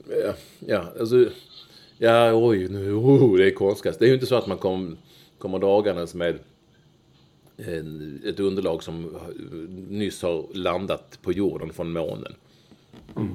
ja, 0.09 0.33
ja, 0.59 0.85
alltså, 0.99 1.25
ja, 1.97 2.33
oj, 2.33 2.67
nu, 2.67 2.93
oh, 2.93 3.37
det 3.37 3.47
är 3.47 3.51
konstgräs. 3.51 3.97
Det 3.97 4.05
är 4.05 4.07
ju 4.09 4.13
inte 4.13 4.25
så 4.25 4.35
att 4.35 4.47
man 4.47 4.57
kom, 4.57 4.97
kommer 5.37 5.59
dragandes 5.59 6.13
med 6.13 6.39
ett 8.25 8.39
underlag 8.39 8.83
som 8.83 9.17
nyss 9.89 10.21
har 10.21 10.45
landat 10.53 11.19
på 11.21 11.31
jorden 11.31 11.73
från 11.73 11.91
månen. 11.91 12.35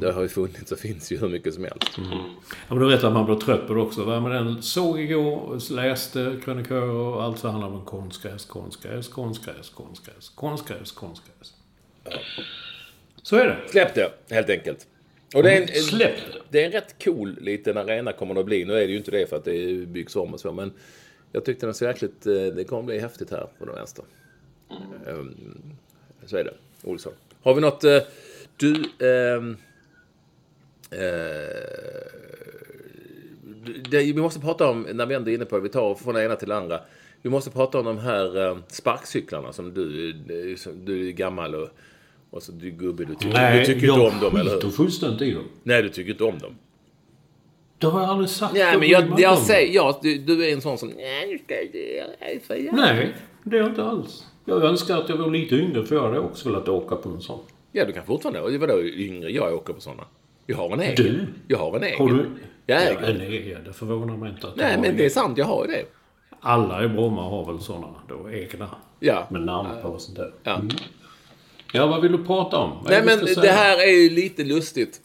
Det 0.01 0.13
har 0.13 0.23
ju 0.23 0.29
funnits 0.29 0.73
och 0.73 0.79
finns 0.79 1.13
ju 1.13 1.19
hur 1.19 1.29
mycket 1.29 1.55
som 1.55 1.65
helst. 1.65 1.99
Ja, 1.99 2.25
men 2.69 2.79
du 2.79 2.89
vet 2.89 3.05
att 3.05 3.13
man 3.13 3.25
blir 3.25 3.37
trött 3.37 3.67
på 3.67 3.75
det 3.75 3.81
också. 3.81 4.05
Va? 4.05 4.21
Men 4.21 4.31
den 4.31 4.63
såg 4.63 5.01
igår, 5.01 5.73
läste 5.75 6.41
krönikörer 6.45 6.91
och 6.91 7.23
allt 7.23 7.39
så 7.39 7.49
handlar 7.49 7.69
om 7.69 7.85
konstgräs, 7.85 8.45
konstgräs, 8.45 9.09
konstgräs, 9.09 9.71
konstgräs, 9.71 10.29
konstgräs, 10.29 10.93
konstgräs. 10.93 11.55
Så 13.23 13.37
är 13.37 13.47
det. 13.47 13.57
Släpp 13.71 13.95
det, 13.95 14.13
helt 14.31 14.51
enkelt. 14.51 14.87
Och 15.35 15.43
det 15.43 15.53
är 15.53 15.63
en, 15.63 15.69
Släpp 15.69 16.17
det. 16.33 16.39
det 16.51 16.63
är 16.63 16.67
en 16.67 16.73
rätt 16.73 17.05
cool 17.05 17.37
liten 17.41 17.77
arena 17.77 18.13
kommer 18.13 18.35
det 18.35 18.41
att 18.41 18.47
bli. 18.47 18.65
Nu 18.65 18.73
är 18.73 18.77
det 18.87 18.93
ju 18.93 18.97
inte 18.97 19.11
det 19.11 19.27
för 19.29 19.37
att 19.37 19.45
det 19.45 19.87
byggs 19.89 20.17
om 20.17 20.35
och 20.35 20.41
så. 20.41 20.53
Men 20.53 20.73
jag 21.33 21.45
tyckte 21.45 21.67
den 21.67 21.75
ser 21.75 21.87
jäkligt... 21.89 22.27
eh, 22.27 22.33
Det 22.33 22.65
kommer 22.69 22.83
bli 22.83 22.99
häftigt 22.99 23.31
här 23.31 23.47
på 23.59 23.65
den 23.65 23.75
vänster. 23.75 24.05
Ehm, 25.07 25.35
Så 26.27 26.37
är 26.37 26.45
det. 26.45 26.55
Olsson. 26.83 27.13
Har 27.43 27.55
vi 27.55 27.61
något... 27.61 27.85
eh, 27.85 27.99
Du... 28.57 28.75
eh, 28.75 29.43
det, 33.91 33.99
vi 33.99 34.15
måste 34.15 34.41
prata 34.41 34.69
om, 34.69 34.83
när 34.93 35.07
vi 35.07 35.15
ändå 35.15 35.31
är 35.31 35.35
inne 35.35 35.45
på 35.45 35.57
det, 35.57 35.63
vi 35.63 35.69
tar 35.69 35.95
från 35.95 36.15
det 36.15 36.25
ena 36.25 36.37
till 36.37 36.49
det 36.49 36.57
andra. 36.57 36.81
Vi 37.23 37.31
måste 37.31 37.51
prata 37.51 37.79
om 37.79 37.85
de 37.85 37.99
här 37.99 38.59
sparkcyklarna 38.69 39.53
som 39.53 39.75
du, 39.75 40.13
du, 40.13 40.57
som- 40.57 40.85
du 40.85 41.09
är 41.09 41.13
gammal 41.13 41.55
och, 41.55 41.69
och 42.31 42.43
så 42.43 42.53
du 42.53 42.71
gubbe. 42.71 43.05
Du 43.05 43.15
tycker, 43.15 43.59
du 43.61 43.65
tycker 43.67 43.89
inte 43.89 44.01
om 44.01 44.21
dem, 44.21 44.37
eller 44.37 44.63
hur? 44.63 44.71
fullständigt 44.71 45.23
i 45.23 45.31
dem. 45.35 45.45
Nej, 45.63 45.83
du 45.83 45.89
tycker 45.89 46.11
inte 46.11 46.25
om 46.25 46.39
dem. 46.39 46.55
Det 47.79 47.87
har 47.87 48.01
jag 48.01 48.11
aldrig 48.11 48.29
sagt. 48.31 48.55
Nej, 48.55 48.79
men 48.79 48.89
jag, 48.89 49.21
jag 49.21 49.33
om. 49.39 49.45
säger, 49.45 49.75
ja, 49.75 49.99
du, 50.03 50.19
du 50.19 50.49
är 50.49 50.53
en 50.53 50.61
sån 50.61 50.79
som, 50.79 50.89
nej, 50.89 51.27
nu 51.27 51.39
ska 51.39 51.55
jag 51.55 52.43
för 52.43 52.55
jävla." 52.55 52.81
Nej, 52.83 53.15
det 53.45 53.57
är 53.57 53.61
jag 53.61 53.69
inte 53.71 53.85
alls. 53.85 54.27
Jag 54.45 54.65
önskar 54.65 54.97
att 54.97 55.09
jag 55.09 55.17
var 55.17 55.31
lite 55.31 55.55
yngre 55.55 55.85
för 55.87 55.95
jag 55.95 56.03
hade 56.03 56.19
också 56.19 56.49
velat 56.49 56.69
åka 56.69 56.97
på 56.97 57.09
en 57.09 57.21
sån. 57.21 57.39
Ja, 57.73 57.85
du 57.85 57.93
kan 57.93 58.05
fortfarande, 58.07 58.59
vadå 58.59 58.83
yngre, 58.83 59.31
jag 59.31 59.55
åker 59.55 59.73
på 59.73 59.81
såna. 59.81 60.05
Jag 60.47 60.57
har 60.57 60.71
en 60.73 60.81
egen. 60.81 60.95
Du? 60.97 61.27
Jag 61.49 61.59
har 61.59 61.77
en 61.77 61.83
egen. 61.83 61.99
Har 61.99 62.09
du? 62.09 62.27
Jag 62.67 62.83
Ja, 62.83 62.89
äger. 62.91 63.19
nej, 63.19 63.57
det 63.65 63.73
förvånar 63.73 64.17
mig 64.17 64.31
inte 64.31 64.47
att 64.49 64.57
Nej, 64.57 64.77
men 64.77 64.91
en. 64.91 64.97
det 64.97 65.05
är 65.05 65.09
sant, 65.11 65.39
jag 65.39 65.45
har 65.45 65.67
ju 65.67 65.73
det. 65.73 65.85
Alla 66.41 66.85
i 66.85 66.89
Bromma 66.89 67.23
har 67.23 67.53
väl 67.53 67.61
såna 67.61 67.89
då, 68.09 68.31
egna. 68.31 68.69
Ja. 69.01 69.27
Med 69.31 69.43
namn 69.43 69.69
på 69.83 69.89
och 69.89 70.01
sånt 70.01 70.17
där. 70.17 70.33
ja. 70.43 70.61
Ja, 71.73 71.87
vad 71.87 72.03
vill 72.03 72.13
du 72.13 72.25
prata 72.25 72.59
om? 72.59 72.71
Vad 72.83 72.91
Nej, 72.93 73.03
men 73.05 73.25
det 73.25 73.51
här 73.51 73.79
är 73.79 73.91
ju 73.91 74.11
lite 74.11 74.45
lustigt. 74.45 75.01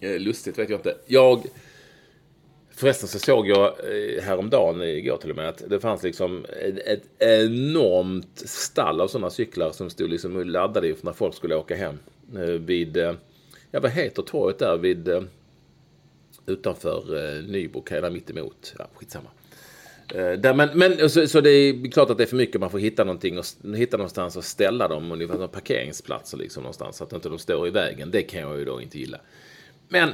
Eh, 0.00 0.18
lustigt 0.18 0.58
vet 0.58 0.70
jag 0.70 0.78
inte. 0.78 0.96
Jag... 1.06 1.42
Förresten 2.70 3.08
så 3.08 3.18
såg 3.18 3.48
jag 3.48 3.66
eh, 3.66 4.22
häromdagen, 4.22 4.82
igår 4.82 5.16
till 5.16 5.30
och 5.30 5.36
med, 5.36 5.48
att 5.48 5.62
det 5.70 5.80
fanns 5.80 6.02
liksom 6.02 6.44
ett, 6.44 6.78
ett 6.78 7.02
enormt 7.18 8.42
stall 8.46 9.00
av 9.00 9.08
sådana 9.08 9.30
cyklar 9.30 9.72
som 9.72 9.90
stod 9.90 10.10
liksom 10.10 10.44
laddade 10.50 10.94
när 11.00 11.12
folk 11.12 11.34
skulle 11.34 11.56
åka 11.56 11.76
hem. 11.76 11.98
eh, 12.36 12.40
Vid, 12.42 12.96
ja 13.70 13.80
vad 13.80 13.90
heter 13.90 14.22
torget 14.22 14.58
där 14.58 14.76
vid, 14.76 15.08
utanför 16.46 17.02
Nybro, 17.48 17.82
där 17.88 18.10
mitt 18.10 18.30
emot. 18.30 18.74
Ja, 18.78 18.86
skitsamma. 18.94 19.28
Eh, 20.14 20.32
Där, 20.32 20.54
men 20.54 20.68
men 20.74 21.10
så, 21.10 21.28
så 21.28 21.40
det 21.40 21.50
är 21.50 21.90
klart 21.90 22.10
att 22.10 22.18
det 22.18 22.24
är 22.24 22.26
för 22.26 22.36
mycket. 22.36 22.60
Man 22.60 22.70
får 22.70 22.78
hitta 22.78 23.04
någonting 23.04 23.38
och 23.38 23.44
hitta 23.76 23.96
någonstans 23.96 24.36
och 24.36 24.44
ställa 24.44 24.88
dem. 24.88 25.12
Ungefär 25.12 25.36
som 25.36 25.48
parkeringsplatser 25.48 26.38
liksom 26.38 26.62
någonstans. 26.62 26.96
Så 26.96 27.04
att 27.04 27.12
inte 27.12 27.28
de 27.28 27.38
står 27.38 27.68
i 27.68 27.70
vägen. 27.70 28.10
Det 28.10 28.22
kan 28.22 28.40
jag 28.40 28.58
ju 28.58 28.64
då 28.64 28.80
inte 28.80 28.98
gilla. 28.98 29.18
Men 29.88 30.10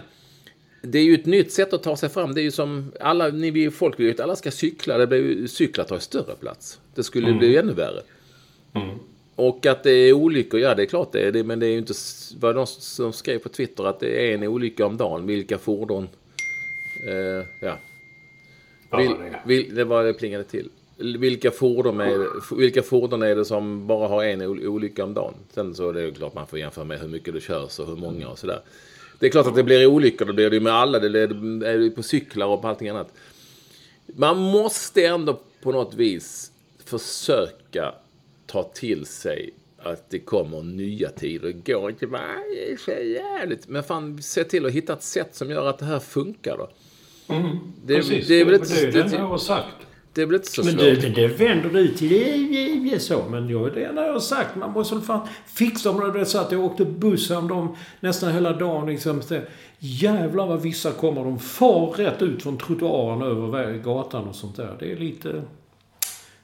det 0.83 0.99
är 0.99 1.05
ju 1.05 1.15
ett 1.15 1.27
nytt 1.27 1.53
sätt 1.53 1.73
att 1.73 1.83
ta 1.83 1.97
sig 1.97 2.09
fram. 2.09 2.35
Det 2.35 2.41
är 2.41 2.43
ju 2.43 2.51
som 2.51 2.93
alla, 3.01 3.29
ni 3.29 3.51
vill, 3.51 3.71
folk 3.71 3.99
vill 3.99 4.07
ju 4.07 4.13
att 4.13 4.21
alla 4.21 4.37
ska 4.37 4.51
cykla. 4.51 4.99
Det 4.99 5.07
blir 5.07 5.19
ju, 5.19 5.49
cyklar 5.49 5.85
tar 5.85 5.97
ju 5.97 6.01
större 6.01 6.35
plats. 6.41 6.81
Det 6.95 7.03
skulle 7.03 7.29
ju 7.29 7.35
bli 7.39 7.57
ännu 7.57 7.73
värre. 7.73 8.03
Och 9.37 9.67
att 9.67 9.83
det 9.83 9.91
är 9.91 10.13
olyckor, 10.13 10.61
ja 10.61 10.75
det 10.75 10.83
är 10.83 10.87
klart 10.87 11.13
det 11.13 11.21
är 11.21 11.33
det. 11.33 11.45
Men 11.45 11.61
det 11.61 11.67
är 11.67 11.71
ju 11.71 11.79
inte, 11.79 11.93
det 12.41 12.53
någon 12.53 12.67
som 12.67 13.13
skrev 13.13 13.39
på 13.39 13.49
Twitter 13.49 13.85
att 13.85 14.01
det 14.01 14.31
är 14.31 14.35
en 14.35 14.43
olycka 14.43 14.87
om 14.87 14.97
dagen. 14.97 15.27
Vilka 15.27 15.59
fordon, 15.59 16.09
eh, 17.09 17.47
ja. 17.61 17.79
Ja, 19.03 19.41
Vill, 19.47 19.69
det 19.69 19.75
det 19.75 19.85
var 19.85 20.05
det 20.05 20.13
plingade 20.13 20.45
till. 20.45 20.69
vilka 21.19 21.51
fordon, 21.51 22.01
är, 22.01 22.55
vilka 22.57 22.83
fordon 22.83 23.23
är 23.23 23.37
det 23.37 23.45
som 23.45 23.87
bara 23.87 24.09
har 24.09 24.25
en 24.25 24.43
ol- 24.43 24.67
olycka 24.67 25.05
om 25.05 25.15
dagen? 25.15 25.35
Sen 25.51 25.75
så 25.75 25.89
är 25.89 25.93
det 25.93 26.03
ju 26.03 26.13
klart 26.15 26.35
man 26.35 26.47
får 26.47 26.59
jämföra 26.59 26.85
med 26.85 27.01
hur 27.01 27.09
mycket 27.09 27.35
du 27.35 27.41
kör 27.41 27.63
och 27.81 27.87
hur 27.87 27.97
många 27.97 28.29
och 28.29 28.39
sådär. 28.39 28.61
Det 29.19 29.27
är 29.27 29.31
klart 29.31 29.47
att 29.47 29.55
det 29.55 29.63
blir 29.63 29.87
olyckor, 29.87 30.25
det 30.27 30.33
blir 30.33 30.51
det 30.51 30.57
ju 30.57 30.61
med 30.63 30.73
alla, 30.73 30.99
det 30.99 31.21
är 31.21 31.79
det 31.79 31.91
på 31.91 32.03
cyklar 32.03 32.47
och 32.47 32.63
på 32.63 32.69
allting 32.69 32.89
annat. 32.89 33.13
Man 34.07 34.37
måste 34.39 35.07
ändå 35.07 35.41
på 35.63 35.73
något 35.73 35.95
vis 35.95 36.53
försöka 36.85 37.95
ta 38.47 38.63
till 38.63 39.07
sig 39.07 39.51
att 39.79 40.11
det 40.11 40.19
kommer 40.19 40.63
nya 40.63 41.09
tider. 41.11 41.47
Det 41.65 41.73
går 41.73 41.91
inte 41.91 42.07
bara, 42.07 42.21
det 42.55 42.73
är 42.73 42.77
så 42.77 42.91
jävligt. 42.91 43.69
Men 43.69 43.83
fan, 43.83 44.23
se 44.23 44.45
till 44.45 44.67
att 44.67 44.73
hitta 44.73 44.93
ett 44.93 45.03
sätt 45.03 45.35
som 45.35 45.51
gör 45.51 45.67
att 45.67 45.79
det 45.79 45.85
här 45.85 45.99
funkar 46.01 46.57
då. 46.57 46.69
Det, 47.85 47.97
Precis, 47.97 48.29
det 48.29 48.41
är 48.41 48.45
väl 48.45 48.53
det, 48.53 48.59
inte, 48.59 48.75
det 48.75 48.99
är 48.99 49.03
det 49.03 49.09
det, 49.09 49.17
jag 49.17 49.27
har 49.27 49.39
sagt. 49.39 49.67
det 50.13 50.23
är 50.23 50.27
väl 50.27 50.35
inte 50.35 50.51
så 50.51 50.65
Men 50.65 50.73
svårt. 50.73 50.81
det, 50.83 50.95
det, 50.95 51.09
det 51.09 51.27
vänder 51.27 51.71
du 51.71 51.89
till. 51.89 52.09
Det 52.09 52.31
är, 52.35 52.91
det 52.91 52.95
är 52.95 52.99
så. 52.99 53.25
Men 53.31 53.49
jag, 53.49 53.75
det 53.75 53.85
enda 53.85 54.07
jag 54.07 54.13
har 54.13 54.21
sagt. 54.21 54.57
Man 54.57 54.73
måste 54.73 55.01
fan 55.01 55.29
fixa 55.47 55.93
dem. 55.93 56.13
Det 56.13 56.21
är 56.21 56.25
så 56.25 56.39
att 56.39 56.53
jag 56.53 56.65
åkte 56.65 56.85
buss 56.85 57.29
dem 57.29 57.77
nästan 58.01 58.33
hela 58.33 58.53
dagen. 58.53 58.87
Liksom, 58.87 59.23
jävlar 59.79 60.47
vad 60.47 60.63
vissa 60.63 60.93
kommer. 60.93 61.25
De 61.25 61.39
far 61.39 61.87
rätt 61.87 62.23
ut 62.23 62.43
från 62.43 62.59
trottoaren 62.59 63.23
över 63.23 63.79
gatan 63.79 64.29
och 64.29 64.35
sånt 64.35 64.57
där. 64.57 64.77
Det 64.81 64.93
är 64.93 64.97
lite... 64.97 65.43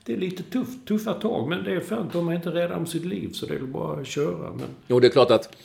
Det 0.04 0.12
är 0.12 0.16
lite 0.16 0.42
tufft, 0.42 0.86
tuffa 0.88 1.14
tag. 1.14 1.48
Men 1.48 1.64
det 1.64 1.72
är 1.72 1.92
att 1.92 2.12
de 2.12 2.28
är 2.28 2.34
inte 2.34 2.50
rädda 2.50 2.76
om 2.76 2.86
sitt 2.86 3.04
liv. 3.04 3.30
Så 3.32 3.46
det 3.46 3.54
är 3.54 3.58
väl 3.58 3.66
bara 3.66 4.00
att 4.00 4.06
köra. 4.06 4.50
Men, 4.50 4.66
Jo, 4.88 5.00
det 5.00 5.06
är 5.06 5.10
klart 5.10 5.30
att 5.30 5.56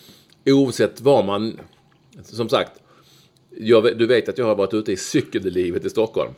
oavsett 0.45 1.01
vad 1.01 1.26
man... 1.26 1.59
Som 2.24 2.49
sagt, 2.49 2.72
jag, 3.60 3.97
du 3.97 4.06
vet 4.08 4.30
att 4.30 4.38
jag 4.38 4.45
har 4.45 4.56
varit 4.56 4.74
ute 4.74 4.91
i 4.91 4.97
cykellivet 4.97 5.86
i 5.86 5.89
Stockholm. 5.89 6.32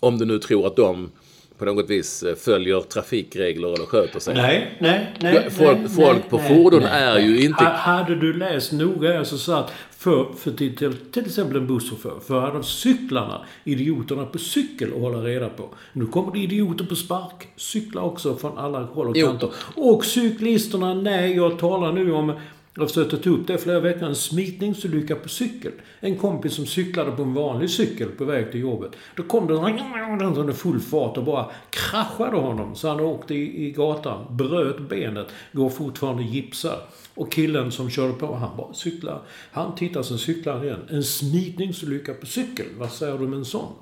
Om 0.00 0.18
du 0.18 0.24
nu 0.24 0.38
tror 0.38 0.66
att 0.66 0.76
de 0.76 1.10
på 1.58 1.64
något 1.64 1.90
vis 1.90 2.22
eh, 2.22 2.34
följer 2.34 2.80
trafikregler 2.80 3.68
eller 3.68 3.86
sköter 3.86 4.20
sig. 4.20 4.34
Nej, 4.34 4.76
nej, 4.80 5.14
nej. 5.20 5.50
Folk- 5.50 5.78
nej, 5.78 5.88
folk 5.88 6.18
nej, 6.20 6.30
på 6.30 6.36
nej, 6.36 6.48
fordon 6.48 6.82
nej, 6.82 7.02
är 7.02 7.18
ju 7.18 7.40
inte- 7.44 7.64
Ha- 7.64 7.72
Hade 7.72 8.14
du 8.14 8.32
läst 8.32 8.72
noga 8.72 9.24
så 9.24 9.38
sa 9.38 9.58
att 9.58 9.72
för, 9.98 10.26
för 10.36 10.50
till, 10.50 10.76
till, 10.76 10.92
till 11.12 11.26
exempel 11.26 11.56
en 11.56 11.66
busschaufför, 11.66 12.20
för 12.26 12.40
hade 12.40 12.62
cyklarna, 12.64 13.44
idioterna 13.64 14.26
på 14.26 14.38
cykel 14.38 14.88
att 14.94 15.00
hålla 15.00 15.18
reda 15.18 15.48
på. 15.48 15.68
Nu 15.92 16.06
kommer 16.06 16.32
det 16.32 16.38
idioter 16.38 16.84
på 16.84 16.96
spark, 16.96 17.48
cyklar 17.56 18.02
också 18.02 18.36
från 18.36 18.58
alla 18.58 18.80
håll 18.82 19.08
och 19.08 19.16
Jo. 19.16 19.26
kanter. 19.26 19.50
Och 19.74 20.04
cyklisterna, 20.04 20.94
nej, 20.94 21.36
jag 21.36 21.58
talar 21.58 21.92
nu 21.92 22.12
om 22.12 22.32
jag 22.78 22.82
har 22.82 22.88
försökt 22.88 23.24
ta 23.24 23.30
upp 23.30 23.46
det 23.46 23.54
i 23.54 23.58
flera 23.58 23.80
veckor. 23.80 24.08
En 24.08 24.14
smitningsolycka 24.14 25.16
på 25.16 25.28
cykel. 25.28 25.72
En 26.00 26.16
kompis 26.16 26.54
som 26.54 26.66
cyklade 26.66 27.12
på 27.12 27.22
en 27.22 27.34
vanlig 27.34 27.70
cykel 27.70 28.08
på 28.08 28.24
väg 28.24 28.50
till 28.50 28.60
jobbet. 28.60 28.90
Då 29.16 29.22
kom 29.22 29.46
det 29.46 30.40
en 30.40 30.54
full 30.54 30.80
fart 30.80 31.16
och 31.16 31.24
bara 31.24 31.50
kraschade 31.70 32.36
honom. 32.36 32.74
Så 32.74 32.88
han 32.88 33.00
åkte 33.00 33.34
i, 33.34 33.66
i 33.66 33.70
gatan, 33.70 34.36
bröt 34.36 34.80
benet, 34.80 35.26
går 35.52 35.70
fortfarande 35.70 36.22
gipsad. 36.22 36.78
Och 37.14 37.32
killen 37.32 37.72
som 37.72 37.90
körde 37.90 38.12
på, 38.12 38.34
han 38.34 38.56
bara 38.56 38.74
cyklar. 38.74 39.22
Han 39.52 39.74
tittar, 39.74 40.02
sen 40.02 40.18
cyklar 40.18 40.54
han 40.54 40.64
igen. 40.64 40.80
En 40.90 41.04
smitningsolycka 41.04 42.14
på 42.14 42.26
cykel. 42.26 42.66
Vad 42.78 42.92
säger 42.92 43.18
du 43.18 43.24
om 43.24 43.32
en 43.32 43.44
sån? 43.44 43.72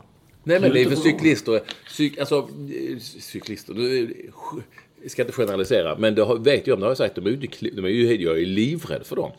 Nej, 0.45 0.61
men 0.61 0.73
det 0.73 0.83
är 0.83 0.89
för 0.89 0.97
cyklister. 0.97 1.61
Cyk, 1.89 2.19
alltså, 2.19 2.37
eh, 2.37 2.99
cyklister. 2.99 3.75
Ska 5.09 5.23
inte 5.23 5.33
generalisera, 5.33 5.97
men 5.99 6.15
det 6.15 6.23
har- 6.23 6.37
vet 6.39 6.67
jag 6.67 6.75
om, 6.75 6.81
det 6.81 6.87
har 6.87 6.91
jag 6.91 6.97
sagt, 6.97 7.15
de 7.15 7.27
är 7.27 7.31
ju, 7.31 7.35
inte 7.37 7.71
de 7.77 7.85
är 7.85 7.89
ju, 7.89 8.23
jag 8.23 8.41
är 8.43 8.47
livrädd 8.47 9.07
för 9.07 9.17
dem. 9.17 9.31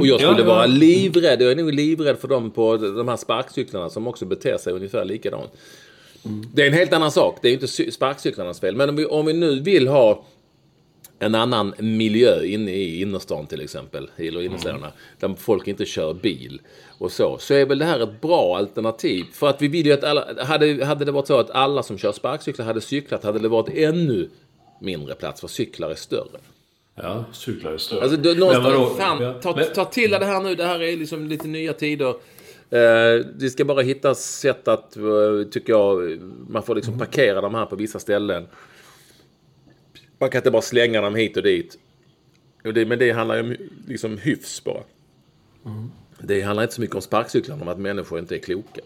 Och 0.00 0.06
jag 0.06 0.20
skulle 0.20 0.32
Ja, 0.32 0.38
ja. 0.38 0.44
vara 0.44 0.66
livrädd, 0.66 1.42
jag 1.42 1.50
är 1.52 1.56
nog 1.56 1.72
livrädd 1.72 2.18
för 2.18 2.28
dem 2.28 2.50
på 2.50 2.76
de 2.76 3.08
här 3.08 3.16
sparkcyklarna 3.16 3.90
som 3.90 4.06
också 4.06 4.24
beter 4.24 4.58
sig 4.58 4.72
ungefär 4.72 5.04
likadant. 5.04 5.50
Det 6.54 6.62
är 6.62 6.66
en 6.66 6.72
helt 6.72 6.92
annan 6.92 7.10
sak, 7.10 7.38
det 7.42 7.48
är 7.48 7.50
ju 7.50 7.54
inte 7.54 7.66
cy- 7.66 7.90
sparkcyklarnas 7.90 8.60
fel. 8.60 8.76
Men 8.76 8.88
om 8.88 8.96
vi, 8.96 9.04
om 9.06 9.26
vi 9.26 9.32
nu 9.32 9.60
vill 9.60 9.88
ha 9.88 10.24
en 11.18 11.34
annan 11.34 11.74
miljö 11.78 12.42
inne 12.44 12.72
i 12.74 13.00
innerstan 13.02 13.46
till 13.46 13.60
exempel, 13.60 14.10
eller 14.16 14.42
innerstäderna, 14.42 14.92
där 15.20 15.34
folk 15.38 15.68
inte 15.68 15.84
kör 15.84 16.14
bil 16.14 16.60
och 16.98 17.12
så, 17.12 17.36
så 17.40 17.54
är 17.54 17.66
väl 17.66 17.78
det 17.78 17.84
här 17.84 18.00
ett 18.00 18.20
bra 18.20 18.56
alternativ. 18.56 19.24
För 19.32 19.48
att 19.48 19.62
vi 19.62 19.68
vill 19.68 19.86
ju 19.86 19.92
att 19.92 20.04
alla, 20.04 20.26
hade, 20.44 20.84
hade 20.84 21.04
det 21.04 21.12
varit 21.12 21.26
så 21.26 21.38
att 21.38 21.50
alla 21.50 21.82
som 21.82 21.98
kör 21.98 22.12
sparkcyklar 22.12 22.66
hade 22.66 22.80
cyklat, 22.80 23.24
hade 23.24 23.38
det 23.38 23.48
varit 23.48 23.68
ännu 23.76 24.28
mindre 24.80 25.14
plats, 25.14 25.40
för 25.40 25.48
cyklar 25.48 25.90
är 25.90 25.94
större. 25.94 26.38
Ja, 26.94 27.24
cyklar 27.32 27.72
är 27.72 27.78
större. 27.78 28.02
Alltså, 28.02 28.16
du, 28.16 28.34
någonstans, 28.34 28.98
fan, 28.98 29.40
ta, 29.40 29.64
ta 29.64 29.84
till 29.84 30.10
det 30.10 30.24
här 30.24 30.40
nu, 30.40 30.54
det 30.54 30.64
här 30.64 30.82
är 30.82 30.96
liksom 30.96 31.28
lite 31.28 31.48
nya 31.48 31.72
tider. 31.72 32.14
Eh, 32.70 33.26
det 33.34 33.50
ska 33.50 33.64
bara 33.64 33.82
hittas 33.82 34.24
sätt 34.24 34.68
att, 34.68 34.96
eh, 34.96 35.02
tycker 35.50 35.72
jag, 35.72 36.20
man 36.48 36.62
får 36.62 36.74
liksom 36.74 36.98
parkera 36.98 37.40
de 37.40 37.54
här 37.54 37.66
på 37.66 37.76
vissa 37.76 37.98
ställen. 37.98 38.46
Man 40.18 40.30
kan 40.30 40.38
inte 40.38 40.50
bara 40.50 40.62
slänga 40.62 41.00
dem 41.00 41.14
hit 41.14 41.36
och 41.36 41.42
dit. 41.42 41.78
Och 42.64 42.74
det, 42.74 42.86
men 42.86 42.98
det 42.98 43.10
handlar 43.10 43.36
ju 43.36 43.42
om 43.42 43.56
liksom 43.88 44.18
hyfs 44.18 44.64
bara. 44.64 44.82
Det 46.20 46.42
handlar 46.42 46.62
inte 46.62 46.74
så 46.74 46.80
mycket 46.80 46.96
om 46.96 47.02
sparkcyklarna, 47.02 47.62
om 47.62 47.68
att 47.68 47.78
människor 47.78 48.18
inte 48.18 48.36
är 48.36 48.38
kloka. 48.38 48.80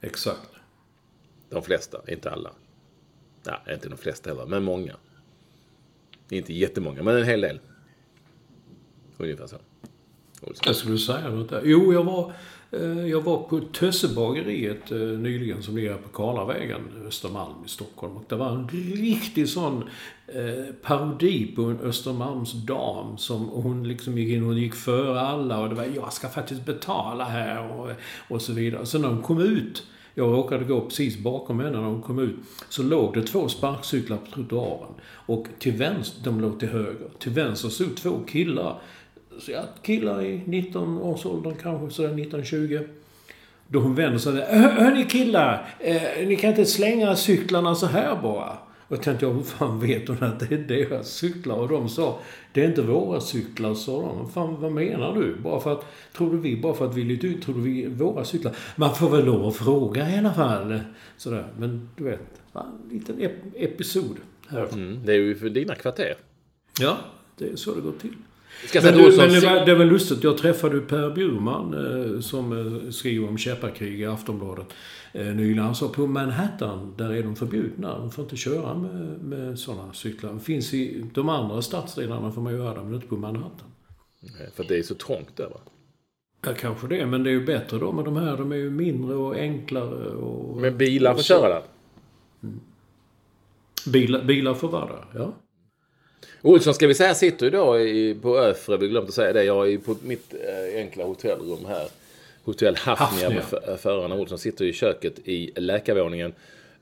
Exakt. 0.00 0.50
De 1.50 1.62
flesta, 1.62 2.00
inte 2.08 2.30
alla. 2.30 2.50
Nej, 3.46 3.74
inte 3.74 3.88
de 3.88 3.96
flesta 3.96 4.30
heller, 4.30 4.46
men 4.46 4.64
många. 4.64 4.96
Inte 6.30 6.52
jättemånga, 6.52 7.02
men 7.02 7.16
en 7.16 7.24
hel 7.24 7.40
del. 7.40 7.60
Ungefär 9.18 9.46
så. 9.46 9.56
Olsson. 10.46 10.62
Jag 10.66 10.76
skulle 10.76 10.98
säga 10.98 11.28
något 11.28 11.50
där. 11.50 11.62
Jo, 11.64 11.92
jag 11.92 12.04
var, 12.04 12.32
eh, 12.70 13.06
jag 13.06 13.20
var 13.20 13.42
på 13.42 13.60
Tössebageriet 13.60 14.92
eh, 14.92 14.98
nyligen 14.98 15.62
som 15.62 15.76
ligger 15.76 15.96
på 15.96 16.08
Karlavägen, 16.08 16.80
Östermalm 17.06 17.64
i 17.66 17.68
Stockholm. 17.68 18.16
Och 18.16 18.24
det 18.28 18.36
var 18.36 18.50
en 18.50 18.68
riktig 18.96 19.48
sån 19.48 19.88
eh, 20.26 20.74
parodi 20.82 21.52
på 21.56 21.62
en 21.62 21.80
Östermalmsdam 21.80 23.18
som 23.18 23.48
hon 23.48 23.88
liksom 23.88 24.18
gick 24.18 24.28
in 24.28 24.46
och 24.46 24.54
gick 24.54 24.74
före 24.74 25.20
alla 25.20 25.60
och 25.60 25.68
det 25.68 25.74
var 25.74 25.84
jag 25.84 26.12
ska 26.12 26.28
faktiskt 26.28 26.64
betala 26.64 27.24
här 27.24 27.70
och, 27.70 27.90
och 28.28 28.42
så 28.42 28.52
vidare. 28.52 28.86
Sen 28.86 29.00
när 29.00 29.08
hon 29.08 29.22
kom 29.22 29.40
ut 29.40 29.82
jag 30.14 30.32
råkade 30.32 30.64
gå 30.64 30.80
precis 30.80 31.18
bakom 31.18 31.60
henne 31.60 31.80
när 31.80 31.86
hon 31.86 32.02
kom 32.02 32.18
ut. 32.18 32.36
Så 32.68 32.82
låg 32.82 33.14
det 33.14 33.22
två 33.22 33.48
sparkcyklar 33.48 34.16
på 34.16 34.30
trottoaren. 34.30 34.94
Och 35.04 35.46
till 35.58 35.72
vänster, 35.72 36.24
de 36.24 36.40
låg 36.40 36.60
till 36.60 36.68
höger. 36.68 37.08
Till 37.18 37.32
vänster 37.32 37.68
stod 37.68 37.96
två 37.96 38.20
killar. 38.26 38.80
Så 39.38 39.50
jag, 39.50 39.64
killar 39.82 40.24
i 40.24 40.42
19-årsåldern 40.46 41.54
kanske, 41.62 41.90
sådär 41.90 42.14
19-20. 42.14 42.88
Då 43.66 43.78
hon 43.78 43.94
vänder 43.94 44.18
sig 44.18 44.32
och 44.32 44.38
säger 44.38 44.68
Hörni 44.68 45.04
killar! 45.04 45.74
Eh, 45.80 46.02
ni 46.26 46.36
kan 46.36 46.50
inte 46.50 46.64
slänga 46.64 47.16
cyklarna 47.16 47.74
så 47.74 47.86
här 47.86 48.22
bara. 48.22 48.58
Och 48.94 49.02
tänkte 49.02 49.26
jag, 49.26 49.32
hur 49.32 49.42
fan 49.42 49.80
vet 49.80 50.08
hon 50.08 50.16
att 50.22 50.40
det 50.40 50.54
är 50.54 50.58
deras 50.58 51.08
cyklar? 51.08 51.56
Och 51.56 51.68
de 51.68 51.88
sa, 51.88 52.18
det 52.52 52.64
är 52.64 52.68
inte 52.68 52.82
våra 52.82 53.20
cyklar, 53.20 53.74
sa 53.74 54.00
de. 54.02 54.30
Fan, 54.30 54.60
vad 54.60 54.72
menar 54.72 55.14
du? 55.14 55.36
Bara 55.36 55.60
för 55.60 55.72
att, 55.72 55.84
tror 56.16 56.30
du 56.32 56.38
vi, 56.38 56.56
bara 56.60 56.74
för 56.74 56.86
att 56.86 56.94
vi 56.94 57.00
är 57.00 57.06
lite 57.06 57.26
ut, 57.26 57.42
tror 57.42 57.54
du 57.54 57.60
vi 57.60 57.84
är 57.84 57.88
våra 57.88 58.24
cyklar? 58.24 58.56
Man 58.76 58.94
får 58.94 59.10
väl 59.10 59.24
lov 59.24 59.46
att 59.46 59.56
fråga 59.56 60.10
i 60.10 60.18
alla 60.18 60.34
fall. 60.34 60.80
Sådär. 61.16 61.52
Men 61.58 61.88
du 61.96 62.04
vet, 62.04 62.20
en 62.54 62.88
liten 62.90 63.18
ep- 63.18 63.52
episod. 63.56 64.16
Här. 64.48 64.68
Mm, 64.72 65.00
det 65.04 65.12
är 65.12 65.16
ju 65.16 65.34
för 65.34 65.48
dina 65.48 65.74
kvarter. 65.74 66.14
Ja, 66.80 66.96
det 67.38 67.48
är 67.48 67.56
så 67.56 67.74
det 67.74 67.80
går 67.80 67.92
till. 68.00 68.14
Men, 68.74 68.94
du, 68.94 69.16
men 69.16 69.28
det, 69.28 69.40
var, 69.40 69.66
det 69.66 69.74
var 69.74 69.84
lustigt. 69.84 70.24
Jag 70.24 70.38
träffade 70.38 70.80
Per 70.80 71.10
Bjurman 71.10 71.74
eh, 71.74 72.20
som 72.20 72.52
eh, 72.52 72.90
skriver 72.90 73.28
om 73.28 73.38
käpparkrig 73.38 74.00
i 74.00 74.06
Aftonbladet 74.06 74.66
eh, 75.12 75.26
nyligen. 75.26 75.64
Han 75.64 75.74
sa 75.74 75.88
på 75.88 76.06
Manhattan, 76.06 76.94
där 76.96 77.12
är 77.12 77.22
de 77.22 77.36
förbjudna. 77.36 77.98
De 77.98 78.10
får 78.10 78.24
inte 78.24 78.36
köra 78.36 78.74
med, 78.74 79.18
med 79.22 79.58
sådana 79.58 79.92
cyklar. 79.92 80.32
Det 80.32 80.40
finns 80.40 80.74
i 80.74 81.04
de 81.14 81.28
andra 81.28 81.62
stadsdelarna 81.62 82.32
får 82.32 82.42
man 82.42 82.54
göra 82.54 82.74
det, 82.74 82.84
men 82.84 82.94
inte 82.94 83.06
på 83.06 83.16
Manhattan. 83.16 83.68
För 84.54 84.62
att 84.62 84.68
det 84.68 84.78
är 84.78 84.82
så 84.82 84.94
trångt 84.94 85.36
där 85.36 85.44
va? 85.44 85.60
Ja, 86.46 86.54
kanske 86.54 86.86
det. 86.86 87.06
Men 87.06 87.22
det 87.22 87.30
är 87.30 87.32
ju 87.32 87.44
bättre 87.44 87.78
då 87.78 87.92
med 87.92 88.04
de 88.04 88.16
här. 88.16 88.36
De 88.36 88.52
är 88.52 88.56
ju 88.56 88.70
mindre 88.70 89.14
och 89.14 89.34
enklare 89.34 90.06
och... 90.10 90.56
Men 90.56 90.78
bilar 90.78 91.14
får 91.14 91.22
köra 91.22 91.48
där. 91.48 91.62
Bilar, 93.86 94.24
bilar 94.24 94.54
får 94.54 94.68
vara 94.68 94.86
där, 94.86 95.04
ja. 95.14 95.32
Olsson 96.44 96.74
ska 96.74 96.86
vi 96.86 96.94
säga 96.94 97.14
sitter 97.14 97.50
då 97.50 97.80
i, 97.80 98.14
på 98.22 98.38
Öfre, 98.38 98.76
vi 98.76 98.88
glömde 98.88 99.12
säga 99.12 99.32
det. 99.32 99.44
Jag 99.44 99.72
är 99.72 99.78
på 99.78 99.96
mitt 100.02 100.34
eh, 100.34 100.78
enkla 100.80 101.04
hotellrum 101.04 101.64
här. 101.66 101.88
Hotell 102.44 102.76
Hafnia 102.76 103.28
med 103.28 103.38
f- 103.52 103.80
förarna. 103.80 104.14
Olsson 104.14 104.38
sitter 104.38 104.64
i 104.64 104.72
köket 104.72 105.28
i 105.28 105.52
läkarvåningen. 105.56 106.32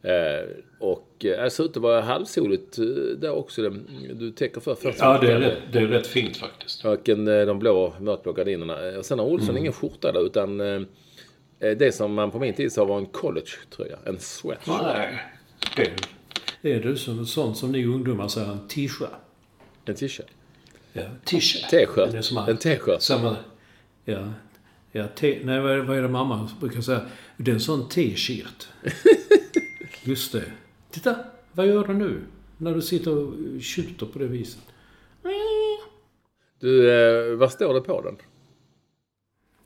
Eh, 0.02 0.48
och 0.78 1.24
eh, 1.24 1.48
ser 1.48 1.64
ut 1.64 1.70
att 1.76 1.82
vara 1.82 2.00
halvsoligt 2.00 2.78
eh, 2.78 2.84
där 3.18 3.30
också. 3.32 3.62
Det- 3.62 3.78
Du 4.14 4.30
täcker 4.30 4.60
för 4.60 4.74
40 4.74 4.96
Ja, 5.00 5.18
det 5.18 5.32
är, 5.32 5.38
rätt, 5.40 5.58
det 5.72 5.78
är 5.78 5.86
rätt 5.86 6.06
fint 6.06 6.36
faktiskt. 6.36 6.84
Och 6.84 7.08
en, 7.08 7.28
eh, 7.28 7.46
de 7.46 7.58
blå 7.58 7.94
mörkblå 8.00 8.32
gardinerna. 8.32 8.88
Eh, 8.88 9.00
Sen 9.02 9.18
har 9.18 9.26
Olsson 9.26 9.48
Mm. 9.50 9.60
ingen 9.60 9.72
skjorta 9.72 10.12
där 10.12 10.26
utan 10.26 10.60
eh, 10.60 10.80
eh, 11.60 11.76
det 11.76 11.92
som 11.94 12.14
man 12.14 12.30
på 12.30 12.38
min 12.38 12.54
tid 12.54 12.72
sa 12.72 12.84
var 12.84 12.98
en 12.98 13.06
collegetröja. 13.06 13.98
En 14.04 14.18
sweatshirt. 14.18 14.74
Nej. 14.82 15.18
Det, 15.76 15.90
det 16.62 16.72
är 16.72 16.80
du 16.80 16.96
som, 16.96 17.26
sånt 17.26 17.56
som 17.56 17.72
ni 17.72 17.84
ungdomar 17.86 18.28
säger, 18.28 18.48
en 18.52 18.68
tisha. 18.68 19.08
En 19.84 19.94
t-shirt. 19.94 20.26
Ja, 20.92 21.02
tisha. 21.24 21.68
T-shirt. 21.68 22.48
En 22.48 22.56
t-shirt. 22.56 23.02
Samma... 23.02 23.36
Ja. 24.04 24.32
Ja, 24.92 25.08
te, 25.14 25.40
nej, 25.44 25.60
vad 25.60 25.72
är, 25.72 25.78
vad 25.78 25.98
är 25.98 26.02
det 26.02 26.08
mamma 26.08 26.50
brukar 26.60 26.80
säga? 26.80 27.06
Det 27.36 27.50
är 27.50 27.54
en 27.54 27.60
sån 27.60 27.88
t-shirt. 27.88 28.68
Just 30.02 30.32
det. 30.32 30.52
Titta, 30.90 31.16
vad 31.52 31.66
gör 31.66 31.86
du 31.86 31.94
nu? 31.94 32.22
När 32.58 32.74
du 32.74 32.82
sitter 32.82 33.18
och 33.18 33.34
tjuter 33.60 34.06
på 34.06 34.18
det 34.18 34.26
viset. 34.26 34.62
Du, 36.58 36.90
eh, 36.90 37.36
vad 37.36 37.52
står 37.52 37.74
det 37.74 37.80
på 37.80 38.02
den? 38.02 38.16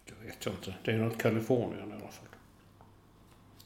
Det 0.04 0.26
vet 0.26 0.46
jag 0.46 0.54
inte. 0.54 0.74
Det 0.84 0.90
är 0.90 0.98
något 0.98 1.18
Kalifornien 1.18 1.90
i 1.90 1.92
alla 1.92 2.00
fall. 2.00 2.28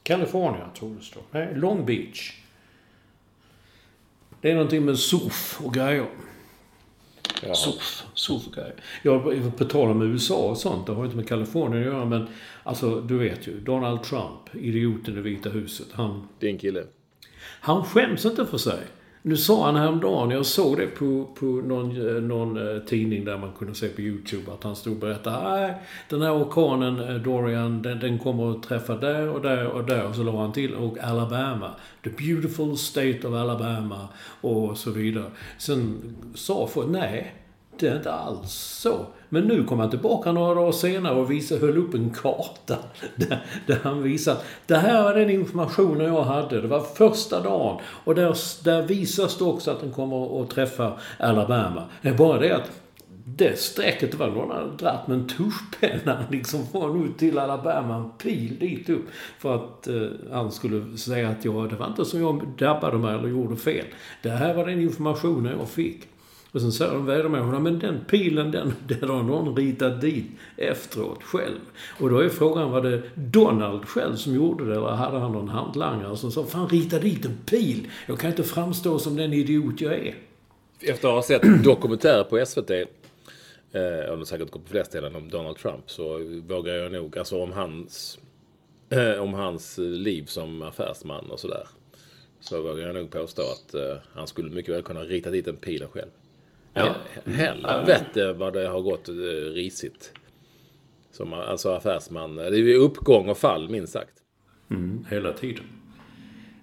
California 0.03 0.69
tror 0.75 0.95
det 0.95 1.01
står. 1.01 1.23
Nej, 1.31 1.55
Long 1.55 1.85
Beach. 1.85 2.37
Det 4.41 4.51
är 4.51 4.55
någonting 4.55 4.85
med 4.85 4.99
surf 4.99 5.61
och 5.63 5.73
grejer. 5.73 6.07
Ja. 7.47 7.55
Surf, 7.55 8.03
på 9.57 9.65
tal 9.65 9.89
om 9.91 10.01
USA 10.01 10.35
och 10.49 10.57
sånt, 10.57 10.87
det 10.87 10.93
har 10.93 11.05
inte 11.05 11.17
med 11.17 11.27
Kalifornien 11.27 11.87
att 11.87 11.93
göra 11.93 12.05
men 12.05 12.27
alltså 12.63 13.01
du 13.01 13.17
vet 13.17 13.47
ju. 13.47 13.59
Donald 13.59 14.03
Trump, 14.03 14.55
idioten 14.55 15.17
i 15.17 15.21
Vita 15.21 15.49
huset. 15.49 15.87
Han, 15.93 16.27
Din 16.39 16.57
kille. 16.57 16.83
han 17.61 17.83
skäms 17.83 18.25
inte 18.25 18.45
för 18.45 18.57
sig. 18.57 18.79
Nu 19.23 19.37
sa 19.37 19.65
han 19.65 19.75
häromdagen, 19.75 20.31
jag 20.31 20.45
såg 20.45 20.77
det 20.77 20.87
på, 20.87 21.27
på 21.35 21.45
någon, 21.45 22.07
eh, 22.07 22.21
någon 22.21 22.75
eh, 22.75 22.81
tidning 22.81 23.25
där 23.25 23.37
man 23.37 23.51
kunde 23.59 23.75
se 23.75 23.87
på 23.87 24.01
YouTube, 24.01 24.51
att 24.51 24.63
han 24.63 24.75
stod 24.75 24.93
och 24.93 24.99
berättade 24.99 25.49
nej, 25.49 25.75
den 26.09 26.21
här 26.21 26.43
orkanen 26.43 26.99
eh, 26.99 27.15
Dorian, 27.15 27.81
den, 27.81 27.99
den 27.99 28.19
kommer 28.19 28.51
att 28.51 28.63
träffa 28.63 28.95
där 28.95 29.29
och 29.29 29.41
där 29.41 29.67
och 29.67 29.83
där. 29.83 30.07
Och 30.07 30.15
så 30.15 30.23
la 30.23 30.41
han 30.41 30.51
till, 30.51 30.75
och 30.75 30.99
Alabama. 30.99 31.75
The 32.03 32.09
beautiful 32.09 32.77
state 32.77 33.27
of 33.27 33.33
Alabama. 33.33 34.07
Och 34.41 34.77
så 34.77 34.91
vidare. 34.91 35.31
Sen 35.57 36.15
sa 36.35 36.67
folk, 36.67 36.89
nej, 36.89 37.35
det 37.79 37.87
är 37.87 37.95
inte 37.95 38.11
alls 38.11 38.51
så. 38.53 39.05
Men 39.33 39.43
nu 39.43 39.63
kom 39.63 39.79
han 39.79 39.89
tillbaka 39.89 40.31
några 40.31 40.53
dagar 40.53 40.71
senare 40.71 41.15
och 41.15 41.31
visade, 41.31 41.61
höll 41.61 41.77
upp 41.77 41.93
en 41.93 42.09
karta. 42.09 42.77
Där, 43.15 43.45
där 43.65 43.79
han 43.83 44.03
visade, 44.03 44.39
det 44.65 44.75
här 44.75 45.03
var 45.03 45.13
den 45.13 45.29
informationen 45.29 46.13
jag 46.13 46.23
hade. 46.23 46.61
Det 46.61 46.67
var 46.67 46.79
första 46.79 47.41
dagen. 47.41 47.81
Och 48.03 48.15
där, 48.15 48.37
där 48.63 48.81
visas 48.81 49.37
det 49.37 49.43
också 49.43 49.71
att 49.71 49.79
den 49.79 49.91
kommer 49.91 50.41
att 50.41 50.49
träffa 50.49 50.93
Alabama. 51.19 51.83
Det 52.01 52.09
är 52.09 52.13
bara 52.13 52.39
det 52.39 52.55
att 52.55 52.71
det 53.25 53.59
strecket 53.59 54.15
var 54.15 54.27
någon 54.27 54.51
hade 54.51 54.77
dratt 54.77 55.07
med 55.07 55.17
en 55.17 55.27
tuschpenna 55.27 56.23
liksom 56.31 56.67
från 56.71 57.05
ut 57.05 57.17
till 57.17 57.39
Alabama, 57.39 57.95
en 57.95 58.09
pil 58.09 58.59
dit 58.59 58.89
upp. 58.89 59.05
För 59.39 59.55
att 59.55 59.87
eh, 59.87 60.07
han 60.31 60.51
skulle 60.51 60.97
säga 60.97 61.29
att 61.29 61.45
jag, 61.45 61.69
det 61.69 61.75
var 61.75 61.87
inte 61.87 62.05
som 62.05 62.21
jag 62.21 62.47
drabbade 62.57 62.97
mig 62.97 63.15
eller 63.15 63.27
gjorde 63.27 63.55
fel. 63.55 63.85
Det 64.21 64.29
här 64.29 64.53
var 64.53 64.65
den 64.65 64.81
informationen 64.81 65.57
jag 65.59 65.69
fick. 65.69 66.10
Och 66.51 66.61
sen 66.61 66.71
säger 66.71 66.93
de 66.93 67.05
vädermänniskorna, 67.05 67.59
men 67.59 67.79
den 67.79 68.05
pilen 68.07 68.51
den, 68.51 68.73
den 68.87 69.09
har 69.09 69.23
någon 69.23 69.55
ritat 69.55 70.01
dit 70.01 70.25
efteråt 70.57 71.23
själv. 71.23 71.59
Och 71.99 72.09
då 72.09 72.19
är 72.19 72.29
frågan, 72.29 72.71
var 72.71 72.81
det 72.81 73.01
Donald 73.15 73.85
själv 73.85 74.15
som 74.15 74.35
gjorde 74.35 74.65
det 74.65 74.75
eller 74.75 74.87
hade 74.87 75.19
han 75.19 75.31
någon 75.31 75.49
handlangare 75.49 76.17
som 76.17 76.31
sa, 76.31 76.45
fan 76.45 76.69
rita 76.69 76.99
dit 76.99 77.25
en 77.25 77.37
pil. 77.45 77.87
Jag 78.07 78.19
kan 78.19 78.29
inte 78.29 78.43
framstå 78.43 78.99
som 78.99 79.15
den 79.15 79.33
idiot 79.33 79.81
jag 79.81 79.93
är. 79.93 80.15
Efter 80.79 81.07
att 81.07 81.13
ha 81.13 81.23
sett 81.23 81.63
dokumentärer 81.63 82.23
på 82.23 82.45
SVT, 82.45 82.71
eh, 83.71 84.09
och 84.09 84.27
säkert 84.27 84.51
gått 84.51 84.63
på 84.63 84.69
flera 84.69 84.85
ställen 84.85 85.15
om 85.15 85.29
Donald 85.29 85.57
Trump, 85.57 85.83
så 85.85 86.19
vågar 86.47 86.73
jag 86.73 86.91
nog, 86.91 87.17
alltså 87.17 87.43
om 87.43 87.51
hans, 87.51 88.19
eh, 88.89 89.21
om 89.21 89.33
hans 89.33 89.77
liv 89.77 90.25
som 90.25 90.61
affärsman 90.61 91.31
och 91.31 91.39
sådär. 91.39 91.67
Så 92.39 92.61
vågar 92.61 92.87
jag 92.87 92.95
nog 92.95 93.11
påstå 93.11 93.41
att 93.41 93.73
eh, 93.73 93.97
han 94.13 94.27
skulle 94.27 94.49
mycket 94.49 94.75
väl 94.75 94.83
kunna 94.83 95.03
rita 95.03 95.29
dit 95.29 95.47
en 95.47 95.55
pilen 95.55 95.87
själv. 95.87 96.09
Ja. 96.73 96.95
Helvete 97.25 98.33
vad 98.33 98.53
det 98.53 98.67
har 98.67 98.81
gått 98.81 99.09
eh, 99.09 99.13
risigt. 99.53 100.13
Som 101.11 101.33
alltså 101.33 101.71
affärsman. 101.71 102.35
Det 102.35 102.45
är 102.45 102.53
ju 102.53 102.75
uppgång 102.75 103.29
och 103.29 103.37
fall 103.37 103.69
minst 103.69 103.93
sagt. 103.93 104.13
Mm, 104.69 105.05
hela 105.09 105.33
tiden. 105.33 105.63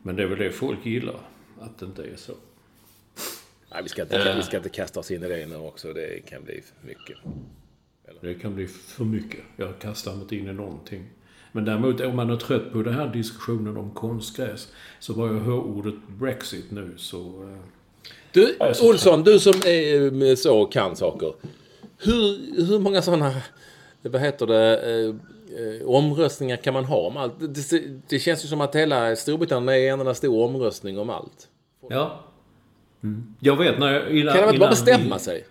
Men 0.03 0.17
det 0.17 0.23
är 0.23 0.27
väl 0.27 0.39
det 0.39 0.51
folk 0.51 0.87
gillar, 0.87 1.21
att 1.61 1.79
det 1.79 1.87
inte 1.87 2.03
är 2.03 2.17
så. 2.17 2.33
Nej, 3.73 3.83
vi, 3.83 3.89
ska 3.89 4.03
inte, 4.03 4.35
vi 4.37 4.43
ska 4.43 4.57
inte 4.57 4.69
kasta 4.69 5.01
oss 5.01 5.11
in 5.11 5.23
i 5.23 5.29
det 5.29 5.47
nu 5.47 5.57
också. 5.57 5.93
Det 5.93 6.27
kan 6.27 6.45
bli 6.45 6.63
för 6.63 6.87
mycket. 6.87 7.17
Det 8.21 8.35
kan 8.35 8.55
bli 8.55 8.67
för 8.67 9.05
mycket. 9.05 9.41
Jag 9.57 9.79
kastar 9.79 10.13
mig 10.13 10.23
inte 10.23 10.37
in 10.37 10.49
i 10.49 10.53
någonting. 10.53 11.05
Men 11.53 11.65
däremot 11.65 12.01
om 12.01 12.17
man 12.17 12.31
är 12.31 12.37
trött 12.37 12.73
på 12.73 12.83
den 12.83 12.95
här 12.95 13.13
diskussionen 13.13 13.77
om 13.77 13.91
konstgräs, 13.91 14.73
så 14.99 15.15
bara 15.15 15.33
jag 15.33 15.41
hör 15.41 15.59
ordet 15.59 15.95
Brexit 16.09 16.71
nu 16.71 16.95
så... 16.97 17.49
eh, 18.09 18.15
Du, 18.33 18.57
Olsson, 18.89 19.25
du 19.25 19.39
som 19.39 19.55
är 19.67 20.23
eh, 20.23 20.35
så 20.35 20.65
kan 20.65 20.97
saker. 20.97 21.33
Hur, 21.99 22.39
hur 22.67 22.79
många 22.79 23.03
sådana, 23.03 23.35
vad 24.03 24.21
heter 24.21 24.47
det, 24.47 24.77
eh, 24.77 25.15
eh, 25.59 25.89
omröstningar 25.89 26.57
kan 26.57 26.75
man 26.75 26.85
ha 26.85 26.97
om 26.97 27.17
allt? 27.17 27.35
Det, 27.41 27.83
det, 28.09 28.19
känns 28.19 28.45
ju 28.45 28.49
som 28.49 28.61
att 28.61 28.75
hela 28.75 29.17
Storbritannien 29.17 29.69
är 29.69 29.93
en 29.93 30.01
enda 30.01 30.15
stor 30.15 30.45
omröstning 30.45 30.99
om 30.99 31.11
allt. 31.11 31.49
Ja. 31.89 32.25
Mm. 33.03 33.35
Jag 33.41 33.57
vet 33.57 33.79
när 33.79 33.93
jag... 33.93 34.11
Innan, 34.11 34.35
Kan 34.35 34.43
de 34.43 34.49
inte 34.49 34.61
bara 34.61 34.71
bestämma 34.71 35.19
sig? 35.19 35.47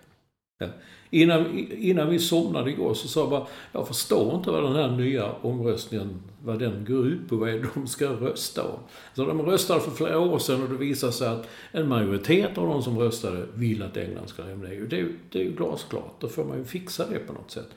Ja. 0.58 0.66
Innan, 1.10 1.58
innan 1.78 2.08
vi 2.10 2.18
somnade 2.18 2.70
igår 2.70 2.94
så 2.94 3.08
sa 3.08 3.20
jag 3.20 3.30
bara, 3.30 3.46
jag 3.72 3.88
förstår 3.88 4.34
inte 4.34 4.50
vad 4.50 4.62
den 4.62 4.74
här 4.76 4.90
nya 4.96 5.32
omröstningen, 5.42 6.20
vad 6.44 6.58
den 6.58 6.84
går 6.88 7.06
ut 7.06 7.28
på, 7.28 7.36
vad 7.36 7.48
är 7.48 7.52
det 7.52 7.66
de 7.74 7.86
ska 7.86 8.06
rösta 8.08 8.62
om. 8.62 8.78
Så 9.14 9.24
de 9.24 9.42
röstade 9.42 9.80
för 9.80 9.90
flera 9.90 10.18
år 10.18 10.38
sedan 10.38 10.62
och 10.62 10.68
det 10.68 10.76
visade 10.76 11.12
sig 11.12 11.28
att 11.28 11.48
en 11.72 11.88
majoritet 11.88 12.58
av 12.58 12.66
de 12.66 12.82
som 12.82 12.98
röstade 12.98 13.46
vill 13.54 13.82
att 13.82 13.96
England 13.96 14.26
ska 14.28 14.42
lämna 14.42 14.68
EU. 14.68 14.86
Det 14.86 14.96
är, 14.96 15.00
ju- 15.00 15.18
det 15.32 15.40
är 15.40 15.44
ju 15.44 15.50
glasklart, 15.52 16.14
då 16.20 16.28
får 16.28 16.44
man 16.44 16.58
ju 16.58 16.64
fixa 16.64 17.04
det 17.10 17.18
på 17.18 17.32
något 17.32 17.50
sätt. 17.50 17.68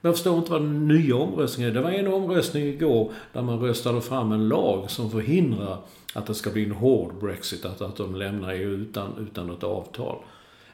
Men 0.00 0.08
jag 0.08 0.14
förstår 0.16 0.38
inte 0.38 0.50
vad 0.52 0.62
den 0.62 0.88
nya 0.88 1.16
omröstningen 1.16 1.70
är. 1.70 1.74
Det 1.74 1.82
var 1.82 1.90
en 1.90 2.06
omröstning 2.06 2.64
igår 2.64 3.12
där 3.32 3.42
man 3.42 3.60
röstade 3.60 4.00
fram 4.00 4.32
en 4.32 4.48
lag 4.48 4.90
som 4.90 5.10
förhindrar 5.10 5.78
att 6.14 6.26
det 6.26 6.34
ska 6.34 6.50
bli 6.50 6.64
en 6.64 6.70
hård 6.72 7.14
Brexit, 7.20 7.64
att, 7.64 7.80
att 7.82 7.96
de 7.96 8.14
lämnar 8.16 8.52
EU 8.52 8.70
utan, 8.70 9.28
utan 9.30 9.46
något 9.46 9.64
avtal. 9.64 10.16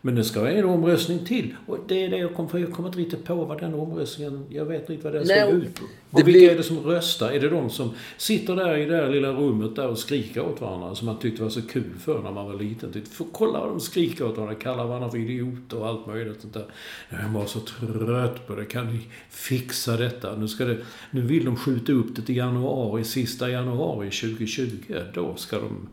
Men 0.03 0.14
det 0.14 0.24
ska 0.24 0.40
vara 0.40 0.51
en 0.53 0.64
omröstning 0.64 1.18
till. 1.24 1.55
Och 1.66 1.78
det 1.88 2.05
är 2.05 2.09
det 2.09 2.16
jag 2.16 2.34
kommer, 2.34 2.49
för 2.49 2.59
jag 2.59 2.72
kommer 2.72 2.88
inte 2.88 2.99
riktigt 2.99 3.24
på 3.24 3.34
vad 3.34 3.61
den 3.61 3.74
omröstningen, 3.74 4.44
jag 4.51 4.64
vet 4.64 4.90
inte 4.90 5.05
vad 5.05 5.12
den 5.12 5.26
ska 5.26 5.44
gå 5.46 5.51
ut 5.53 5.74
på. 5.74 5.84
det 6.11 6.22
vilka 6.22 6.24
blir- 6.38 6.51
är 6.51 6.57
det 6.57 6.62
som 6.62 6.78
röstar? 6.78 7.30
Är 7.30 7.40
det 7.40 7.49
de 7.49 7.70
som 7.70 7.90
sitter 8.16 8.57
där 8.57 8.76
i 8.76 8.84
det 8.84 8.96
där 8.96 9.11
lilla 9.11 9.32
rummet 9.32 9.76
där 9.76 9.88
och 9.88 9.99
skriker 9.99 10.42
åt 10.44 10.61
varandra, 10.61 10.94
som 10.94 11.07
man 11.07 11.18
tyckte 11.18 11.42
var 11.42 11.51
så 11.51 11.62
kul 11.62 11.94
för 12.01 12.22
när 12.22 12.30
man 12.32 12.46
var 12.46 12.55
liten? 12.55 12.92
Tyckte, 12.92 13.11
"Få 13.11 13.24
kolla 13.32 13.61
vad 13.61 13.68
de 13.68 13.80
skriker 13.80 14.24
åt 14.26 14.36
varandra, 14.36 14.55
kallar 14.55 14.86
varandra 14.86 15.11
för 15.11 15.18
idioter 15.18 15.78
och 15.78 15.86
allt 15.88 16.07
möjligt 16.07 16.40
sånt 16.40 16.55
där. 16.55 16.66
Jag 17.11 17.28
var 17.28 17.46
så 17.46 17.61
trött 17.61 18.46
på 18.46 18.55
det. 18.55 18.64
Kan 18.64 18.86
ni 18.92 19.01
fixa 19.30 19.96
detta? 19.96 20.36
Nu, 20.36 20.49
ska 20.49 20.64
det, 20.64 20.76
nu 21.11 21.20
vill 21.20 21.44
de 21.44 21.57
skjuta 21.57 21.92
upp 21.92 22.16
det 22.16 22.22
till 22.22 22.36
januari, 22.36 23.05
sista 23.05 23.51
januari 23.51 24.11
2020. 24.11 24.94
Då 25.14 25.36
ska 25.36 25.57
de... 25.59 25.88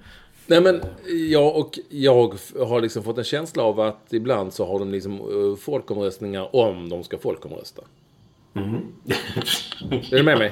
Nej 0.48 0.62
men 0.62 0.82
jag 1.30 1.56
och 1.56 1.80
jag 1.90 2.36
har 2.60 2.82
liksom 2.82 3.04
fått 3.04 3.18
en 3.18 3.24
känsla 3.24 3.64
av 3.64 3.80
att 3.80 4.14
ibland 4.14 4.54
så 4.54 4.66
har 4.66 4.80
de 4.80 4.92
liksom 4.92 5.14
eh, 5.14 5.56
folkomröstningar 5.58 6.56
om 6.56 6.90
de 6.90 7.04
ska 7.04 7.18
folkomrösta. 7.18 7.82
är 9.92 10.18
du 10.18 10.24
med 10.24 10.38
mig? 10.38 10.52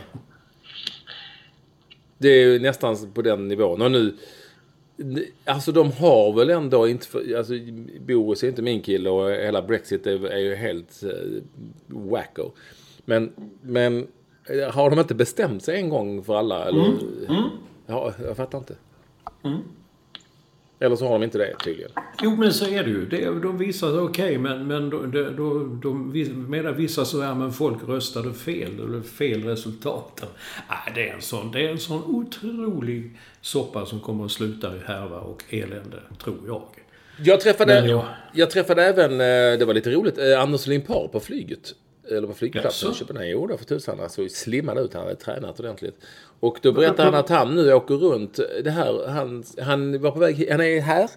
Det 2.17 2.27
är 2.27 2.45
ju 2.45 2.59
nästan 2.59 3.11
på 3.13 3.21
den 3.21 3.47
nivån. 3.47 3.81
Och 3.81 3.91
nu, 3.91 4.15
alltså 5.45 5.71
de 5.71 5.91
har 5.91 6.33
väl 6.33 6.49
ändå 6.49 6.87
inte, 6.87 7.07
för, 7.07 7.37
alltså 7.37 7.53
Boris 7.99 8.43
är 8.43 8.47
inte 8.47 8.61
min 8.61 8.81
kille 8.81 9.09
och 9.09 9.31
hela 9.31 9.61
Brexit 9.61 10.07
är, 10.07 10.25
är 10.25 10.39
ju 10.39 10.55
helt 10.55 11.03
uh, 11.03 11.41
wacko. 11.87 12.51
Men, 13.05 13.33
men 13.61 14.07
eh, 14.45 14.71
har 14.71 14.89
de 14.89 14.99
inte 14.99 15.15
bestämt 15.15 15.63
sig 15.63 15.75
en 15.75 15.89
gång 15.89 16.23
för 16.23 16.35
alla? 16.35 16.65
Eller? 16.65 16.93
Ja, 17.85 18.13
jag 18.25 18.37
fattar 18.37 18.57
inte. 18.57 18.75
Eller 20.83 20.95
så 20.95 21.05
har 21.05 21.13
de 21.13 21.23
inte 21.23 21.37
det 21.37 21.55
tydligen. 21.63 21.91
Jo, 22.21 22.35
men 22.35 22.53
så 22.53 22.65
är 22.65 22.83
det 22.83 22.89
ju. 22.89 23.05
Det, 23.05 23.25
de 23.25 23.57
visar, 23.57 23.99
okej, 24.01 24.37
men, 24.37 24.67
men 24.67 24.89
då, 24.89 25.01
då, 25.37 25.59
de, 25.63 26.11
medan 26.49 26.75
vissa 26.75 27.05
så 27.05 27.21
här, 27.21 27.35
men 27.35 27.53
folk 27.53 27.77
röstade 27.87 28.33
fel. 28.33 28.77
Det 28.77 28.83
blev 28.85 29.03
fel 29.03 29.43
resultat. 29.43 30.21
Nej, 30.69 30.91
det 30.95 31.09
är 31.09 31.13
en 31.13 31.21
sån, 31.21 31.51
det 31.51 31.65
är 31.67 31.71
en 31.71 31.79
sån 31.79 32.03
otrolig 32.03 33.11
soppa 33.41 33.85
som 33.85 33.99
kommer 33.99 34.25
att 34.25 34.31
sluta 34.31 34.75
i 34.75 34.79
härva 34.85 35.17
och 35.19 35.43
elände, 35.49 35.97
tror 36.23 36.37
jag. 36.47 36.63
Jag 37.17 37.41
träffade, 37.41 37.73
jag- 37.87 38.05
jag 38.33 38.49
träffade 38.51 38.83
även, 38.83 39.11
eh, 39.11 39.59
det 39.59 39.65
var 39.65 39.73
lite 39.73 39.91
roligt, 39.91 40.17
eh, 40.17 40.41
Anders 40.41 40.67
Limpar 40.67 41.07
på 41.07 41.19
flyget. 41.19 41.73
Eller 42.09 42.27
på 42.27 42.33
flygplatsen 42.33 42.91
i? 42.91 42.93
Köpenhamn. 42.93 43.29
Jo, 43.29 43.47
då 43.47 43.57
för 43.57 43.65
tusan. 43.65 44.09
Såg 44.09 44.31
slimmad 44.31 44.77
ut. 44.77 44.93
Han 44.93 45.03
hade 45.03 45.15
tränat 45.15 45.59
ordentligt. 45.59 45.95
Och 46.39 46.59
då 46.61 46.71
berättade 46.71 47.03
han 47.03 47.15
att 47.15 47.29
han 47.29 47.55
nu 47.55 47.73
åker 47.73 47.95
runt. 47.95 48.39
Det 48.63 48.71
här, 48.71 49.07
han, 49.07 49.43
han 49.61 50.01
var 50.01 50.11
på 50.11 50.19
väg, 50.19 50.51
han 50.51 50.61
är 50.61 50.81
här. 50.81 51.09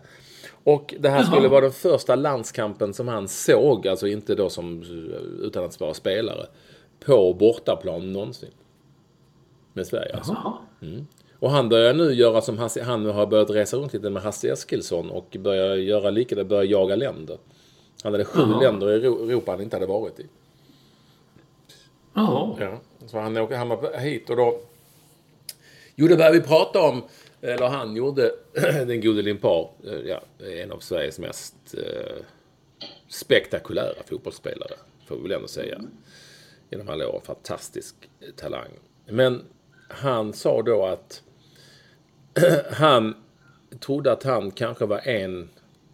Och 0.64 0.95
det 0.99 1.09
här 1.09 1.24
skulle 1.24 1.49
vara 1.49 1.61
den 1.61 1.72
första 1.72 2.14
landskampen 2.14 2.95
som 2.95 3.09
han 3.09 3.28
såg, 3.28 3.89
alltså 3.89 4.07
inte 4.07 4.34
då 4.34 4.49
som, 4.49 4.82
utan 5.43 5.64
att 5.64 5.80
vara 5.80 5.95
spelare, 5.95 6.47
på 7.05 7.34
bortaplan 7.34 8.12
någonsin. 8.12 8.51
Med 9.72 9.87
Sverige 9.87 10.14
alltså. 10.16 10.37
Och 11.39 11.51
han 11.51 11.68
börjar 11.68 11.95
nu 11.95 12.12
göra 12.12 12.41
som 12.41 12.59
Hasse, 12.59 12.82
han 12.82 13.07
har 13.07 13.26
börjat 13.26 13.51
resa 13.51 13.76
runt 13.76 13.93
lite 13.93 14.11
med 14.11 14.22
Hasse 14.22 14.49
Eskilsson 14.49 15.11
och 15.11 15.37
börjar 15.41 15.76
göra 15.76 16.11
lika, 16.11 16.45
börjar 16.45 16.64
jaga 16.64 16.97
länder. 16.97 17.39
Han 18.03 18.12
hade 18.12 18.24
sju 18.24 18.41
länder 18.61 18.91
i 18.91 19.07
Europa 19.07 19.51
han 19.53 19.61
inte 19.61 19.76
hade 19.76 19.87
varit 19.87 20.20
i. 20.20 20.26
Ja. 22.17 22.81
Så 23.07 23.19
han, 23.19 23.37
åker, 23.37 23.57
han 23.57 24.01
hit 24.01 24.31
och 24.31 24.37
då... 24.37 24.61
Jo, 25.95 26.09
då 26.09 26.17
började 26.17 26.39
vi 26.39 26.47
prata 26.47 26.81
om 26.81 27.03
eller 27.41 27.69
han 27.69 27.97
gjorde, 27.97 28.33
den 28.87 29.01
gode 29.01 29.23
Limpar, 29.23 29.71
eh, 29.85 29.99
ja, 29.99 30.21
en 30.39 30.73
av 30.73 30.79
Sveriges 30.79 31.19
mest 31.19 31.75
eh, 31.75 32.17
spektakulära 33.09 34.03
fotbollsspelare, 34.07 34.75
får 35.07 35.17
vi 35.17 35.23
väl 35.23 35.33
ändå 35.33 35.49
säga. 35.49 35.81
Genom 36.71 36.89
alla 36.89 37.09
år, 37.09 37.21
fantastisk 37.25 37.95
eh, 38.21 38.29
talang. 38.37 38.71
Men 39.07 39.43
han 39.89 40.33
sa 40.33 40.62
då 40.62 40.87
att 40.87 41.23
han 42.71 43.14
trodde 43.81 44.12
att 44.12 44.23
han 44.23 44.51
kanske 44.51 44.87
var 44.87 45.09
en, 45.09 45.49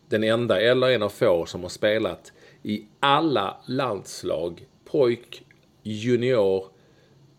den 0.09 0.25
enda 0.25 0.61
eller 0.61 0.91
en 0.91 1.03
av 1.03 1.09
få 1.09 1.47
som 1.47 1.63
har 1.63 1.69
spelat 1.69 2.33
i 2.63 2.87
alla 3.01 3.57
landslag, 3.67 4.67
pojk, 4.85 5.45
junior, 5.83 6.65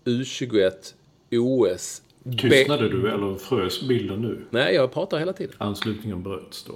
U21, 0.06 0.94
OS. 1.32 2.02
Tystnade 2.38 2.90
du 2.90 3.12
eller 3.12 3.36
frös 3.36 3.88
bilden 3.88 4.22
nu? 4.22 4.46
Nej, 4.50 4.76
jag 4.76 4.92
pratar 4.94 5.20
hela 5.20 5.34
tiden. 5.34 5.56
Anslutningen 5.58 6.24
bröts 6.24 6.64
då. 6.64 6.74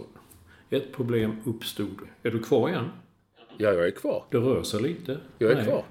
Ett 0.78 0.93
problem 0.93 1.36
uppstod. 1.45 1.99
Är 2.24 2.32
du 2.32 2.39
kvar 2.39 2.70
igen? 2.70 2.89
Ja, 3.57 3.70
jag 3.74 3.88
är 3.88 3.91
kvar. 3.91 4.24
Det 4.32 4.38
rör 4.38 4.63
sig 4.63 4.82
lite. 4.82 5.18
Jag 5.38 5.51
är 5.51 5.55
Nej. 5.55 5.65
kvar. 5.65 5.84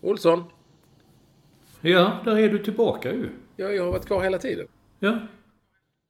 Olsson, 0.00 0.44
Ja, 1.80 2.20
där 2.24 2.38
är 2.38 2.48
du 2.48 2.58
tillbaka 2.58 3.12
ju. 3.12 3.28
ja, 3.56 3.66
jag 3.68 3.84
har 3.84 3.90
varit 3.92 4.06
kvar 4.06 4.22
hela 4.22 4.38
tiden. 4.38 4.66
Ja. 4.98 5.18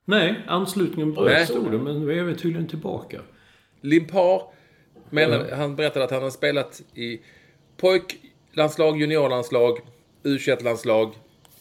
Nej, 0.05 0.45
anslutningen 0.47 1.12
bröts 1.14 1.51
stod 1.51 1.70
det, 1.72 1.78
men 1.78 2.01
nu 2.07 2.18
är 2.18 2.24
vi 2.24 2.34
tydligen 2.34 2.66
tillbaka. 2.68 3.20
Limpar, 3.80 4.42
menar, 5.15 5.51
han 5.51 5.77
berättade 5.77 6.05
att 6.05 6.11
han 6.11 6.23
har 6.23 6.31
spelat 6.31 6.83
i 6.95 7.21
pojklandslag, 7.77 9.01
juniorlandslag, 9.01 9.79
U21-landslag, 10.23 11.15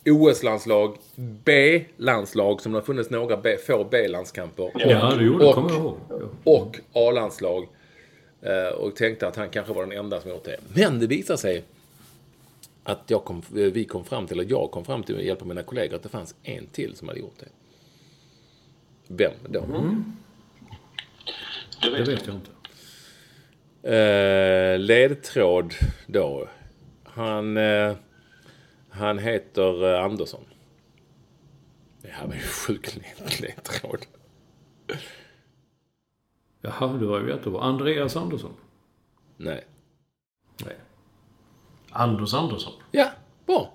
OS-landslag, 0.06 0.98
B-landslag, 1.16 2.62
som 2.62 2.72
det 2.72 2.78
har 2.78 2.84
funnits 2.86 3.10
några 3.10 3.38
B, 3.38 3.58
få 3.68 3.84
B-landskamper. 3.84 4.72
Ja, 4.76 5.14
det 5.16 5.24
gjorde 5.24 5.46
och, 5.46 5.54
kommer 5.56 5.70
jag 5.70 5.80
ihåg. 5.80 5.98
Ja. 6.10 6.16
och 6.44 6.80
A-landslag. 6.94 7.68
Eh, 8.42 8.68
Och 8.78 8.96
tänkte 8.96 9.28
att 9.28 9.36
han 9.36 9.50
kanske 9.50 9.74
var 9.74 9.86
den 9.86 9.98
enda 9.98 10.22
som 10.22 10.30
gjort 10.32 10.44
det. 10.44 10.58
Men 10.76 11.00
det 11.00 11.08
visade 11.08 11.38
sig 11.40 11.64
att 12.84 13.02
jag 13.08 13.24
kom, 13.26 13.42
vi 13.50 13.86
kom 13.86 14.06
fram 14.06 14.28
till, 14.28 14.40
eller 14.40 14.52
jag 14.52 14.72
kom 14.72 14.86
fram 14.86 15.04
till 15.04 15.16
med 15.16 15.26
hjälp 15.26 15.42
av 15.42 15.48
mina 15.48 15.64
kollegor, 15.64 15.96
att 15.96 16.04
det 16.04 16.10
fanns 16.10 16.36
en 16.44 16.68
till 16.68 16.96
som 16.96 17.08
hade 17.08 17.20
gjort 17.20 17.40
det. 17.40 17.48
Vem 19.08 19.32
då? 19.50 19.66
Det 21.82 21.90
vet 21.90 22.28
jag 22.28 22.36
inte. 22.36 22.50
Eh, 23.84 24.80
ledtråd 24.80 25.74
då. 26.08 26.48
Han, 27.04 27.58
eh, 27.58 27.96
han 28.90 29.20
heter 29.20 29.94
eh, 29.94 30.04
Andersson. 30.04 30.46
Det 32.02 32.10
här 32.10 32.28
var 32.28 32.34
ju 32.34 32.42
sjukt 32.42 32.96
led- 32.98 33.42
ledtråd. 33.42 34.06
Jaha, 36.62 36.88
det 36.94 37.06
var 37.06 37.20
ju 37.22 37.30
jättebra. 37.30 37.62
Andreas 37.62 38.16
Andersson. 38.16 38.54
Nej. 39.38 39.64
Nej. 40.66 40.76
Anders 41.90 42.34
Andersson. 42.34 42.74
Ja, 42.92 43.12
bra. 43.46 43.74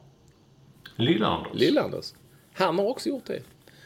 Lilla-Anders. 0.97 1.53
Lill-Anders. 1.55 2.15
Han 2.53 2.79
har 2.79 2.87
också 2.87 3.09
gjort 3.09 3.25
det. 3.27 3.43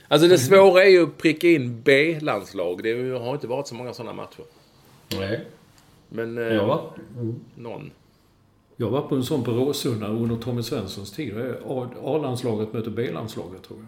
Alltså 0.08 0.28
det 0.28 0.38
svåra 0.38 0.84
är 0.84 0.88
ju 0.88 1.02
att 1.02 1.18
pricka 1.18 1.48
in 1.48 1.82
B-landslag. 1.82 2.82
Det 2.82 3.18
har 3.18 3.34
inte 3.34 3.46
varit 3.46 3.66
så 3.68 3.74
många 3.74 3.94
sådana 3.94 4.12
matcher. 4.12 4.44
Nej. 5.18 5.44
Men 6.14 6.38
eh, 6.38 6.44
Jag 6.44 6.66
var, 6.66 6.90
någon. 7.54 7.90
jag 8.76 8.90
var 8.90 9.02
på 9.02 9.14
en 9.14 9.24
sån 9.24 9.44
på 9.44 9.50
Råsunda 9.50 10.06
under 10.08 10.36
Tommy 10.36 10.62
Svenssons 10.62 11.12
tid. 11.12 11.34
A-landslaget 12.04 12.72
möter 12.72 12.90
B-landslaget, 12.90 13.62
tror 13.62 13.78
jag. 13.78 13.86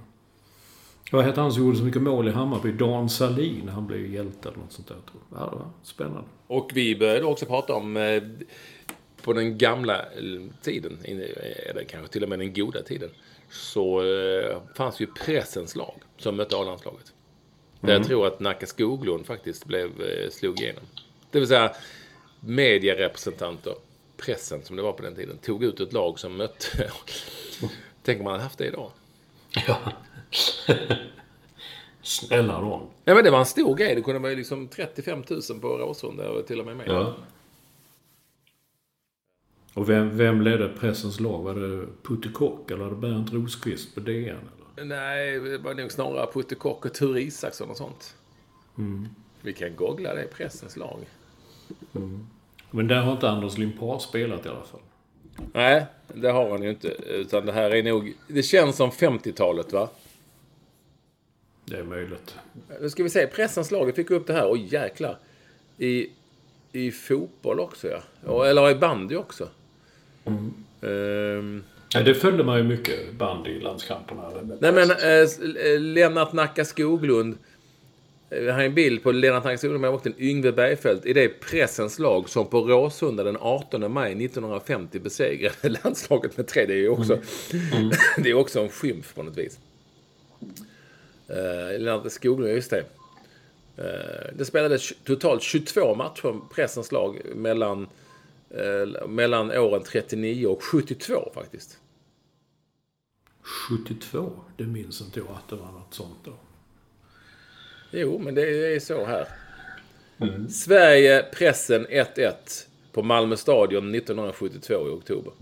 Vad 1.12 1.24
hette 1.24 1.40
han 1.40 1.52
som 1.52 1.64
gjorde 1.64 1.76
så 1.78 1.84
mycket 1.84 2.02
mål 2.02 2.28
i 2.28 2.30
Hammarby? 2.30 2.72
Dan 2.72 3.08
Salin. 3.08 3.68
Han 3.68 3.86
blev 3.86 4.06
hjälte 4.06 4.48
eller 4.48 4.58
något 4.58 4.72
sånt 4.72 4.88
där, 4.88 4.96
tror 5.10 5.22
jag. 5.30 5.40
Ja, 5.40 5.50
det 5.50 5.56
var 5.56 5.70
spännande. 5.82 6.24
Och 6.46 6.70
vi 6.74 6.96
började 6.96 7.24
också 7.24 7.46
prata 7.46 7.74
om 7.74 7.96
eh, 7.96 8.22
på 9.22 9.32
den 9.32 9.58
gamla 9.58 9.98
eh, 10.00 10.42
tiden, 10.62 10.98
eller 11.70 11.84
kanske 11.84 12.12
till 12.12 12.22
och 12.22 12.28
med 12.28 12.38
den 12.38 12.54
goda 12.54 12.82
tiden, 12.82 13.10
så 13.50 14.02
eh, 14.02 14.56
fanns 14.76 15.00
ju 15.00 15.06
pressens 15.06 15.76
lag 15.76 15.94
som 16.16 16.36
mötte 16.36 16.56
A-landslaget. 16.56 17.12
Där 17.80 17.92
jag 17.92 18.04
tror 18.04 18.26
att 18.26 18.40
Nacka 18.40 18.66
Skoglund 18.66 19.26
faktiskt 19.26 19.64
blev, 19.64 19.86
eh, 20.00 20.30
slog 20.30 20.60
igenom. 20.60 20.82
Det 21.30 21.38
vill 21.38 21.48
säga 21.48 21.72
medierepresentanter, 22.46 23.74
pressen 24.16 24.62
som 24.62 24.76
det 24.76 24.82
var 24.82 24.92
på 24.92 25.02
den 25.02 25.14
tiden, 25.14 25.38
tog 25.38 25.64
ut 25.64 25.80
ett 25.80 25.92
lag 25.92 26.18
som 26.18 26.36
mötte... 26.36 26.90
Tänk 28.02 28.18
om 28.18 28.24
man 28.24 28.32
hade 28.32 28.42
haft 28.42 28.58
det 28.58 28.66
idag. 28.66 28.90
Ja. 29.66 29.78
Snälla 32.02 32.60
nån. 32.60 32.88
Ja, 33.04 33.14
men 33.14 33.24
det 33.24 33.30
var 33.30 33.38
en 33.38 33.46
stor 33.46 33.76
grej. 33.76 33.94
Det 33.94 34.02
kunde 34.02 34.20
vara 34.20 34.32
liksom 34.32 34.68
35 34.68 35.22
000 35.30 35.60
på 35.60 35.68
Råsunda 35.68 36.30
och 36.30 36.46
till 36.46 36.60
och 36.60 36.66
med 36.66 36.76
mer. 36.76 36.86
Ja. 36.86 37.16
Och 39.74 39.88
vem, 39.88 40.16
vem 40.16 40.40
ledde 40.40 40.68
pressens 40.68 41.20
lag? 41.20 41.42
Var 41.42 41.54
det 41.54 41.86
Putte 42.02 42.28
Kock 42.28 42.70
eller 42.70 42.84
det 42.84 42.96
Bernt 42.96 43.32
Rosqvist 43.32 43.94
på 43.94 44.00
DN? 44.00 44.38
Eller? 44.76 44.84
Nej, 44.84 45.40
det 45.40 45.58
var 45.58 45.74
nog 45.74 45.92
snarare 45.92 46.32
Putte 46.32 46.54
Kock 46.54 46.84
och 46.84 46.94
Ture 46.94 47.20
Isaksson 47.20 47.70
och 47.70 47.76
sånt. 47.76 48.16
Vi 49.40 49.52
kan 49.52 49.76
googla 49.76 50.14
det, 50.14 50.26
pressens 50.26 50.76
lag. 50.76 50.98
Men 52.70 52.88
där 52.88 53.00
har 53.00 53.12
inte 53.12 53.30
Anders 53.30 53.58
Limpar 53.58 53.98
spelat 53.98 54.46
i 54.46 54.48
alla 54.48 54.62
fall. 54.64 54.80
Nej, 55.52 55.86
det 56.14 56.28
har 56.28 56.50
han 56.50 56.62
ju 56.62 56.70
inte. 56.70 56.88
Utan 56.88 57.46
det 57.46 57.52
här 57.52 57.70
är 57.70 57.82
nog... 57.82 58.14
Det 58.28 58.42
känns 58.42 58.76
som 58.76 58.90
50-talet, 58.90 59.72
va? 59.72 59.88
Det 61.64 61.76
är 61.76 61.82
möjligt. 61.82 62.34
Nu 62.80 62.90
ska 62.90 63.02
vi 63.02 63.10
se. 63.10 63.26
Pressens 63.26 63.70
lag, 63.70 63.86
vi 63.86 63.92
fick 63.92 64.10
upp 64.10 64.26
det 64.26 64.32
här. 64.32 64.50
Oj, 64.52 64.68
jäklar. 64.70 65.18
I, 65.78 66.10
i 66.72 66.90
fotboll 66.90 67.60
också, 67.60 67.88
ja. 67.88 68.00
Och, 68.32 68.46
eller 68.46 68.70
i 68.70 68.74
bandy 68.74 69.16
också. 69.16 69.48
Ehm, 70.82 71.62
Ja, 71.94 72.02
det 72.02 72.14
följde 72.14 72.44
man 72.44 72.56
ju 72.58 72.62
mycket 72.62 73.12
band 73.12 73.46
i 73.46 73.60
landskamperna. 73.60 74.30
nej, 74.60 74.72
men 74.72 74.90
eh, 74.90 75.66
eh, 75.66 75.80
Lennart 75.80 76.32
Nacka 76.32 76.64
Skoglund. 76.64 77.38
Eh, 78.30 78.40
Vi 78.40 78.50
har 78.50 78.62
en 78.62 78.74
bild 78.74 79.02
på 79.02 79.12
Lennart 79.12 79.44
Nacka 79.44 79.58
Skoglund 79.58 79.80
med 79.80 80.06
en 80.06 80.14
Yngve 80.18 80.52
Bergfeldt 80.52 81.06
i 81.06 81.12
det 81.12 81.28
pressens 81.28 81.98
lag 81.98 82.28
som 82.28 82.46
på 82.46 82.60
Råsunda 82.60 83.24
den 83.24 83.36
18 83.40 83.92
maj 83.92 84.24
1950 84.24 84.98
besegrade 84.98 85.68
landslaget 85.84 86.36
med 86.36 86.46
tre. 86.46 86.66
Det 86.66 86.74
är 86.74 86.78
ju 86.78 86.88
också, 86.88 87.18
det 88.18 88.30
är 88.30 88.34
också 88.34 88.60
en 88.60 88.68
skymf 88.68 89.14
på 89.14 89.22
något 89.22 89.38
vis. 89.38 89.58
Uh, 91.30 91.78
Lennart 91.78 92.12
Skoglund, 92.12 92.54
just 92.54 92.70
det. 92.70 92.84
Eh, 93.76 94.34
det 94.34 94.44
spelades 94.44 94.92
totalt 95.04 95.42
22 95.42 95.94
matcher 95.94 96.40
pressens 96.54 96.92
lag 96.92 97.20
mellan, 97.34 97.88
eh, 98.50 99.08
mellan 99.08 99.50
åren 99.50 99.82
39 99.82 100.46
och 100.46 100.62
72 100.62 101.30
faktiskt. 101.34 101.78
72, 103.68 104.32
det 104.56 104.64
minns 104.64 105.00
inte 105.00 105.20
jag 105.20 105.28
att 105.28 105.48
det 105.48 105.56
var 105.56 105.72
något 105.72 105.94
sånt 105.94 106.18
då. 106.24 106.32
Jo, 107.96 108.18
men 108.18 108.34
det 108.34 108.74
är 108.74 108.80
så 108.80 109.04
här. 109.04 109.28
Sverige, 110.48 111.22
pressen 111.22 111.86
1-1 111.86 112.32
på 112.92 113.02
Malmö 113.02 113.36
stadion 113.36 113.94
1972 113.94 114.74
i 114.74 114.90
oktober. 114.90 115.32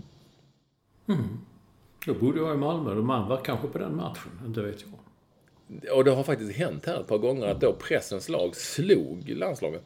Då 2.05 2.13
bodde 2.13 2.39
jag 2.39 2.53
i 2.53 2.57
Malmö 2.57 2.91
och 2.95 3.03
man 3.03 3.27
var 3.29 3.41
kanske 3.43 3.67
på 3.67 3.77
den 3.77 3.95
matchen, 3.95 4.31
inte 4.45 4.61
vet 4.61 4.81
jag. 4.81 5.97
Och 5.97 6.03
det 6.03 6.11
har 6.11 6.23
faktiskt 6.23 6.57
hänt 6.57 6.85
här 6.85 6.99
ett 7.01 7.07
par 7.07 7.17
gånger 7.17 7.47
att 7.47 7.61
då 7.61 7.73
pressens 7.73 8.29
lag 8.29 8.55
slog 8.55 9.29
landslaget. 9.29 9.83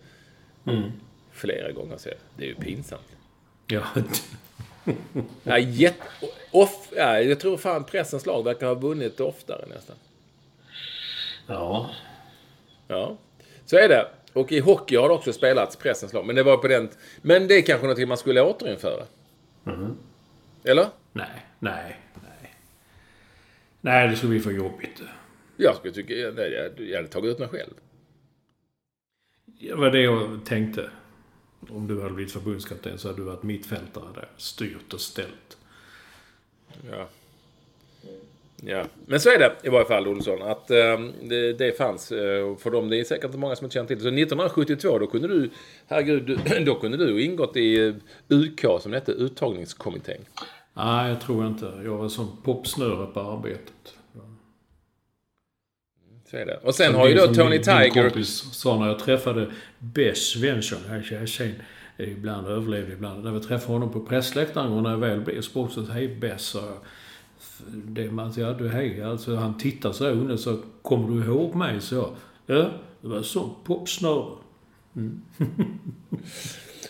Flera 1.32 1.72
gånger 1.72 1.98
så 1.98 2.10
det 2.38 2.44
är 2.44 2.48
ju 2.48 2.56
pinsamt. 2.56 3.02
Ja, 3.68 3.84
Ja, 5.44 5.58
jätt, 5.60 5.96
off, 6.52 6.90
ja, 6.96 7.20
jag 7.22 7.40
tror 7.40 7.58
fan 7.58 7.84
pressens 7.84 8.26
lag 8.26 8.44
verkar 8.44 8.68
ha 8.68 8.74
vunnit 8.74 9.20
oftare 9.20 9.66
nästan. 9.76 9.96
ja. 11.48 11.90
Ja, 12.88 13.18
så 13.66 13.78
är 13.78 13.90
det. 13.90 14.08
Och 14.34 14.52
i 14.52 14.60
hockey 14.60 14.96
har 14.96 15.10
det 15.10 15.16
också 15.16 15.34
spelats 15.34 15.76
pressens 15.76 16.14
lag. 16.14 16.26
Men 16.26 16.36
det 16.36 16.44
var 16.44 16.58
på 16.58 16.68
den... 16.68 16.90
Men 17.22 17.48
det 17.48 17.54
är 17.54 17.62
kanske 17.62 17.86
någonting 17.86 18.08
man 18.08 18.18
skulle 18.18 18.42
återinföra. 18.42 19.06
Eller? 20.64 20.88
Nej, 21.14 21.46
nej, 21.60 22.00
nej. 22.14 22.56
Nej, 23.82 24.08
det 24.08 24.16
skulle 24.16 24.30
bli 24.30 24.40
för 24.40 24.52
jobbigt. 24.52 25.02
Jag 25.58 25.76
skulle 25.76 25.94
tycka... 25.94 26.14
Jag, 26.14 26.40
jag, 26.40 26.80
jag 26.80 26.96
hade 26.96 27.08
tagit 27.08 27.32
ut 27.32 27.40
mig 27.40 27.48
själv. 27.48 27.74
Det 29.46 29.74
var 29.74 29.92
det 29.92 30.02
jag 30.02 30.46
tänkte. 30.46 30.90
Om 31.70 31.88
du 31.88 32.02
hade 32.02 32.14
blivit 32.14 32.34
förbundskapten 32.34 32.98
så 32.98 33.08
hade 33.08 33.20
du 33.20 33.26
varit 33.26 33.44
mittfältare 33.44 34.14
där. 34.16 34.30
Styrt 34.38 34.94
och 34.94 35.02
ställt. 35.02 35.58
Ja. 36.92 37.08
Ja, 38.64 38.84
men 39.06 39.20
så 39.20 39.30
är 39.30 39.40
det 39.40 39.56
i 39.64 39.70
varje 39.70 39.86
fall 39.86 40.08
Olsson. 40.08 40.42
Att 40.42 40.72
eh, 40.72 41.00
det, 41.22 41.54
det 41.54 41.78
fanns. 41.78 42.12
Eh, 42.12 42.56
för 42.58 42.72
dem, 42.72 42.90
det 42.90 43.00
är 43.00 43.04
säkert 43.04 43.26
inte 43.26 43.38
många 43.38 43.56
som 43.56 43.66
inte 43.66 43.74
känner 43.74 43.88
till 43.88 43.98
det. 43.98 44.04
Så 44.04 44.08
1972 44.08 45.00
då 45.00 45.08
kunde 45.08 45.28
du, 45.28 45.50
herregud, 45.88 46.40
då 46.66 46.76
kunde 46.76 46.98
du 46.98 47.24
ingått 47.24 47.58
i 47.58 47.88
eh, 47.88 47.94
UK 48.38 48.82
som 48.82 48.92
det 48.92 48.98
hette, 48.98 49.12
uttagningskommittén. 49.12 50.22
Nej, 50.74 51.10
jag 51.10 51.22
tror 51.22 51.48
inte. 51.48 51.72
Jag 51.84 51.98
var 51.98 52.10
som 52.10 52.38
popsnöre 52.44 53.08
på 53.08 53.20
arbetet. 53.20 53.94
Så 56.32 56.38
är 56.38 56.46
det. 56.46 56.60
Och 56.64 56.76
sen 56.76 56.92
Som 56.92 56.96
har 56.96 57.08
ju 57.08 57.16
då 57.16 57.28
Tony 57.28 57.50
min, 57.50 57.64
Tiger... 57.64 57.94
Min 57.94 58.04
kompis 58.04 58.54
sa 58.54 58.80
när 58.80 58.88
jag 58.88 59.00
träffade 59.00 59.52
Bess 59.80 60.30
Svensson, 60.30 60.80
ibland 61.98 62.48
överlevde 62.48 62.94
ibland. 62.94 63.24
När 63.24 63.32
vi 63.32 63.40
träffade 63.40 63.74
honom 63.74 63.92
på 63.92 64.00
pressläktaren 64.00 64.72
och 64.72 64.84
när 64.84 64.90
jag 64.90 64.98
väl 64.98 65.22
blev 65.22 65.42
så 65.42 65.86
hej 65.92 66.08
Bess, 66.08 66.42
sa 66.42 66.60
jag. 66.60 66.78
Det 67.68 68.12
man 68.12 68.34
säger, 68.34 68.54
du 68.54 68.70
hej. 68.70 69.04
Alltså 69.04 69.36
han 69.36 69.58
tittar 69.58 69.92
så 69.92 70.08
under 70.08 70.38
så 70.38 70.58
kommer 70.82 71.16
du 71.16 71.26
ihåg 71.26 71.56
mig? 71.56 71.82
Så 71.82 72.16
ja, 72.46 72.70
det 73.02 73.08
var 73.08 73.22
som 73.22 73.56
popsnöre. 73.64 74.26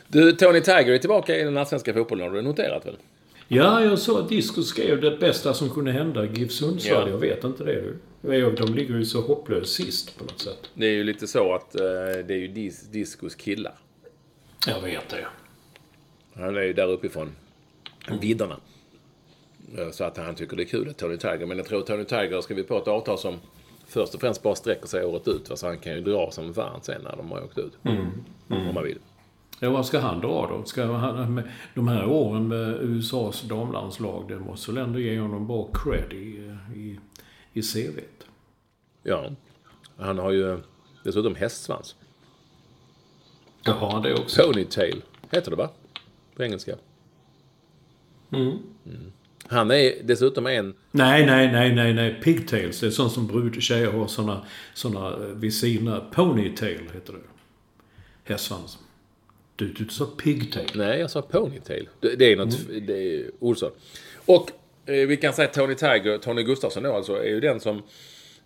Du, 0.07 0.31
Tony 0.31 0.61
Tiger 0.61 0.91
är 0.91 0.97
tillbaka 0.97 1.37
i 1.37 1.43
den 1.43 1.57
allsvenska 1.57 1.93
fotbollen. 1.93 2.27
Har 2.27 2.35
du 2.35 2.41
noterat 2.41 2.85
väl? 2.85 2.97
Ja, 3.47 3.83
jag 3.83 3.99
såg 3.99 4.19
att 4.19 4.29
Disco 4.29 4.61
skrev 4.61 5.01
det 5.01 5.17
bästa 5.17 5.53
som 5.53 5.69
kunde 5.69 5.91
hända 5.91 6.25
GIF 6.25 6.51
Sundsvall. 6.51 7.07
Ja. 7.07 7.09
Jag 7.09 7.17
vet 7.17 7.43
inte 7.43 7.63
det. 7.63 7.93
De 8.57 8.73
ligger 8.73 8.95
ju 8.95 9.05
så 9.05 9.21
hopplöst 9.21 9.73
sist 9.73 10.17
på 10.17 10.23
något 10.23 10.39
sätt. 10.39 10.69
Det 10.73 10.85
är 10.85 10.91
ju 10.91 11.03
lite 11.03 11.27
så 11.27 11.53
att 11.53 11.75
eh, 11.75 11.85
det 12.27 12.33
är 12.33 12.37
ju 12.37 12.47
dis 12.47 12.87
Discos 12.87 13.35
killar. 13.35 13.73
Jag 14.67 14.81
vet 14.81 15.09
det. 15.09 15.27
Han 16.33 16.57
är 16.57 16.61
ju 16.61 16.73
där 16.73 16.87
uppifrån 16.87 17.31
vidderna. 18.21 18.57
Eh, 19.77 19.89
Så 19.91 20.03
att 20.03 20.17
han 20.17 20.35
tycker 20.35 20.57
det 20.57 20.63
är 20.63 20.67
kul 20.67 20.89
att 20.89 20.97
Tony 20.97 21.17
Tiger. 21.17 21.45
Men 21.45 21.57
jag 21.57 21.67
tror 21.67 21.81
Tony 21.81 22.03
Tiger 22.03 22.33
har 22.35 22.41
skrivit 22.41 22.67
på 22.67 22.77
ett 22.77 22.87
avtal 22.87 23.17
som 23.17 23.35
först 23.87 24.13
och 24.15 24.21
främst 24.21 24.43
bara 24.43 24.55
sträcker 24.55 24.87
sig 24.87 25.05
året 25.05 25.27
ut. 25.27 25.49
va, 25.49 25.55
Så 25.55 25.67
han 25.67 25.77
kan 25.77 25.93
ju 25.93 26.01
dra 26.01 26.31
som 26.31 26.53
fan 26.53 26.81
sen 26.81 27.01
när 27.03 27.15
de 27.17 27.31
har 27.31 27.43
åkt 27.43 27.57
ut. 27.57 27.77
Om 28.49 28.73
man 28.73 28.83
vill. 28.83 28.99
Ja, 29.59 29.69
vad 29.69 29.85
ska 29.85 29.99
han 29.99 30.19
dra 30.21 30.47
då? 30.57 30.63
Ska 30.63 30.83
han, 30.85 31.33
med 31.33 31.49
de 31.75 31.87
här 31.87 32.05
åren 32.05 32.47
med 32.47 32.81
USAs 32.81 33.41
damlandslag, 33.41 34.25
det 34.27 34.39
måste 34.39 34.71
väl 34.71 34.83
ändå 34.83 34.99
ge 34.99 35.19
honom 35.19 35.47
bra 35.47 35.69
cred 35.73 36.13
i, 36.13 36.53
i, 36.75 36.99
i 37.53 37.61
CVt? 37.61 38.27
Ja. 39.03 39.29
Han 39.97 40.17
har 40.19 40.31
ju 40.31 40.59
dessutom 41.03 41.35
hästsvans. 41.35 41.95
Ja, 43.63 43.73
har 43.73 43.91
han 43.91 44.01
det 44.01 44.13
också? 44.13 44.43
Ponytail 44.43 45.03
heter 45.31 45.51
det 45.51 45.57
va? 45.57 45.69
På 46.35 46.43
engelska. 46.43 46.75
Mm. 48.31 48.57
Han 49.49 49.71
är 49.71 49.93
dessutom 50.03 50.47
en... 50.47 50.73
Nej, 50.91 51.25
nej, 51.25 51.51
nej, 51.51 51.75
nej, 51.75 51.93
nej. 51.93 52.21
Pigtails. 52.23 52.79
Det 52.79 52.87
är 52.87 52.91
sånt 52.91 53.11
som 53.11 53.27
brudtjejer 53.27 53.91
har 53.91 54.07
såna, 54.07 54.45
såna 54.73 55.09
eh, 55.09 55.19
vid 55.19 55.53
sina... 55.53 55.99
Ponytail 55.99 56.89
heter 56.93 57.13
det. 57.13 57.19
Hästsvans. 58.23 58.77
Du, 59.55 59.67
du 59.67 59.87
sa 59.89 60.05
pigtail. 60.05 60.71
Nej, 60.75 60.99
jag 60.99 61.11
sa 61.11 61.21
ponytail. 61.21 61.89
Det, 61.99 62.31
är 62.31 62.37
något... 62.37 62.67
Det 62.87 63.15
är 63.15 63.31
Olsson. 63.39 63.71
Och 64.25 64.51
eh, 64.85 65.07
vi 65.07 65.17
kan 65.17 65.33
säga 65.33 65.47
Tony 65.47 65.75
Tiger, 65.75 66.17
Tony 66.17 66.43
Gustafsson 66.43 66.83
då 66.83 66.93
alltså, 66.93 67.15
är 67.15 67.29
ju 67.29 67.39
den 67.39 67.59
som 67.59 67.77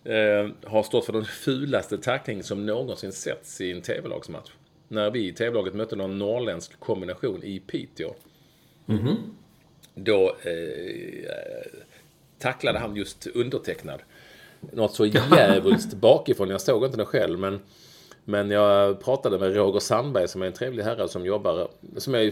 eh, 0.04 0.70
har 0.70 0.82
stått 0.82 1.04
för 1.04 1.12
den 1.12 1.24
fulaste 1.24 1.98
tackling 1.98 2.42
som 2.42 2.66
någonsin 2.66 3.12
setts 3.12 3.60
i 3.60 3.72
en 3.72 3.82
tv-lagsmatch. 3.82 4.50
När 4.88 5.10
vi 5.10 5.28
i 5.28 5.32
tv-laget 5.32 5.74
mötte 5.74 5.96
någon 5.96 6.18
norrländsk 6.18 6.80
kombination 6.80 7.42
i 7.42 7.60
Piteå. 7.60 8.14
Då 9.94 10.36
eh, 10.42 11.82
tacklade 12.38 12.78
han 12.78 12.96
just 12.96 13.26
undertecknad. 13.26 14.00
Något 14.60 14.94
så 14.94 15.06
jävligt 15.06 15.94
bakifrån. 15.94 16.48
Jag 16.48 16.60
såg 16.60 16.84
inte 16.84 16.96
det 16.96 17.04
själv, 17.04 17.38
men 17.38 17.60
men 18.24 18.50
jag 18.50 19.00
pratade 19.00 19.38
med 19.38 19.54
Roger 19.54 19.80
Sandberg 19.80 20.28
som 20.28 20.42
är 20.42 20.46
en 20.46 20.52
trevlig 20.52 20.84
herre 20.84 21.08
som 21.08 21.26
jobbar, 21.26 21.68
som 21.96 22.14
är, 22.14 22.26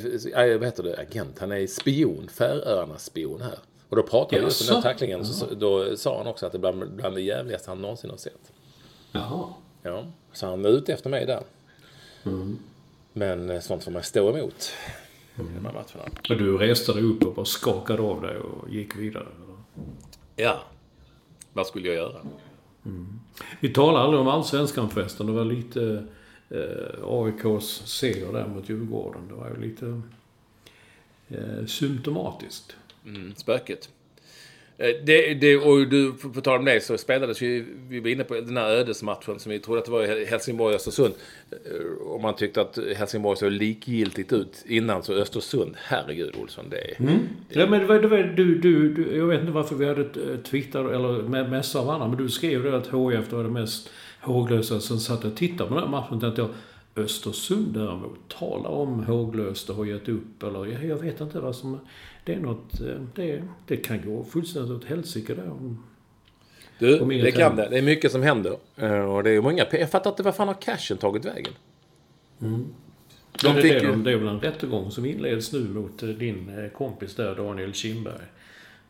äh, 0.53 0.59
vad 0.59 0.65
heter 0.65 0.83
det, 0.83 0.99
agent. 0.99 1.39
Han 1.39 1.53
är 1.53 1.67
spion, 1.67 2.29
Färöarnas 2.29 3.05
spion 3.05 3.43
här. 3.43 3.59
Och 3.89 3.97
då 3.97 4.03
pratade 4.03 4.41
vi 4.41 4.45
just 4.47 4.71
om 4.71 4.75
den 4.75 4.83
tacklingen. 4.83 5.25
Så, 5.25 5.55
då 5.55 5.97
sa 5.97 6.19
han 6.19 6.27
också 6.27 6.47
att 6.47 6.53
det 6.53 6.59
är 6.59 6.61
bland, 6.61 6.93
bland 6.93 7.15
det 7.15 7.21
jävligaste 7.21 7.71
han 7.71 7.83
någonsin 7.83 8.11
har 8.11 8.17
sett. 8.17 8.53
Jaha. 9.13 9.49
Ja, 9.83 10.05
så 10.33 10.47
han 10.47 10.65
är 10.65 10.69
ute 10.69 10.93
efter 10.93 11.11
mig 11.11 11.27
där. 11.27 11.43
Men 13.13 13.51
eh, 13.51 13.61
sånt 13.61 13.85
får 13.85 13.91
man 13.91 14.03
stå 14.03 14.37
emot. 14.37 14.73
I 15.41 15.55
de 15.55 15.65
här 15.65 15.73
matcherna. 15.73 16.11
Och 16.31 16.37
du 16.37 16.59
reste 16.59 16.93
dig 16.93 17.03
upp 17.03 17.23
och 17.23 17.35
bara 17.35 17.45
skakade 17.45 18.03
av 18.03 18.23
dig 18.23 18.37
och 18.39 18.71
gick 18.71 18.97
vidare? 18.97 19.27
eller? 19.37 19.57
Ja. 20.37 20.61
Vad 21.53 21.67
skulle 21.67 21.87
jag 21.87 21.97
göra? 21.97 22.21
Vi 23.61 23.69
talade 23.69 24.05
aldrig 24.05 24.21
om 24.21 24.29
allsvenskan 24.29 24.91
förresten. 24.91 25.27
Det 25.27 25.33
var 25.33 25.45
lite 25.45 26.07
eh, 26.49 27.05
AIKs 27.05 27.83
seger 27.87 28.33
där 28.33 28.49
mot 28.49 28.69
Djurgården. 28.69 29.29
Det 29.29 29.35
var 29.35 29.51
ju 29.51 29.61
lite 29.61 30.03
eh, 31.29 31.67
symptomatiskt. 31.67 32.77
Mm, 33.07 33.35
spöket. 33.35 33.89
Eh, 34.81 35.05
det, 35.05 35.35
det, 35.35 35.57
och 35.57 35.89
du, 35.89 36.13
på 36.13 36.41
tal 36.41 36.59
om 36.59 36.65
det 36.65 36.81
så 36.81 36.99
spelades 36.99 37.41
ju, 37.43 37.67
vi 37.89 38.01
var 38.01 38.09
inne 38.09 38.25
på 38.25 38.35
den 38.35 38.57
här 38.57 38.71
ödesmatchen 38.71 39.39
som 39.39 39.53
vi 39.53 39.59
trodde 39.59 39.79
att 39.79 39.85
det 39.85 39.91
var 39.91 40.03
i 40.19 40.25
Helsingborg-Östersund. 40.25 41.15
Och 42.05 42.17
eh, 42.17 42.23
man 42.23 42.37
tyckte 42.37 42.61
att 42.61 42.79
Helsingborg 42.97 43.37
såg 43.37 43.53
likgiltigt 43.53 44.33
ut 44.33 44.65
innan 44.67 45.03
så 45.03 45.13
Östersund, 45.15 45.75
herregud 45.77 46.35
Olsson, 46.43 46.65
det 46.71 46.77
är... 46.77 47.01
Mm. 47.01 47.19
Ja, 47.49 47.67
men 47.67 47.81
det 47.81 47.87
var, 47.87 47.99
det 47.99 48.09
var, 48.09 48.19
du, 48.19 48.59
du, 48.59 48.95
du, 48.95 49.17
jag 49.17 49.27
vet 49.27 49.41
inte 49.41 49.53
varför 49.53 49.75
vi 49.75 49.87
hade 49.87 50.01
eh, 50.01 50.41
Twitter 50.51 50.85
eller 50.95 51.23
med- 51.23 51.51
messat 51.51 51.87
varandra, 51.87 52.09
men 52.09 52.19
du 52.19 52.29
skrev 52.29 52.63
det 52.63 52.77
att 52.77 52.87
HIF 52.87 53.33
var 53.33 53.43
det 53.43 53.51
mest 53.51 53.91
håglösa. 54.21 54.81
Sen 54.81 55.01
satt 55.01 55.23
jag 55.25 55.33
och 55.33 55.39
tittade 55.39 55.69
på 55.69 55.75
den 55.75 55.85
här 55.85 55.91
matchen 55.91 56.15
och 56.15 56.21
tänkte 56.21 56.41
jag, 56.43 56.51
Östersund 57.01 57.75
däremot, 57.75 58.19
tala 58.29 58.69
om 58.69 59.05
håglöst 59.05 59.71
och 59.71 59.77
har 59.77 59.85
gett 59.85 60.09
upp 60.09 60.43
eller 60.43 60.67
jag, 60.67 60.85
jag 60.85 60.97
vet 60.97 61.21
inte 61.21 61.41
vad 61.41 61.57
som... 61.57 61.79
Det 62.25 62.35
är 62.35 62.41
något... 62.41 62.81
eh, 62.81 63.01
Det, 63.15 63.43
det 63.67 63.77
kan 63.77 64.01
gå 64.07 64.25
fullständigt 64.25 64.71
åt 64.73 64.85
helsike 64.85 65.35
där. 65.35 65.51
Du, 66.79 66.99
det 66.99 67.33
kan 67.33 67.57
det. 67.57 67.69
Det 67.71 67.79
är 67.79 67.83
mycket 67.83 68.13
som 68.13 68.23
händer. 68.23 68.57
Eh, 68.77 69.15
Och 69.15 69.23
det 69.23 69.31
är 69.31 69.41
många 69.41 69.67
Jag 69.73 69.91
fattar 69.91 70.11
inte, 70.11 70.23
vad 70.23 70.37
fan 70.37 70.49
har 70.49 70.55
cashen 70.55 70.97
tagit 70.99 71.25
vägen? 71.25 71.53
De 72.39 72.75
De 73.43 73.55
det, 73.55 73.63
fick 73.63 73.73
är 73.73 73.81
ju- 73.81 73.97
det, 73.97 74.03
det 74.03 74.13
är 74.13 74.17
väl 74.17 74.29
en 74.29 74.41
rättegång 74.41 74.91
som 74.91 75.05
inleds 75.07 75.53
nu 75.53 75.61
mot 75.69 76.03
eh, 76.03 76.09
din 76.09 76.71
kompis 76.75 77.15
där, 77.15 77.35
Daniel 77.35 77.73
Kindberg. 77.75 78.25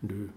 Du... 0.00 0.28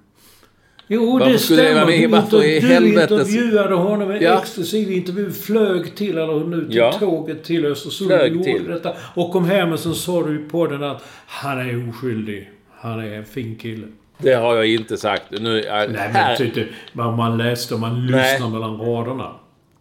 Jo, 0.88 1.12
Varför 1.20 1.32
det 1.32 1.40
stämmer. 1.40 1.86
med? 1.86 2.00
Du, 2.02 2.08
Varför 2.08 2.44
i 2.44 2.60
inter- 2.60 2.68
helvetes- 2.68 3.08
du 3.08 3.16
intervjuade 3.32 3.76
honom 3.76 4.12
en 4.12 4.22
Ja. 4.22 4.40
exklusiv 4.42 4.92
intervju. 4.92 5.32
Flög 5.32 5.96
till, 5.96 6.18
eller 6.18 6.40
nu 6.46 6.66
till 6.68 6.76
Ja. 6.76 6.92
tåget 7.00 7.44
till 7.44 7.66
Östersund. 7.66 8.10
Flög 8.10 8.32
gjorde 8.34 8.44
till. 8.44 8.68
Detta, 8.68 8.94
och 9.16 9.32
kom 9.32 9.46
hem 9.46 9.72
och 9.74 9.80
sen 9.80 9.94
sa 9.96 10.24
du 10.24 10.36
i 10.46 10.50
podden 10.50 10.84
att 10.84 11.04
han 11.28 11.60
är 11.60 11.90
oskyldig. 11.90 12.50
Han 12.72 13.00
är 13.00 13.14
en 13.14 13.26
fin 13.26 13.56
kille. 13.56 13.88
Det 14.18 14.34
har 14.34 14.56
jag 14.56 14.68
inte 14.68 14.98
sagt. 14.98 15.24
Nu, 15.32 15.60
äh, 15.60 15.74
Nej, 15.74 15.90
men 16.14 16.38
tyckte, 16.38 16.68
vad 16.94 17.14
man 17.14 17.38
läste 17.38 17.74
och 17.74 17.80
man 17.80 18.06
Nej. 18.12 18.32
lyssnar 18.32 18.50
mellan 18.50 18.78
raderna. 18.82 19.32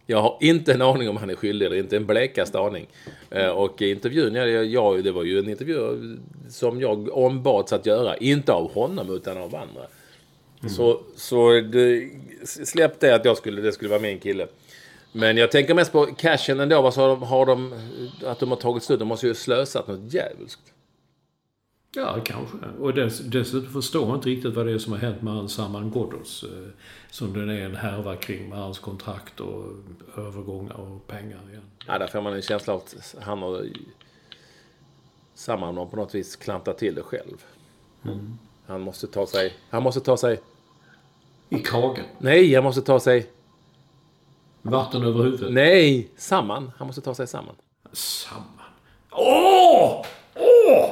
Jag 0.05 0.21
har 0.21 0.37
inte 0.41 0.73
en 0.73 0.81
aning 0.81 1.09
om 1.09 1.17
han 1.17 1.29
är 1.29 1.35
skyldig 1.35 1.65
eller 1.65 1.75
inte. 1.77 1.97
En 1.97 2.05
blekaste 2.05 2.59
aning. 2.59 2.85
Eh, 3.29 3.47
Och 3.49 3.81
i 3.81 3.91
intervjun, 3.91 4.35
ja, 4.35 4.45
jag, 4.45 5.03
det 5.03 5.11
var 5.11 5.23
ju 5.23 5.39
en 5.39 5.49
intervju 5.49 5.77
som 6.49 6.81
jag 6.81 7.17
ombads 7.17 7.73
att 7.73 7.85
göra. 7.85 8.17
Inte 8.17 8.51
av 8.53 8.73
honom 8.73 9.15
utan 9.15 9.37
av 9.37 9.43
andra. 9.55 9.81
Så, 10.69 11.01
så 11.15 11.51
det, 11.61 12.09
släpp 12.45 12.99
det 12.99 13.15
att 13.15 13.25
jag 13.25 13.37
skulle, 13.37 13.61
det 13.61 13.71
skulle 13.71 13.89
vara 13.89 14.01
min 14.01 14.19
kille. 14.19 14.47
Men 15.11 15.37
jag 15.37 15.51
tänker 15.51 15.73
mest 15.73 15.91
på 15.91 16.05
cashen 16.05 16.59
ändå. 16.59 16.81
Vad 16.81 16.93
så 16.93 17.15
har 17.15 17.45
de, 17.45 17.73
att 18.25 18.39
de 18.39 18.49
har 18.49 18.57
tagit 18.57 18.83
slut. 18.83 18.99
De 18.99 19.07
måste 19.07 19.27
ju 19.27 19.33
slösat 19.33 19.87
något 19.87 20.13
djävulskt. 20.13 20.73
Ja, 21.95 22.19
kanske. 22.25 22.57
Och 22.79 22.93
dess, 22.93 23.19
dessutom 23.19 23.73
förstår 23.73 24.07
man 24.07 24.15
inte 24.15 24.29
riktigt 24.29 24.53
vad 24.53 24.65
det 24.65 24.71
är 24.71 24.77
som 24.77 24.93
har 24.93 24.99
hänt 24.99 25.21
med 25.21 25.33
hans 25.33 25.53
Saman 25.53 25.91
Ghoddos. 25.91 26.43
Eh, 26.43 26.69
som 27.11 27.33
den 27.33 27.49
är 27.49 27.65
en 27.65 27.75
härva 27.75 28.15
kring 28.15 28.49
med 28.49 28.59
hans 28.59 28.79
kontrakt 28.79 29.39
och 29.39 29.65
övergångar 30.17 30.73
och 30.73 31.07
pengar 31.07 31.39
igen. 31.49 31.63
Ja, 31.87 31.97
där 31.97 32.07
får 32.07 32.21
man 32.21 32.33
en 32.33 32.41
känsla 32.41 32.73
av 32.73 32.79
att 32.79 33.15
han 33.21 33.41
har 33.41 33.67
samman 35.33 35.77
och 35.77 35.91
på 35.91 35.97
något 35.97 36.15
vis 36.15 36.35
klantat 36.35 36.77
till 36.77 36.95
det 36.95 37.01
själv. 37.03 37.45
Han 38.65 38.81
måste 38.81 39.07
ta 39.07 39.27
sig... 39.27 39.53
Han 39.69 39.83
måste 39.83 40.01
ta 40.01 40.17
sig... 40.17 40.39
I 41.53 41.59
kragen. 41.59 42.05
Nej, 42.19 42.55
han 42.55 42.63
måste 42.63 42.81
ta 42.81 42.99
sig... 42.99 43.29
Vatten 44.61 45.03
över 45.03 45.23
huvudet. 45.23 45.53
Nej, 45.53 46.09
samman. 46.17 46.71
Han 46.77 46.87
måste 46.87 47.01
ta 47.01 47.13
sig 47.13 47.27
samman. 47.27 47.55
Samman. 47.91 48.47
Åh! 49.11 50.05
Åh! 50.35 50.89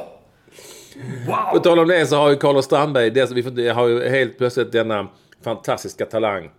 På 1.54 1.60
tal 1.60 1.80
om 1.80 1.88
det 1.88 2.06
så 2.08 2.16
har 2.16 2.30
ju 2.30 2.36
Carlos 2.36 2.66
Strandberg, 2.66 3.10
det, 3.10 3.32
vi 3.32 3.70
har 3.70 3.88
ju 3.88 4.10
helt 4.10 4.38
plötsligt 4.38 4.72
denna 4.72 5.08
fantastiska 5.42 6.06
talang. 6.06 6.52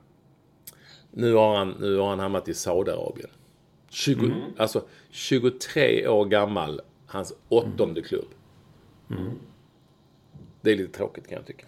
Nu 1.10 1.34
har 1.34 1.56
han, 1.56 1.74
nu 1.80 1.96
har 1.96 2.08
han 2.08 2.18
hamnat 2.18 2.48
i 2.48 2.54
Saudiarabien. 2.54 3.30
20, 3.90 4.32
Alltså 4.58 4.82
23 5.10 6.08
år 6.08 6.24
gammal, 6.24 6.80
hans 7.06 7.32
åttonde 7.48 8.02
klubb. 8.02 8.28
Det 10.60 10.70
är 10.72 10.76
lite 10.76 10.92
tråkigt 10.98 11.28
kan 11.28 11.36
jag 11.36 11.46
tycka. 11.46 11.66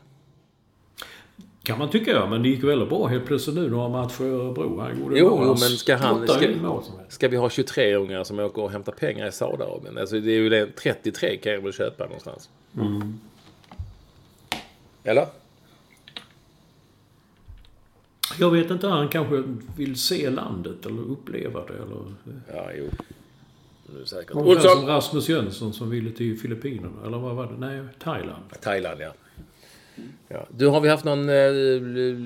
Kan 1.65 1.79
man 1.79 1.91
tycka, 1.91 2.11
ja. 2.11 2.27
Men 2.27 2.43
det 2.43 2.49
gick 2.49 2.65
väldigt 2.65 2.89
bra 2.89 3.07
helt 3.07 3.27
plötsligt 3.27 3.57
nu 3.57 3.71
några 3.71 3.89
matcher 3.89 4.25
i 4.25 4.29
Örebro. 4.29 4.81
Han 4.81 5.01
gjorde 5.01 5.19
Jo, 5.19 5.41
jo, 5.43 5.49
men 5.49 5.57
ska 5.57 5.97
han... 5.97 6.29
Ska, 6.29 6.83
ska 7.09 7.29
vi 7.29 7.37
ha 7.37 7.49
23-ungar 7.49 8.25
som 8.25 8.39
åker 8.39 8.63
och 8.63 8.71
hämtar 8.71 8.93
pengar 8.93 9.29
i 9.29 9.33
Saudiarabien? 9.33 9.99
Alltså 9.99 10.21
det 10.21 10.31
är 10.31 10.37
ju 10.37 10.49
det, 10.49 10.77
33 10.77 11.37
kan 11.37 11.53
jag 11.53 11.61
väl 11.61 11.73
köpa 11.73 12.05
någonstans. 12.05 12.49
Eller? 15.05 15.27
Jag 18.39 18.51
vet 18.51 18.71
inte, 18.71 18.87
han 18.87 19.09
kanske 19.09 19.43
vill 19.77 20.01
se 20.01 20.31
landet 20.31 20.87
eller 20.87 21.03
uppleva 21.03 21.61
det 21.67 21.75
eller... 21.75 22.15
Ja, 22.55 22.71
jo. 22.79 22.89
Nu 23.87 24.05
säkert. 24.07 24.37
Ungefär 24.37 24.69
som. 24.69 24.87
Rasmus 24.87 25.29
Jönsson 25.29 25.73
som 25.73 25.91
ville 25.91 26.11
till 26.11 26.39
Filippinerna. 26.39 27.07
Eller 27.07 27.19
vad 27.19 27.37
var 27.37 27.47
det? 27.47 27.59
Nej, 27.59 27.83
Thailand. 27.99 28.43
Thailand, 28.61 29.01
ja 29.01 29.13
ja. 30.29 30.47
Du, 30.51 30.67
har 30.67 30.81
vi 30.81 30.89
haft 30.89 31.05
någon 31.05 31.29
eh, 31.29 31.53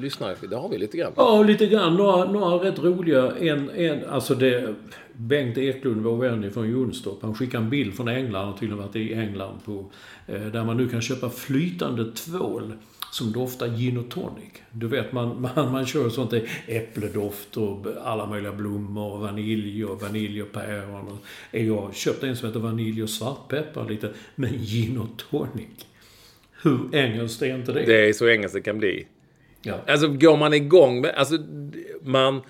lyssnare? 0.03 0.35
Det 0.51 0.57
har 0.57 0.69
vi 0.69 0.79
lite 0.79 0.97
grann. 0.97 1.13
Ja, 1.17 1.43
lite 1.43 1.67
grann. 1.67 1.97
Några, 1.97 2.33
några 2.33 2.65
rätt 2.65 2.79
roliga. 2.79 3.33
En, 3.41 3.71
en, 3.71 4.05
alltså 4.09 4.35
det... 4.35 4.75
Bengt 5.21 5.59
Eklund, 5.59 6.03
vår 6.03 6.17
vän 6.17 6.51
från 6.51 6.71
Jonstorp, 6.71 7.23
han 7.23 7.35
skickade 7.35 7.65
en 7.65 7.71
bild 7.71 7.95
från 7.95 8.09
England, 8.09 8.41
han 8.41 8.53
har 8.53 8.59
tydligen 8.59 8.79
varit 8.79 8.97
i 8.97 9.15
England, 9.15 9.59
på, 9.65 9.85
eh, 10.27 10.41
där 10.41 10.65
man 10.65 10.77
nu 10.77 10.89
kan 10.89 11.01
köpa 11.01 11.31
flytande 11.31 12.13
tvål 12.13 12.73
som 13.13 13.33
doftar 13.33 13.69
gin 13.69 13.99
och 13.99 14.09
tonic. 14.09 14.53
Du 14.71 14.89
vet, 14.89 15.13
man, 15.13 15.41
man, 15.41 15.73
man 15.73 15.87
kör 15.87 16.09
sånt 16.09 16.31
där 16.31 16.51
äppledoft 16.67 17.57
och 17.57 17.87
alla 18.05 18.27
möjliga 18.27 18.53
blommor 18.53 19.13
och 19.13 19.21
vanilj 19.21 19.85
och 19.85 20.03
vanilj 20.03 20.43
och 20.43 20.53
päron. 20.53 21.19
Jag 21.51 21.95
köpte 21.95 22.29
en 22.29 22.37
som 22.37 22.49
heter 22.49 22.61
vanilj 22.61 23.03
och 23.03 23.11
svartpeppar 23.11 23.89
lite, 23.89 24.11
men 24.35 24.53
gin 24.53 24.99
och 24.99 25.23
tonic. 25.31 25.87
Hur 26.63 26.95
engelskt 26.95 27.43
är 27.43 27.55
inte 27.55 27.73
det? 27.73 27.83
Det 27.85 28.09
är 28.09 28.13
så 28.13 28.29
engelskt 28.29 28.55
det 28.55 28.61
kan 28.63 28.79
bli. 28.79 29.07
Ja. 29.63 29.81
Alltså 29.87 30.09
går 30.09 30.37
man 30.37 30.55
igång 30.55 31.01
med... 31.01 31.11
Alltså, 31.15 31.39
man, 32.03 32.41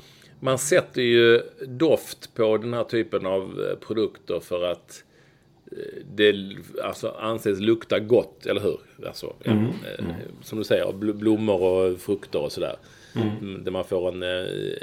man 0.40 0.58
sätter 0.58 1.02
ju 1.02 1.40
doft 1.66 2.34
på 2.34 2.56
den 2.56 2.74
här 2.74 2.84
typen 2.84 3.26
av 3.26 3.42
eh, 3.42 3.86
produkter 3.86 4.40
för 4.40 4.64
att 4.64 5.04
eh, 5.72 6.02
det 6.14 6.34
alltså, 6.84 7.08
anses 7.20 7.60
lukta 7.60 7.98
gott, 7.98 8.46
eller 8.46 8.60
hur? 8.60 8.78
Alltså, 9.06 9.34
eh, 9.44 9.62
Som 10.42 10.58
du 10.58 10.64
säger, 10.64 10.84
bl- 10.84 11.12
blommor 11.12 11.62
och 11.62 11.98
frukter 12.00 12.38
och 12.38 12.52
sådär. 12.52 12.76
Mm, 13.40 13.64
Där 13.64 13.70
man 13.70 13.84
får 13.84 14.08
en, 14.08 14.22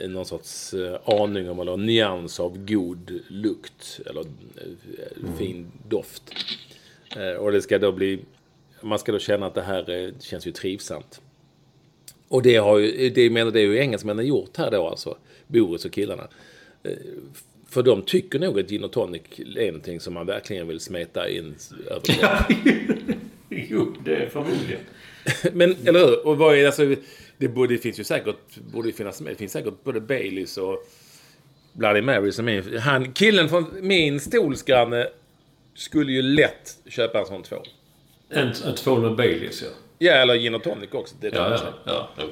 en, 0.06 0.12
någon 0.14 0.26
sorts 0.26 0.74
aning 1.06 1.50
om, 1.50 1.60
eller 1.60 1.74
en 1.74 1.86
nyans 1.86 2.40
av 2.40 2.66
god 2.66 3.20
lukt. 3.28 4.00
Eller 4.06 4.22
eh, 4.22 5.38
fin 5.38 5.72
doft. 5.90 6.24
Och 7.40 7.52
det 7.52 7.62
ska 7.62 7.80
då 7.80 7.92
bli... 7.92 8.20
Man 8.86 9.00
ska 9.00 9.12
då 9.12 9.20
känna 9.20 9.46
att 9.46 9.54
det 9.54 9.62
här 9.62 9.90
eh, 9.90 10.14
känns 10.20 10.48
ju 10.48 10.52
trivsamt. 10.52 11.22
Och 12.28 12.42
det 12.42 12.56
har 12.56 12.78
ju, 12.78 13.10
det 13.10 13.30
menar 13.30 13.52
det 13.52 13.60
är 13.60 13.64
ju 13.64 13.78
engelsmännen 13.80 14.26
gjort 14.26 14.58
här 14.58 14.72
då 14.72 14.88
alltså. 14.88 15.18
Boris 15.48 15.86
och 15.86 15.92
killarna. 15.92 16.28
Eh, 16.84 16.92
För 17.70 17.84
de 17.84 18.02
tycker 18.02 18.40
nog 18.40 18.60
att 18.60 18.70
gin 18.70 18.84
och 18.84 18.92
tonic 18.92 19.22
är 19.38 19.68
någonting 19.68 20.00
som 20.00 20.14
man 20.14 20.26
verkligen 20.26 20.68
vill 20.68 20.80
smeta 20.80 21.30
in 21.30 21.56
över. 21.88 22.04
jo, 23.50 23.96
det 24.06 24.16
är 24.16 24.30
förmodligen. 24.30 24.82
Men, 25.54 25.76
eller 25.88 26.00
hur? 26.00 26.28
Och 26.28 26.38
vad 26.38 26.58
är 26.58 26.66
alltså, 26.66 26.96
det, 27.38 27.48
borde, 27.48 27.74
det 27.74 27.78
finns 27.78 28.00
ju 28.00 28.04
säkert, 28.04 28.56
borde 28.74 28.92
finnas. 28.92 29.20
Det 29.20 29.36
finns 29.36 29.52
säkert 29.52 29.84
både 29.84 30.02
Baileys 30.02 30.58
och 30.58 30.88
Bloody 31.74 32.02
Mary 32.02 32.32
som 32.32 32.50
är... 32.50 32.78
Han, 32.78 33.14
killen 33.14 33.50
från 33.50 33.66
min 33.82 34.20
stolsgranne 34.20 35.08
skulle 35.74 36.12
ju 36.12 36.22
lätt 36.22 36.78
köpa 36.88 37.20
en 37.20 37.26
sån 37.26 37.44
två. 37.44 37.58
En, 38.30 38.48
en 38.48 38.76
tvål 38.76 39.02
med 39.02 39.16
Baileys, 39.16 39.62
ja. 39.62 39.70
Ja, 39.98 40.14
eller 40.14 40.36
gin 40.36 40.56
och 40.56 40.64
tonic 40.64 40.94
också. 40.94 41.16
Det 41.20 41.28
Ja, 41.36 41.50
ja, 41.50 41.74
ja. 41.86 42.10
jo. 42.18 42.28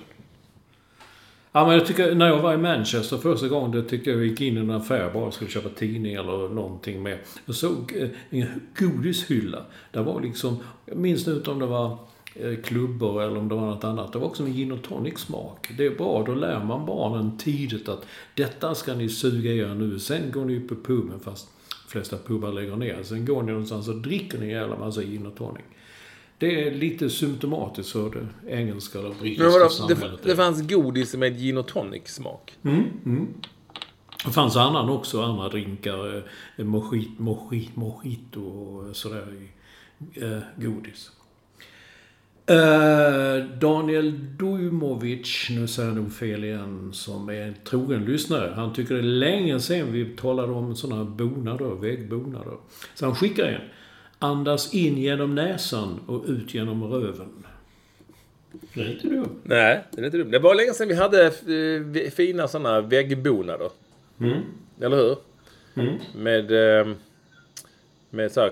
Ja, 1.56 1.66
men 1.66 1.78
jag 1.78 1.86
tycker, 1.88 2.16
när 2.16 2.28
jag 2.28 2.42
var 2.42 2.54
i 2.54 2.58
Manchester 2.58 3.18
första 3.18 3.48
gången, 3.48 3.72
det 3.72 3.84
tycker 3.84 4.12
jag 4.12 4.18
vi 4.18 4.28
gick 4.28 4.42
in 4.42 4.58
i 4.58 4.60
en 4.60 4.72
affär 4.72 5.12
bara 5.14 5.32
skulle 5.32 5.50
köpa 5.50 5.70
tidning 5.70 6.14
eller 6.14 6.50
någonting 6.50 7.04
med. 7.04 7.18
Jag 7.46 7.56
såg 7.56 7.94
eh, 7.96 8.10
en 8.30 8.62
godishylla. 8.80 9.66
Där 9.92 10.04
var 10.04 10.22
liksom, 10.22 10.58
jag 10.86 10.98
minns 10.98 11.28
inte 11.28 11.52
om 11.52 11.60
det 11.60 11.66
var 11.66 11.98
eh, 12.36 12.56
klubbor 12.64 13.24
eller 13.24 13.38
om 13.38 13.50
det 13.50 13.56
var 13.56 13.66
något 13.66 13.84
annat. 13.84 14.14
Det 14.14 14.20
var 14.20 14.28
också 14.28 14.44
en 14.44 14.54
gin 14.54 14.72
och 14.72 14.82
tonic 14.84 15.20
smak. 15.20 15.72
Det 15.78 15.86
är 15.86 15.96
bra, 15.96 16.24
då 16.26 16.34
lär 16.34 16.64
man 16.64 16.86
barnen 16.86 17.38
tidigt 17.38 17.90
att 17.90 18.06
detta 18.36 18.76
ska 18.76 18.94
ni 18.94 19.10
suga 19.10 19.52
er 19.52 19.76
nu. 19.76 20.00
Sen 20.00 20.32
går 20.32 20.46
ni 20.46 20.58
upp 20.58 20.70
på 20.70 20.76
puben, 20.76 21.20
fast 21.20 21.50
flesta 21.94 22.18
pubar 22.18 22.52
lägger 22.52 22.76
ner. 22.76 23.04
Sen 23.04 23.26
går 23.26 23.44
ni 23.44 23.52
någonstans 23.52 23.88
och 23.88 23.96
dricker 23.96 24.38
en 24.42 24.50
jävla 24.50 24.78
massa 24.78 25.02
gin 25.02 25.26
och 25.26 25.36
tonic. 25.36 25.64
Det 26.38 26.68
är 26.68 26.72
lite 26.72 27.10
symptomatiskt 27.10 27.92
för 27.92 28.10
det 28.10 28.52
engelska 28.52 29.00
eller 29.00 29.10
brittiska 29.10 29.44
Men 29.44 29.54
vadå, 29.54 29.70
samhället. 29.70 30.20
det, 30.24 30.30
det 30.30 30.36
fanns 30.36 30.68
godis 30.68 31.16
med 31.16 31.40
gin 31.40 31.58
och 31.58 31.68
tonic-smak. 31.68 32.54
Det 34.26 34.32
fanns 34.32 34.56
annan 34.56 34.90
också, 34.90 35.22
andra 35.22 35.50
drinkar. 35.50 36.24
Eh, 36.58 36.66
mojit, 36.66 37.20
mojit, 37.20 37.76
mojito 37.76 38.42
och 38.42 38.96
sådär 38.96 39.50
eh, 40.14 40.40
godis. 40.58 41.12
Eh, 42.46 43.46
Daniel 43.60 44.20
Dujmovic, 44.38 45.48
nu 45.50 45.68
säger 45.68 45.90
jag 45.90 45.98
nog 45.98 46.14
fel 46.14 46.44
igen, 46.44 46.90
som 46.94 47.30
är 47.30 47.42
en 47.42 47.56
trogen 47.64 48.06
lyssnare. 48.06 48.54
Han 48.56 48.74
tycker 48.74 48.94
det 48.96 49.00
är 49.00 49.04
länge 49.04 49.60
sedan 49.60 49.92
vi 49.92 50.06
talade 50.06 50.54
om 50.54 50.76
sådana 50.76 51.06
bonader, 51.06 51.76
väggbonader. 51.76 52.58
Så 52.96 53.06
han 53.06 53.16
skickar 53.16 53.46
en. 53.46 53.62
Andas 54.20 54.74
in 54.74 54.98
genom 54.98 55.36
näsan 55.36 56.00
och 56.08 56.24
ut 56.28 56.54
genom 56.54 56.84
röven. 56.84 57.46
Det 58.74 58.82
är 58.82 58.92
inte 58.92 59.08
dumt. 59.08 59.40
Nej, 59.44 59.84
det 59.92 60.02
är 60.02 60.06
inte 60.06 60.18
dumt. 60.18 60.32
Det 60.32 60.40
var 60.40 60.56
länge 60.56 60.74
sedan 60.74 60.88
vi 60.88 60.96
hade 60.96 61.26
eh, 61.26 62.12
fina 62.12 62.48
sådana 62.48 62.82
väggbonader. 62.82 63.70
Eller 64.82 64.98
hur? 64.98 65.18
Med, 66.18 66.80
eh, 66.80 66.88
med 68.10 68.32
så 68.32 68.42
här 68.42 68.50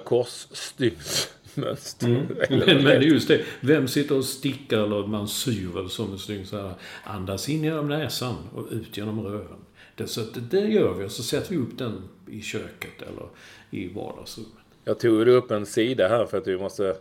korsstygnsmönster. 1.56 2.66
Men, 2.66 2.84
men 2.84 3.02
just 3.02 3.28
det, 3.28 3.42
vem 3.62 3.88
sitter 3.88 4.18
och 4.18 4.26
stickar 4.26 4.78
eller 4.78 5.08
man 5.08 5.28
syr 5.28 5.68
väl 5.74 5.90
som 5.90 6.12
en 6.12 6.20
stygn 6.20 6.46
så 6.46 6.58
här. 6.58 6.74
Andas 7.04 7.50
in 7.50 7.64
genom 7.64 7.90
näsan 7.90 8.36
och 8.56 8.68
ut 8.72 8.98
genom 8.98 9.22
röven. 9.24 9.66
Det, 9.96 10.08
så 10.08 10.22
att 10.22 10.52
det, 10.52 10.60
gör 10.60 10.94
vi 10.94 11.06
och 11.06 11.12
så 11.12 11.24
sätter 11.24 11.50
vi 11.50 11.58
upp 11.58 11.78
den 11.78 12.10
i 12.30 12.42
köket 12.42 13.02
eller 13.02 13.26
i 13.70 13.94
vardagsrummet. 13.94 14.52
Jag 14.84 15.00
tog 15.00 15.28
upp 15.28 15.52
en 15.52 15.66
sida 15.66 16.08
här 16.08 16.26
för 16.26 16.38
att 16.38 16.48
vi 16.48 16.58
måste... 16.58 16.96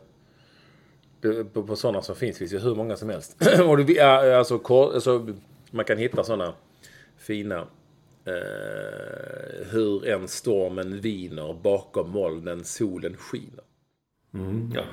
På, 1.53 1.62
på 1.62 1.76
sådana 1.76 2.03
som 2.03 2.16
finns 2.16 2.38
finns 2.38 2.53
ju 2.53 2.59
hur 2.59 2.74
många 2.74 2.96
som 2.96 3.09
helst. 3.09 3.36
Och 3.66 3.80
ja, 3.90 4.36
alltså, 4.36 4.59
kor- 4.59 4.94
alltså, 4.94 5.26
man 5.70 5.84
kan 5.84 5.98
hitta 5.98 6.24
sådana 6.24 6.53
fina. 7.18 7.66
Eh, 8.24 9.66
hur 9.70 10.07
en 10.07 10.28
stormen 10.28 11.01
viner 11.01 11.57
bakom 11.62 12.11
molnen 12.11 12.64
solen 12.64 13.16
skiner. 13.16 13.64
Ja, 14.74 14.84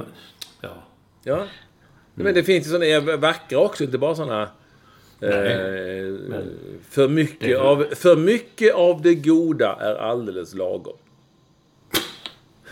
ja. 0.62 0.84
Ja. 1.24 1.48
Men 2.16 2.34
det 2.34 2.44
finns 2.44 2.68
ju 2.68 2.72
sådana 2.72 3.18
vackra 3.18 3.60
också, 3.60 3.84
inte 3.84 3.98
bara 3.98 4.16
sådana... 4.16 4.42
Eh, 5.22 5.30
för, 6.90 7.08
mycket 7.08 7.58
av, 7.58 7.86
för 7.96 8.16
mycket 8.16 8.74
av 8.74 9.02
det 9.02 9.16
goda 9.16 9.78
är 9.80 9.96
alldeles 9.96 10.54
lagom. 10.54 10.98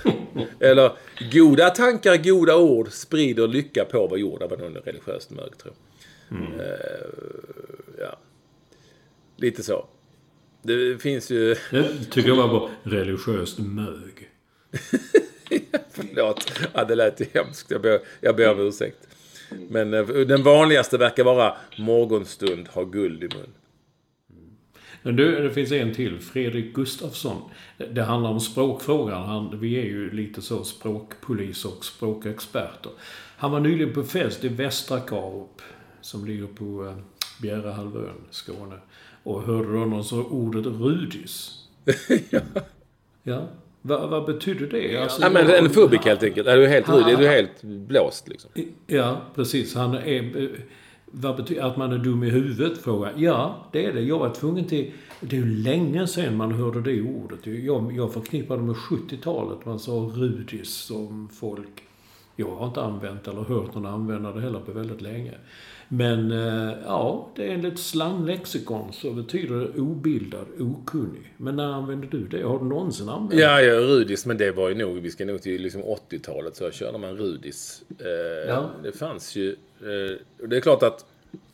Eller, 0.59 0.91
goda 1.31 1.69
tankar, 1.69 2.17
goda 2.17 2.57
ord 2.57 2.91
sprider 2.91 3.47
lycka 3.47 3.85
på 3.85 4.07
vår 4.07 4.19
jord. 4.19 4.39
Det 4.39 4.47
var 4.47 4.57
nog 4.57 4.77
religiöst 4.87 5.31
mög, 5.31 5.57
tror 5.57 5.73
jag. 6.29 6.39
Eh, 6.39 7.07
ja. 7.99 8.19
Lite 9.37 9.63
så. 9.63 9.85
Det 10.61 11.01
finns 11.01 11.31
ju... 11.31 11.55
Det 11.71 12.05
tycker 12.11 12.29
jag 12.29 12.35
var 12.35 12.47
bra. 12.47 12.69
Religiöst 12.83 13.59
mög. 13.59 14.29
Förlåt, 15.91 16.51
ja, 16.73 16.85
det 16.85 16.95
lät 16.95 17.21
ju 17.21 17.25
hemskt. 17.33 17.71
Jag 17.71 17.81
ber, 17.81 17.99
jag 18.21 18.35
ber 18.35 18.51
om 18.51 18.59
ursäkt. 18.67 19.07
Men 19.69 19.93
eh, 19.93 20.05
den 20.05 20.43
vanligaste 20.43 20.97
verkar 20.97 21.23
vara 21.23 21.53
morgonstund 21.77 22.67
har 22.71 22.85
guld 22.85 23.23
i 23.23 23.27
mun. 23.27 23.53
Men 25.01 25.15
du, 25.15 25.43
det 25.43 25.53
finns 25.53 25.71
en 25.71 25.93
till. 25.93 26.19
Fredrik 26.19 26.73
Gustafsson. 26.73 27.41
Det- 27.77 28.03
handlar 28.03 28.29
om 28.29 28.39
språkfrågan. 28.39 29.23
Han, 29.23 29.59
vi 29.59 29.79
är 29.79 29.85
ju 29.85 30.11
lite 30.11 30.41
så 30.41 30.63
språkpolis 30.63 31.65
och 31.65 31.85
språkexperter. 31.85 32.91
Han 33.37 33.51
var 33.51 33.59
nyligen 33.59 33.93
på 33.93 34.03
fest 34.03 34.43
i 34.43 34.47
Västra 34.47 34.99
Karup, 34.99 35.61
som 36.01 36.25
ligger 36.25 36.47
på 36.47 36.85
eh, 36.85 36.95
Bjärehalvön, 37.41 38.21
Skåne. 38.31 38.75
Och 39.23 39.41
hörde 39.43 39.73
då 39.73 39.85
någon 39.85 40.03
så 40.03 40.23
ordet 40.23 40.65
rudis. 40.65 41.51
ja. 43.23 43.47
Vad, 43.87 44.09
vad 44.09 44.25
betyder 44.25 44.67
det? 44.67 44.97
Alltså, 44.97 45.21
Ja, 45.21 45.29
men 45.29 45.49
en 45.49 45.69
fubik 45.69 46.05
helt 46.05 46.23
enkelt. 46.23 46.47
Är 46.47 46.57
du 46.57 46.67
helt 46.67 46.89
rud? 46.89 47.07
Är 47.07 47.17
du 47.17 47.27
helt 47.27 47.61
blåst 47.63 48.27
liksom? 48.27 48.51
Ja, 48.87 49.21
precis. 49.35 49.75
Han 49.75 49.93
är... 49.93 50.43
eh, 50.43 50.49
Vad 51.05 51.35
betyder 51.35 51.61
att 51.63 51.77
man 51.77 51.91
är 51.93 51.97
dum 51.97 52.23
i 52.23 52.29
huvudet? 52.29 52.77
Frågar 52.77 53.13
Ja, 53.17 53.67
det 53.71 53.85
är 53.85 53.93
det. 53.93 54.01
Jag 54.01 54.19
var 54.19 54.29
tvungen 54.29 54.65
till... 54.65 54.91
Det 55.21 55.35
är 55.35 55.39
ju 55.39 55.55
länge 55.63 56.07
sedan 56.07 56.37
man 56.37 56.51
hörde 56.51 56.81
det 56.81 57.01
ordet. 57.01 57.39
Jag, 57.47 57.93
jag 57.97 58.13
förknippar 58.13 58.57
det 58.57 58.63
med 58.63 58.75
70-talet. 58.75 59.65
Man 59.65 59.79
sa 59.79 59.91
rudis 59.91 60.69
som 60.69 61.29
folk 61.39 61.83
Jag 62.35 62.55
har 62.55 62.67
inte 62.67 62.81
använt 62.81 63.27
eller 63.27 63.41
hört 63.41 63.75
någon 63.75 63.85
använda 63.85 64.31
det 64.31 64.41
heller 64.41 64.59
på 64.59 64.71
väldigt 64.71 65.01
länge. 65.01 65.31
Men 65.89 66.31
eh, 66.31 66.73
ja, 66.85 67.29
det 67.35 67.43
är 67.47 67.49
enligt 67.49 67.79
slanglexikon 67.79 68.93
så 68.93 69.11
betyder 69.11 69.55
det 69.55 69.81
obildad, 69.81 70.45
okunnig. 70.59 71.33
Men 71.37 71.55
när 71.55 71.73
använder 71.73 72.07
du 72.07 72.27
det? 72.27 72.41
Har 72.43 72.59
du 72.59 72.65
någonsin 72.65 73.09
använt 73.09 73.31
det? 73.31 73.37
Ja, 73.37 73.61
ja, 73.61 73.75
Rudis, 73.75 74.25
men 74.25 74.37
det 74.37 74.51
var 74.51 74.69
ju 74.69 74.75
nog, 74.75 74.97
vi 74.99 75.11
ska 75.11 75.25
nog 75.25 75.41
till 75.41 75.61
liksom 75.61 75.81
80-talet 75.81 76.55
så 76.55 76.71
körde 76.71 76.97
man 76.97 77.17
Rudis. 77.17 77.83
Eh, 77.99 78.49
Ja. 78.49 78.69
Det 78.83 78.91
fanns 78.91 79.35
ju, 79.35 79.49
eh, 79.81 80.47
det 80.47 80.57
är 80.57 80.61
klart 80.61 80.83
att 80.83 81.05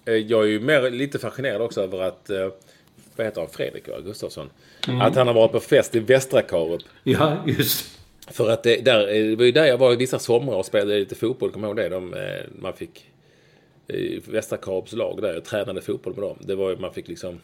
eh, 0.06 0.14
jag 0.14 0.44
är 0.44 0.48
ju 0.48 0.60
mer, 0.60 0.90
lite 0.92 1.20
fascinerad 1.20 1.62
också 1.62 1.82
över 1.82 2.02
att, 2.02 2.30
eh, 2.30 2.48
vad 3.16 3.26
heter 3.28 3.42
han, 3.42 3.50
Fredrik 3.50 3.86
Gustafsson? 4.06 4.50
Att 5.02 5.16
han 5.16 5.28
har 5.28 5.34
varit 5.34 5.52
på 5.52 5.60
fest 5.60 5.96
i 5.96 6.00
Västra 6.00 6.42
Karup. 6.42 6.82
Ja, 7.04 7.38
just 7.48 7.98
För 8.32 8.50
att 8.50 8.64
det, 8.64 8.86
där, 8.86 9.00
eh, 9.08 9.24
det 9.30 9.36
var 9.36 9.46
ju 9.46 9.52
där 9.52 9.66
jag 9.66 9.78
var 9.78 9.94
i 9.94 9.96
vissa 9.96 10.20
somrar 10.20 10.56
och 10.56 10.66
spelade 10.66 11.00
lite 11.00 11.16
fotboll, 11.16 11.52
kommer 11.52 11.68
ihåg 11.68 11.78
det? 11.78 11.90
De, 11.90 12.14
eh, 12.14 12.20
man 12.62 12.74
fick 12.74 13.11
i 13.88 14.22
Västra 14.26 14.58
Karups 14.58 14.94
lag 14.94 15.22
där, 15.22 15.34
jag 15.34 15.46
tränade 15.46 15.82
fotboll 15.82 16.14
med 16.14 16.24
dem. 16.24 16.38
Det 16.40 16.56
var 16.56 16.70
ju, 16.70 16.78
man 16.78 16.94
fick 16.94 17.08
liksom... 17.08 17.40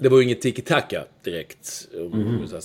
Det 0.00 0.08
var 0.08 0.18
ju 0.18 0.24
inget 0.24 0.40
tiki-taka 0.40 1.04
direkt. 1.22 1.88
mm 1.94 2.46
Så. 2.48 2.60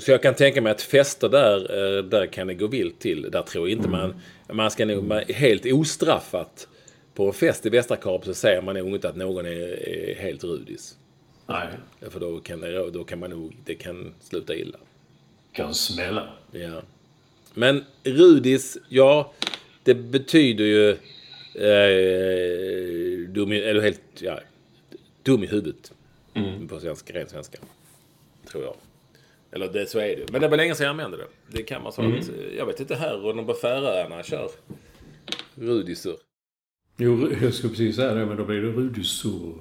så 0.00 0.10
jag 0.10 0.22
kan 0.22 0.34
tänka 0.34 0.62
mig 0.62 0.72
att 0.72 0.82
fester 0.82 1.28
där, 1.28 1.58
eh, 1.98 2.04
där 2.04 2.26
kan 2.26 2.46
det 2.46 2.54
gå 2.54 2.66
vilt 2.66 2.98
till. 2.98 3.30
Där 3.30 3.42
tror 3.42 3.68
jag 3.68 3.78
inte 3.78 3.88
man... 3.88 4.14
Man 4.52 4.70
ska 4.70 4.84
nog 4.84 5.04
man, 5.04 5.22
helt 5.28 5.66
ostraffat 5.66 6.68
på 7.14 7.26
en 7.26 7.32
fest 7.32 7.66
i 7.66 7.68
Västra 7.68 7.96
Karup 7.96 8.24
så 8.24 8.34
säger 8.34 8.62
man 8.62 8.74
nog 8.74 8.88
inte 8.94 9.08
att 9.08 9.16
någon 9.16 9.46
är, 9.46 9.88
är 9.88 10.14
helt 10.14 10.44
rudis. 10.44 10.96
Nej, 11.46 11.68
För 12.10 12.20
då 12.20 12.40
kan, 12.40 12.60
det, 12.60 12.90
då 12.90 13.04
kan 13.04 13.18
man 13.18 13.30
nog... 13.30 13.56
Det 13.64 13.74
kan 13.74 14.14
sluta 14.20 14.54
illa. 14.54 14.78
kan 15.52 15.74
smälla. 15.74 16.28
Ja. 16.50 16.82
Men 17.54 17.84
Rudis, 18.04 18.78
ja, 18.88 19.32
det 19.82 19.94
betyder 19.94 20.64
ju... 20.64 20.96
Eh, 21.54 23.28
dum, 23.28 23.52
i- 23.52 23.60
eller 23.60 23.80
helt... 23.82 24.00
Ja, 24.18 24.40
dum 25.22 25.42
i 25.44 25.46
huvudet. 25.46 25.92
På 26.68 26.80
svenska, 26.80 27.12
ren 27.14 27.28
svenska. 27.28 27.58
Tror 28.50 28.64
jag. 28.64 28.74
Eller 29.52 29.68
det, 29.72 29.86
så 29.90 29.98
är 29.98 30.16
det. 30.16 30.32
Men 30.32 30.40
det 30.40 30.48
var 30.48 30.56
länge 30.56 30.74
sedan 30.74 30.84
jag 30.84 30.90
använde 30.90 31.16
det. 31.16 31.26
Det 31.48 31.62
kan 31.62 31.82
man 31.82 31.88
att, 31.92 31.98
eh, 31.98 32.56
Jag 32.58 32.66
vet 32.66 32.80
inte 32.80 32.94
här 32.94 33.24
och 33.24 33.36
de 33.36 33.46
på 33.46 33.54
Färöarna 33.54 34.22
kör 34.22 34.50
Rudisur. 35.54 36.16
Jo, 36.96 37.28
jag 37.42 37.54
skulle 37.54 37.70
precis 37.70 37.96
säga 37.96 38.14
det, 38.14 38.26
men 38.26 38.36
då 38.36 38.44
blir 38.44 38.60
det 38.60 38.68
rudisur. 38.68 39.54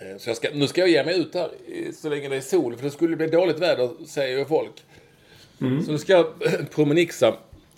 Eh, 0.00 0.16
Så 0.18 0.34
ska, 0.34 0.48
nu 0.54 0.66
ska 0.66 0.80
jag 0.80 0.90
ge 0.90 1.04
mig 1.04 1.20
ut 1.20 1.34
här 1.34 1.50
eh, 1.68 1.92
så 1.92 2.08
länge 2.08 2.28
det 2.28 2.36
är 2.36 2.40
sol. 2.40 2.76
För 2.76 2.84
det 2.84 2.90
skulle 2.90 3.16
bli 3.16 3.26
dåligt 3.26 3.58
väder, 3.58 3.90
säger 4.06 4.38
ju 4.38 4.44
folk. 4.44 4.72
Så 5.84 5.92
nu 5.92 5.98
ska 5.98 6.12
jag 6.12 6.26
promenixa 6.70 7.28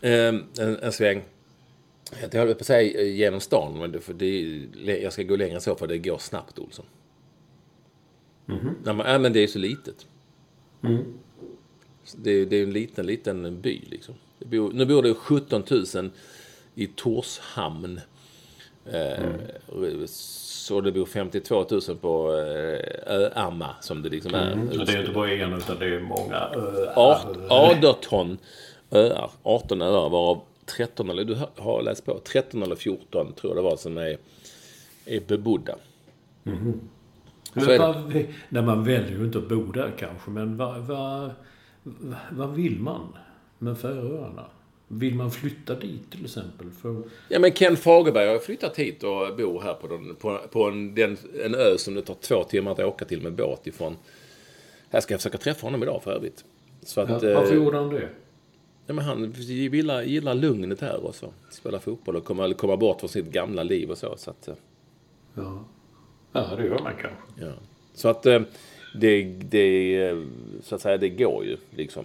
eh, 0.01 0.13
en, 0.29 0.45
en 0.59 0.93
sväng. 0.93 1.23
Jag 2.21 2.35
höll 2.41 2.55
på 2.55 2.61
att 2.61 2.67
säga 2.67 3.01
eh, 3.01 3.17
genom 3.17 3.41
stan, 3.41 3.79
men 3.79 3.93
det, 3.93 4.01
för 4.01 4.13
det, 4.13 4.99
jag 5.03 5.13
ska 5.13 5.23
gå 5.23 5.37
längre 5.37 5.61
så 5.61 5.75
för 5.75 5.87
det 5.87 5.99
går 5.99 6.19
snabbt, 6.19 6.59
Olsson. 6.59 6.85
Nej, 8.85 8.95
men, 8.95 8.99
ja, 9.07 9.19
men 9.19 9.33
det 9.33 9.41
är 9.43 9.47
så 9.47 9.59
litet. 9.59 10.07
Det, 12.17 12.45
det 12.45 12.57
är 12.57 12.63
en 12.63 12.73
liten, 12.73 13.07
liten 13.07 13.61
by 13.61 13.81
liksom. 13.91 14.15
Bor, 14.39 14.73
nu 14.73 14.87
bor 14.87 15.03
det 15.03 15.15
17 15.15 15.63
000 15.95 16.11
i 16.75 16.87
Torshamn. 16.87 18.01
Eh, 18.93 19.25
Så 20.07 20.81
det 20.81 20.93
bor 20.93 21.07
52 21.07 21.67
000 21.71 21.81
på 22.01 22.35
eh, 22.37 23.43
Öamma, 23.45 23.75
som 23.81 24.03
det 24.03 24.09
liksom 24.09 24.35
är. 24.35 24.69
Så 24.73 24.85
det 24.85 24.93
är 24.93 25.01
inte 25.01 25.13
bara 25.13 25.31
en, 25.31 25.53
utan 25.55 25.79
det 25.79 25.87
är 25.87 26.01
många 26.01 26.37
ö. 26.37 26.93
Art, 26.97 27.27
18 27.51 28.39
öar. 28.91 29.31
18 29.43 29.83
öar 29.83 30.09
varav 30.09 30.41
13 30.69 31.11
eller 31.11 31.25
du 31.25 31.37
har 31.57 31.83
läst 31.83 32.05
på. 32.05 32.21
13 32.25 32.63
eller 32.63 32.77
14 32.77 33.33
tror 33.33 33.57
jag 33.57 33.65
det 33.65 33.71
var 33.71 33.77
som 33.77 33.99
är, 33.99 34.19
är 35.05 35.21
bebodda. 35.21 35.75
Så 37.55 37.71
är 37.71 37.79
det. 38.13 38.27
Nej, 38.49 38.63
man 38.63 38.85
väljer 38.85 39.19
ju 39.19 39.25
inte 39.25 39.39
att 39.39 39.49
bo 39.49 39.73
där 39.73 39.93
kanske, 39.99 40.31
men 40.31 40.57
vad, 40.57 40.81
vad, 40.81 41.31
vad 42.31 42.55
vill 42.55 42.81
man 42.81 43.17
med 43.59 43.79
Färöarna? 43.79 44.45
Vill 44.89 45.15
man 45.15 45.31
flytta 45.31 45.75
dit 45.75 46.11
till 46.11 46.25
exempel? 46.25 46.71
För, 46.71 47.03
Ja 47.29 47.39
men 47.39 47.53
Ken 47.53 47.77
Fagerberg 47.77 48.29
har 48.29 48.39
flyttat 48.39 48.77
hit 48.77 49.03
och 49.03 49.37
bor 49.37 49.61
här 49.61 49.75
på, 49.75 49.87
den, 49.87 50.15
på, 50.15 50.41
på 50.53 50.65
en, 50.65 50.95
den, 50.95 51.17
en 51.45 51.55
ö 51.55 51.79
som 51.79 51.95
det 51.95 52.03
tar 52.03 52.15
två 52.15 52.45
timmar 52.45 52.73
att 52.73 52.79
åka 52.79 53.05
till 53.05 53.23
med 53.23 53.33
båt 53.33 53.67
ifrån. 53.67 53.97
Här 54.91 55.01
ska 55.01 55.15
jag 55.15 55.21
försöka 55.21 55.39
träffa 55.39 55.67
honom 55.67 55.83
idag 55.83 56.03
för 56.03 56.13
övrigt. 56.13 56.45
Så 56.83 57.01
att, 57.01 57.23
ja, 57.23 57.35
varför 57.35 57.53
eh, 57.53 57.63
gjorde 57.63 57.77
han 57.77 57.89
det? 57.89 58.09
Ja, 58.89 58.95
men 58.95 59.05
han 59.05 59.33
gillar, 59.37 60.03
gillar 60.03 60.35
lugnet 60.35 60.81
här 60.81 61.05
och 61.05 61.15
så. 61.15 61.33
Spela 61.51 61.81
fotboll 61.81 62.17
och 62.17 62.25
komma, 62.25 62.55
komma 62.55 62.77
bort 62.77 63.01
från 63.01 63.09
sitt 63.09 63.27
gamla 63.27 63.63
liv 63.63 63.91
och 63.91 63.99
så. 63.99 64.15
Så 64.17 64.31
att, 64.31 64.49
eh, 64.49 64.55
Ja. 65.35 65.65
ja, 66.33 66.55
det 66.57 66.65
gör 66.65 66.79
man 66.79 66.93
kanske. 66.93 67.47
ja. 67.47 67.53
så 67.95 68.09
att 68.09 68.27
eh, 68.27 68.41
det, 68.95 69.23
det, 69.25 69.97
eh, 70.03 70.19
så 70.63 70.75
att 70.75 70.81
säga, 70.81 70.97
det 70.97 71.09
går 71.09 71.45
ju 71.45 71.57
liksom. 71.71 72.05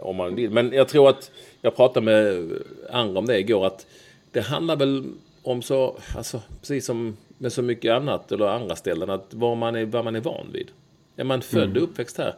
Om 0.00 0.16
man 0.16 0.34
vill. 0.34 0.50
Men 0.50 0.72
jag 0.72 0.88
tror 0.88 1.08
att, 1.08 1.30
jag 1.60 1.76
pratade 1.76 2.04
med 2.04 2.50
andra 2.90 3.18
om 3.18 3.26
det 3.26 3.38
igår, 3.38 3.66
att 3.66 3.86
det 4.30 4.40
handlar 4.40 4.76
väl 4.76 5.04
om 5.42 5.62
så, 5.62 5.96
alltså 6.16 6.42
precis 6.60 6.86
som 6.86 7.16
med 7.38 7.52
så 7.52 7.62
mycket 7.62 7.92
annat 7.92 8.32
eller 8.32 8.46
andra 8.46 8.76
ställen, 8.76 9.10
att 9.10 9.34
vad 9.34 9.56
man 9.56 9.76
är, 9.76 9.84
vad 9.84 10.04
man 10.04 10.16
är 10.16 10.20
van 10.20 10.46
vid. 10.52 10.70
Är 11.16 11.24
man 11.24 11.42
född 11.42 11.76
och 11.76 11.82
uppväxt 11.82 12.18
här 12.18 12.34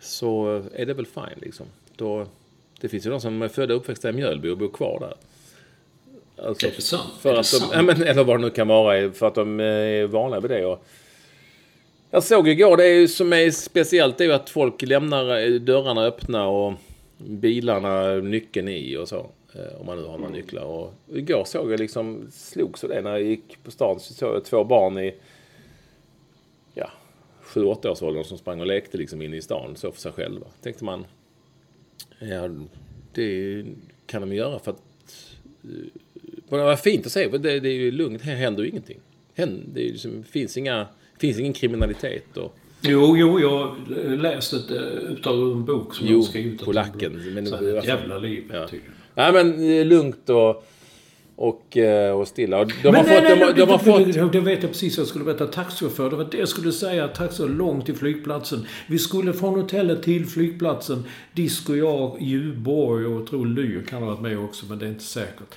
så 0.00 0.62
är 0.74 0.86
det 0.86 0.94
väl 0.94 1.06
fine 1.06 1.38
liksom. 1.40 1.66
Då, 1.96 2.26
det 2.80 2.88
finns 2.88 3.06
ju 3.06 3.10
de 3.10 3.20
som 3.20 3.42
är 3.42 3.48
födda 3.48 3.74
och 3.74 3.80
uppväxta 3.80 4.08
i 4.08 4.12
Mjölby 4.12 4.48
och 4.48 4.58
bor 4.58 4.68
kvar 4.68 5.00
där. 5.00 5.14
Alltså, 6.46 6.66
Är 6.66 6.70
det 6.76 6.82
sant? 6.82 7.10
För 7.20 7.28
Är 7.30 7.34
det 7.34 7.40
att 7.40 7.50
de, 7.52 7.58
sant? 7.58 7.72
ja, 7.74 7.82
men, 7.82 8.02
eller 8.02 8.24
vad 8.24 8.36
det 8.38 8.44
nu 8.44 8.50
kan 8.50 8.68
vara, 8.68 9.12
för 9.12 9.26
att 9.26 9.34
de 9.34 9.60
är 9.60 10.06
vana 10.06 10.40
vid 10.40 10.50
det. 10.50 10.64
Och 10.66 10.84
jag 12.10 12.22
såg 12.24 12.48
igår, 12.48 12.76
det 12.76 12.84
är 12.84 12.94
ju, 12.94 13.08
som 13.08 13.32
är 13.32 13.50
speciellt 13.50 14.20
är 14.20 14.24
ju 14.24 14.32
att 14.32 14.50
folk 14.50 14.82
lämnar 14.82 15.38
eh, 15.40 15.50
dörrarna 15.60 16.04
öppna 16.04 16.48
och 16.48 16.72
bilarna 17.18 18.14
nyckeln 18.14 18.68
i 18.68 18.96
och 18.96 19.08
så. 19.08 19.26
eh, 19.54 19.80
Om 19.80 19.86
man 19.86 19.98
nu 19.98 20.04
har 20.06 20.18
några 20.18 20.32
nycklar. 20.32 20.62
Och 20.64 20.92
igår 21.14 21.44
såg 21.44 21.72
jag 21.72 21.80
liksom, 21.80 22.26
slogs 22.32 22.84
av 22.84 22.90
det 22.90 23.00
när 23.00 23.10
jag 23.10 23.22
gick 23.22 23.64
på 23.64 23.70
stan. 23.70 24.00
Så 24.00 24.14
såg 24.14 24.34
jag 24.34 24.44
två 24.44 24.64
barn 24.64 24.98
i 24.98 25.14
ja, 26.74 26.90
7-8 27.44 27.88
års 27.88 28.02
åldern 28.02 28.24
som 28.24 28.38
sprang 28.38 28.60
och 28.60 28.66
lekte 28.66 28.98
liksom 28.98 29.22
inne 29.22 29.36
i 29.36 29.42
stan 29.42 29.76
så 29.76 29.92
för 29.92 30.00
sig 30.00 30.12
själva. 30.12 30.46
Tänkte 30.62 30.84
man, 30.84 31.04
ja 32.18 32.48
det 33.14 33.64
kan 34.06 34.20
de 34.20 34.32
göra 34.32 34.58
för 34.58 34.70
att 34.70 34.82
det 36.50 36.56
var 36.64 36.76
fint 36.76 37.06
att 37.06 37.12
se. 37.12 37.30
för 37.30 37.38
Det, 37.38 37.60
det 37.60 37.68
är 37.68 37.74
ju 37.74 37.90
lugnt. 37.90 38.22
Här 38.22 38.34
händer 38.34 38.62
ju 38.62 38.68
ingenting. 38.68 38.98
Det 39.74 39.88
är 39.88 39.92
liksom, 39.92 40.24
finns, 40.24 40.56
inga, 40.56 40.86
finns 41.18 41.38
ingen 41.38 41.52
kriminalitet. 41.52 42.36
Och, 42.36 42.54
Jo, 42.80 43.16
jo, 43.16 43.40
jag 43.40 43.76
läste 44.20 44.56
ett 44.56 44.70
eh, 44.70 45.14
ur 45.42 45.52
en 45.52 45.64
bok 45.64 45.94
som 45.94 46.06
Jo, 46.06 46.14
han 46.14 46.22
skrivit. 46.22 46.60
polacken, 46.64 47.34
men 47.34 47.46
Så 47.46 47.56
det 47.60 47.84
jävla 47.86 48.18
liv, 48.18 48.44
Ja. 48.52 48.68
tydligen. 48.68 48.94
nej, 49.14 49.32
men 49.32 49.70
eh, 49.70 49.86
lugnt 49.86 50.28
och, 50.30 50.64
och, 51.38 51.76
eh, 51.76 52.12
och 52.12 52.28
stilla. 52.28 52.58
Och 52.60 52.72
de 52.82 52.88
har 52.94 53.02
fått... 53.02 53.10
nej, 53.12 53.22
nej, 53.22 53.36
de, 53.36 53.40
har- 53.40 53.46
nej, 53.46 53.54
de 53.54 53.60
har 53.70 53.78
det, 53.78 53.84
fått 53.84 54.32
det, 54.32 54.38
det 54.38 54.40
vet 54.44 54.62
jag 54.62 54.72
precis 54.72 54.96
vad 54.98 55.02
jag 55.02 55.08
skulle 55.08 55.24
berätta. 55.24 55.46
Taxichaufför, 55.46 56.10
det 56.10 56.16
var 56.16 56.28
det 56.30 56.36
jag 56.38 56.48
skulle 56.48 56.72
säga. 56.72 57.08
Taxi 57.08 57.48
långt 57.48 57.86
till 57.86 57.96
flygplatsen. 57.96 58.66
Vi 58.86 58.98
skulle 58.98 59.32
från 59.32 59.60
hotellet 59.60 60.02
till 60.02 60.26
flygplatsen. 60.26 61.04
Disco, 61.32 61.74
jag, 61.74 62.16
Djurborg 62.20 63.06
och 63.06 63.20
jag 63.20 63.26
tror 63.26 63.46
Lyr 63.46 63.82
kan 63.88 64.02
ha 64.02 64.06
varit 64.10 64.20
med 64.20 64.38
också, 64.38 64.66
men 64.68 64.78
det 64.78 64.84
är 64.86 64.88
inte 64.90 65.04
säkert. 65.04 65.54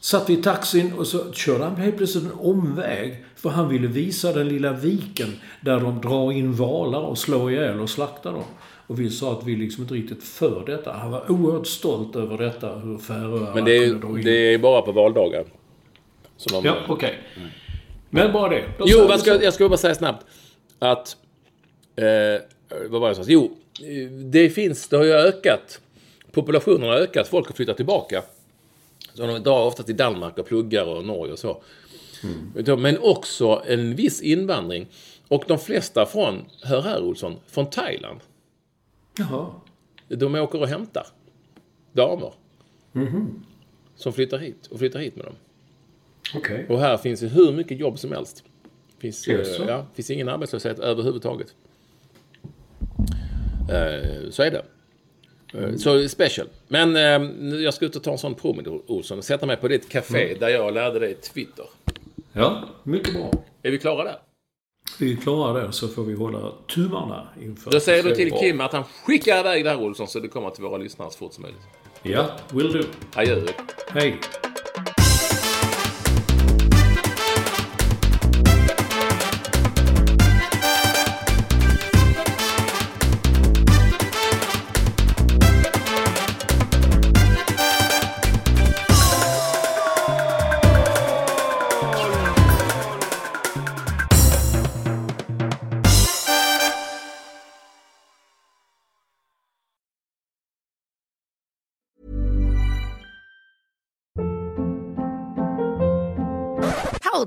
Satt 0.00 0.30
vi 0.30 0.34
i 0.34 0.42
taxin 0.42 0.92
och 0.92 1.06
så 1.06 1.32
körde 1.32 1.64
han 1.64 1.76
helt 1.76 1.96
plötsligt 1.96 2.24
en 2.24 2.32
omväg. 2.40 3.24
För 3.36 3.50
han 3.50 3.68
ville 3.68 3.86
visa 3.86 4.32
den 4.32 4.48
lilla 4.48 4.72
viken 4.72 5.28
där 5.60 5.80
de 5.80 6.00
drar 6.00 6.32
in 6.32 6.52
valar 6.52 7.00
och 7.00 7.18
slår 7.18 7.50
ihjäl 7.52 7.80
och 7.80 7.90
slaktar 7.90 8.32
dem. 8.32 8.44
Och 8.86 9.00
vi 9.00 9.10
sa 9.10 9.32
att 9.32 9.46
vi 9.46 9.56
liksom 9.56 9.82
inte 9.82 9.94
riktigt 9.94 10.24
för 10.24 10.66
detta. 10.66 10.92
Han 10.92 11.10
var 11.10 11.30
oerhört 11.30 11.66
stolt 11.66 12.16
över 12.16 12.38
detta, 12.38 12.78
hur 12.78 12.98
Färöarna 12.98 13.54
men 13.54 13.64
det 13.64 13.76
är, 13.76 14.22
det 14.24 14.54
är 14.54 14.58
bara 14.58 14.82
på 14.82 14.92
valdagar. 14.92 15.44
De, 16.50 16.64
Ja, 16.64 16.76
okej. 16.88 17.18
Men 18.10 18.32
bara 18.32 18.48
det. 18.48 18.64
Då 18.78 18.84
Jo, 18.88 19.08
vi 19.12 19.18
ska, 19.18 19.42
jag 19.42 19.54
ska 19.54 19.68
bara 19.68 19.76
säga 19.76 19.94
snabbt 19.94 20.26
att... 20.78 21.16
Eh, 21.96 22.04
vad 22.88 23.00
var 23.00 23.08
det 23.10 23.16
jag 23.16 23.16
sa? 23.16 23.22
Jo, 23.26 23.56
det 24.32 24.50
finns, 24.50 24.88
det 24.88 24.96
har 24.96 25.04
ju 25.04 25.12
ökat. 25.12 25.80
Populationen 26.32 26.88
har 26.88 26.96
ökat, 26.96 27.28
folk 27.28 27.46
har 27.46 27.54
flyttat 27.54 27.76
tillbaka. 27.76 28.22
Så 29.14 29.26
de 29.26 29.38
drar 29.42 29.64
ofta 29.66 29.82
till 29.82 29.96
Danmark 29.96 30.38
och 30.38 30.46
pluggar 30.46 30.84
och 30.84 31.04
Norge 31.04 31.32
och 31.32 31.38
så. 31.38 31.62
Men 32.78 32.98
också 32.98 33.62
en 33.66 33.96
viss 33.96 34.22
invandring. 34.22 34.86
Och 35.28 35.44
de 35.48 35.58
flesta 35.58 36.06
från, 36.06 36.44
hör 36.62 36.82
här 36.82 37.02
Olsson, 37.02 37.36
från 37.46 37.70
Thailand. 37.70 38.20
Jaha. 39.18 39.50
De 40.08 40.34
åker 40.34 40.60
och 40.60 40.68
hämtar 40.68 41.06
damer. 41.92 42.32
Som 43.96 44.12
flyttar 44.12 44.38
hit 44.38 44.66
och 44.66 44.78
flyttar 44.78 45.00
hit 45.00 45.16
med 45.16 45.24
dem. 45.24 45.34
Okej. 46.34 46.66
Och 46.68 46.80
här 46.80 46.96
finns 46.96 47.20
det 47.20 47.28
hur 47.28 47.52
mycket 47.52 47.78
jobb 47.78 47.98
som 47.98 48.12
helst. 48.12 48.44
Finns, 48.98 49.28
eh, 49.28 49.38
Jaså? 49.38 49.64
ja, 49.68 49.86
finns 49.94 50.10
ingen 50.10 50.28
arbetslöshet 50.28 50.78
överhuvudtaget. 50.78 51.54
Eh, 53.70 54.30
så 54.30 54.42
är 54.42 54.50
det. 54.50 54.64
Eh, 55.58 55.76
Så 55.76 56.08
special. 56.08 56.46
Men 56.68 56.96
eh, 56.96 57.52
jag 57.62 57.74
ska 57.74 57.84
ut 57.86 57.96
och 57.96 58.02
ta 58.02 58.12
en 58.12 58.18
sån 58.18 58.34
promenad, 58.34 58.80
Olsson, 58.86 59.18
och 59.18 59.24
sätta 59.24 59.46
mig 59.46 59.56
på 59.56 59.68
ditt 59.68 59.88
café 59.88 60.34
där 60.40 60.48
jag 60.48 60.74
lärde 60.74 60.98
dig 60.98 61.14
Twitter. 61.14 61.64
Ja, 62.32 62.68
mycket 62.82 63.14
bra. 63.14 63.30
Är 63.62 63.70
vi 63.70 63.78
klara 63.78 64.04
där? 64.04 64.18
Vi 64.98 65.16
klarar 65.16 65.66
det 65.66 65.72
så 65.72 65.88
får 65.88 66.04
vi 66.04 66.14
hålla 66.14 66.52
tummarna 66.66 67.28
inför... 67.42 67.70
Då 67.70 67.80
säger 67.80 68.02
du 68.02 68.14
till 68.14 68.30
Bra. 68.30 68.38
Kim 68.38 68.60
att 68.60 68.72
han 68.72 68.84
skickar 68.84 69.40
iväg 69.40 69.64
det 69.64 69.70
här 69.70 69.80
Olsson 69.80 70.08
så 70.08 70.20
det 70.20 70.28
kommer 70.28 70.50
till 70.50 70.64
våra 70.64 70.76
lyssnare 70.76 71.10
så 71.10 71.18
fort 71.18 71.32
som 71.32 71.42
möjligt. 71.42 71.62
Ja, 72.02 72.26
will 72.50 72.72
do. 72.72 72.82
Adjö. 73.14 73.46
Hej. 73.88 74.20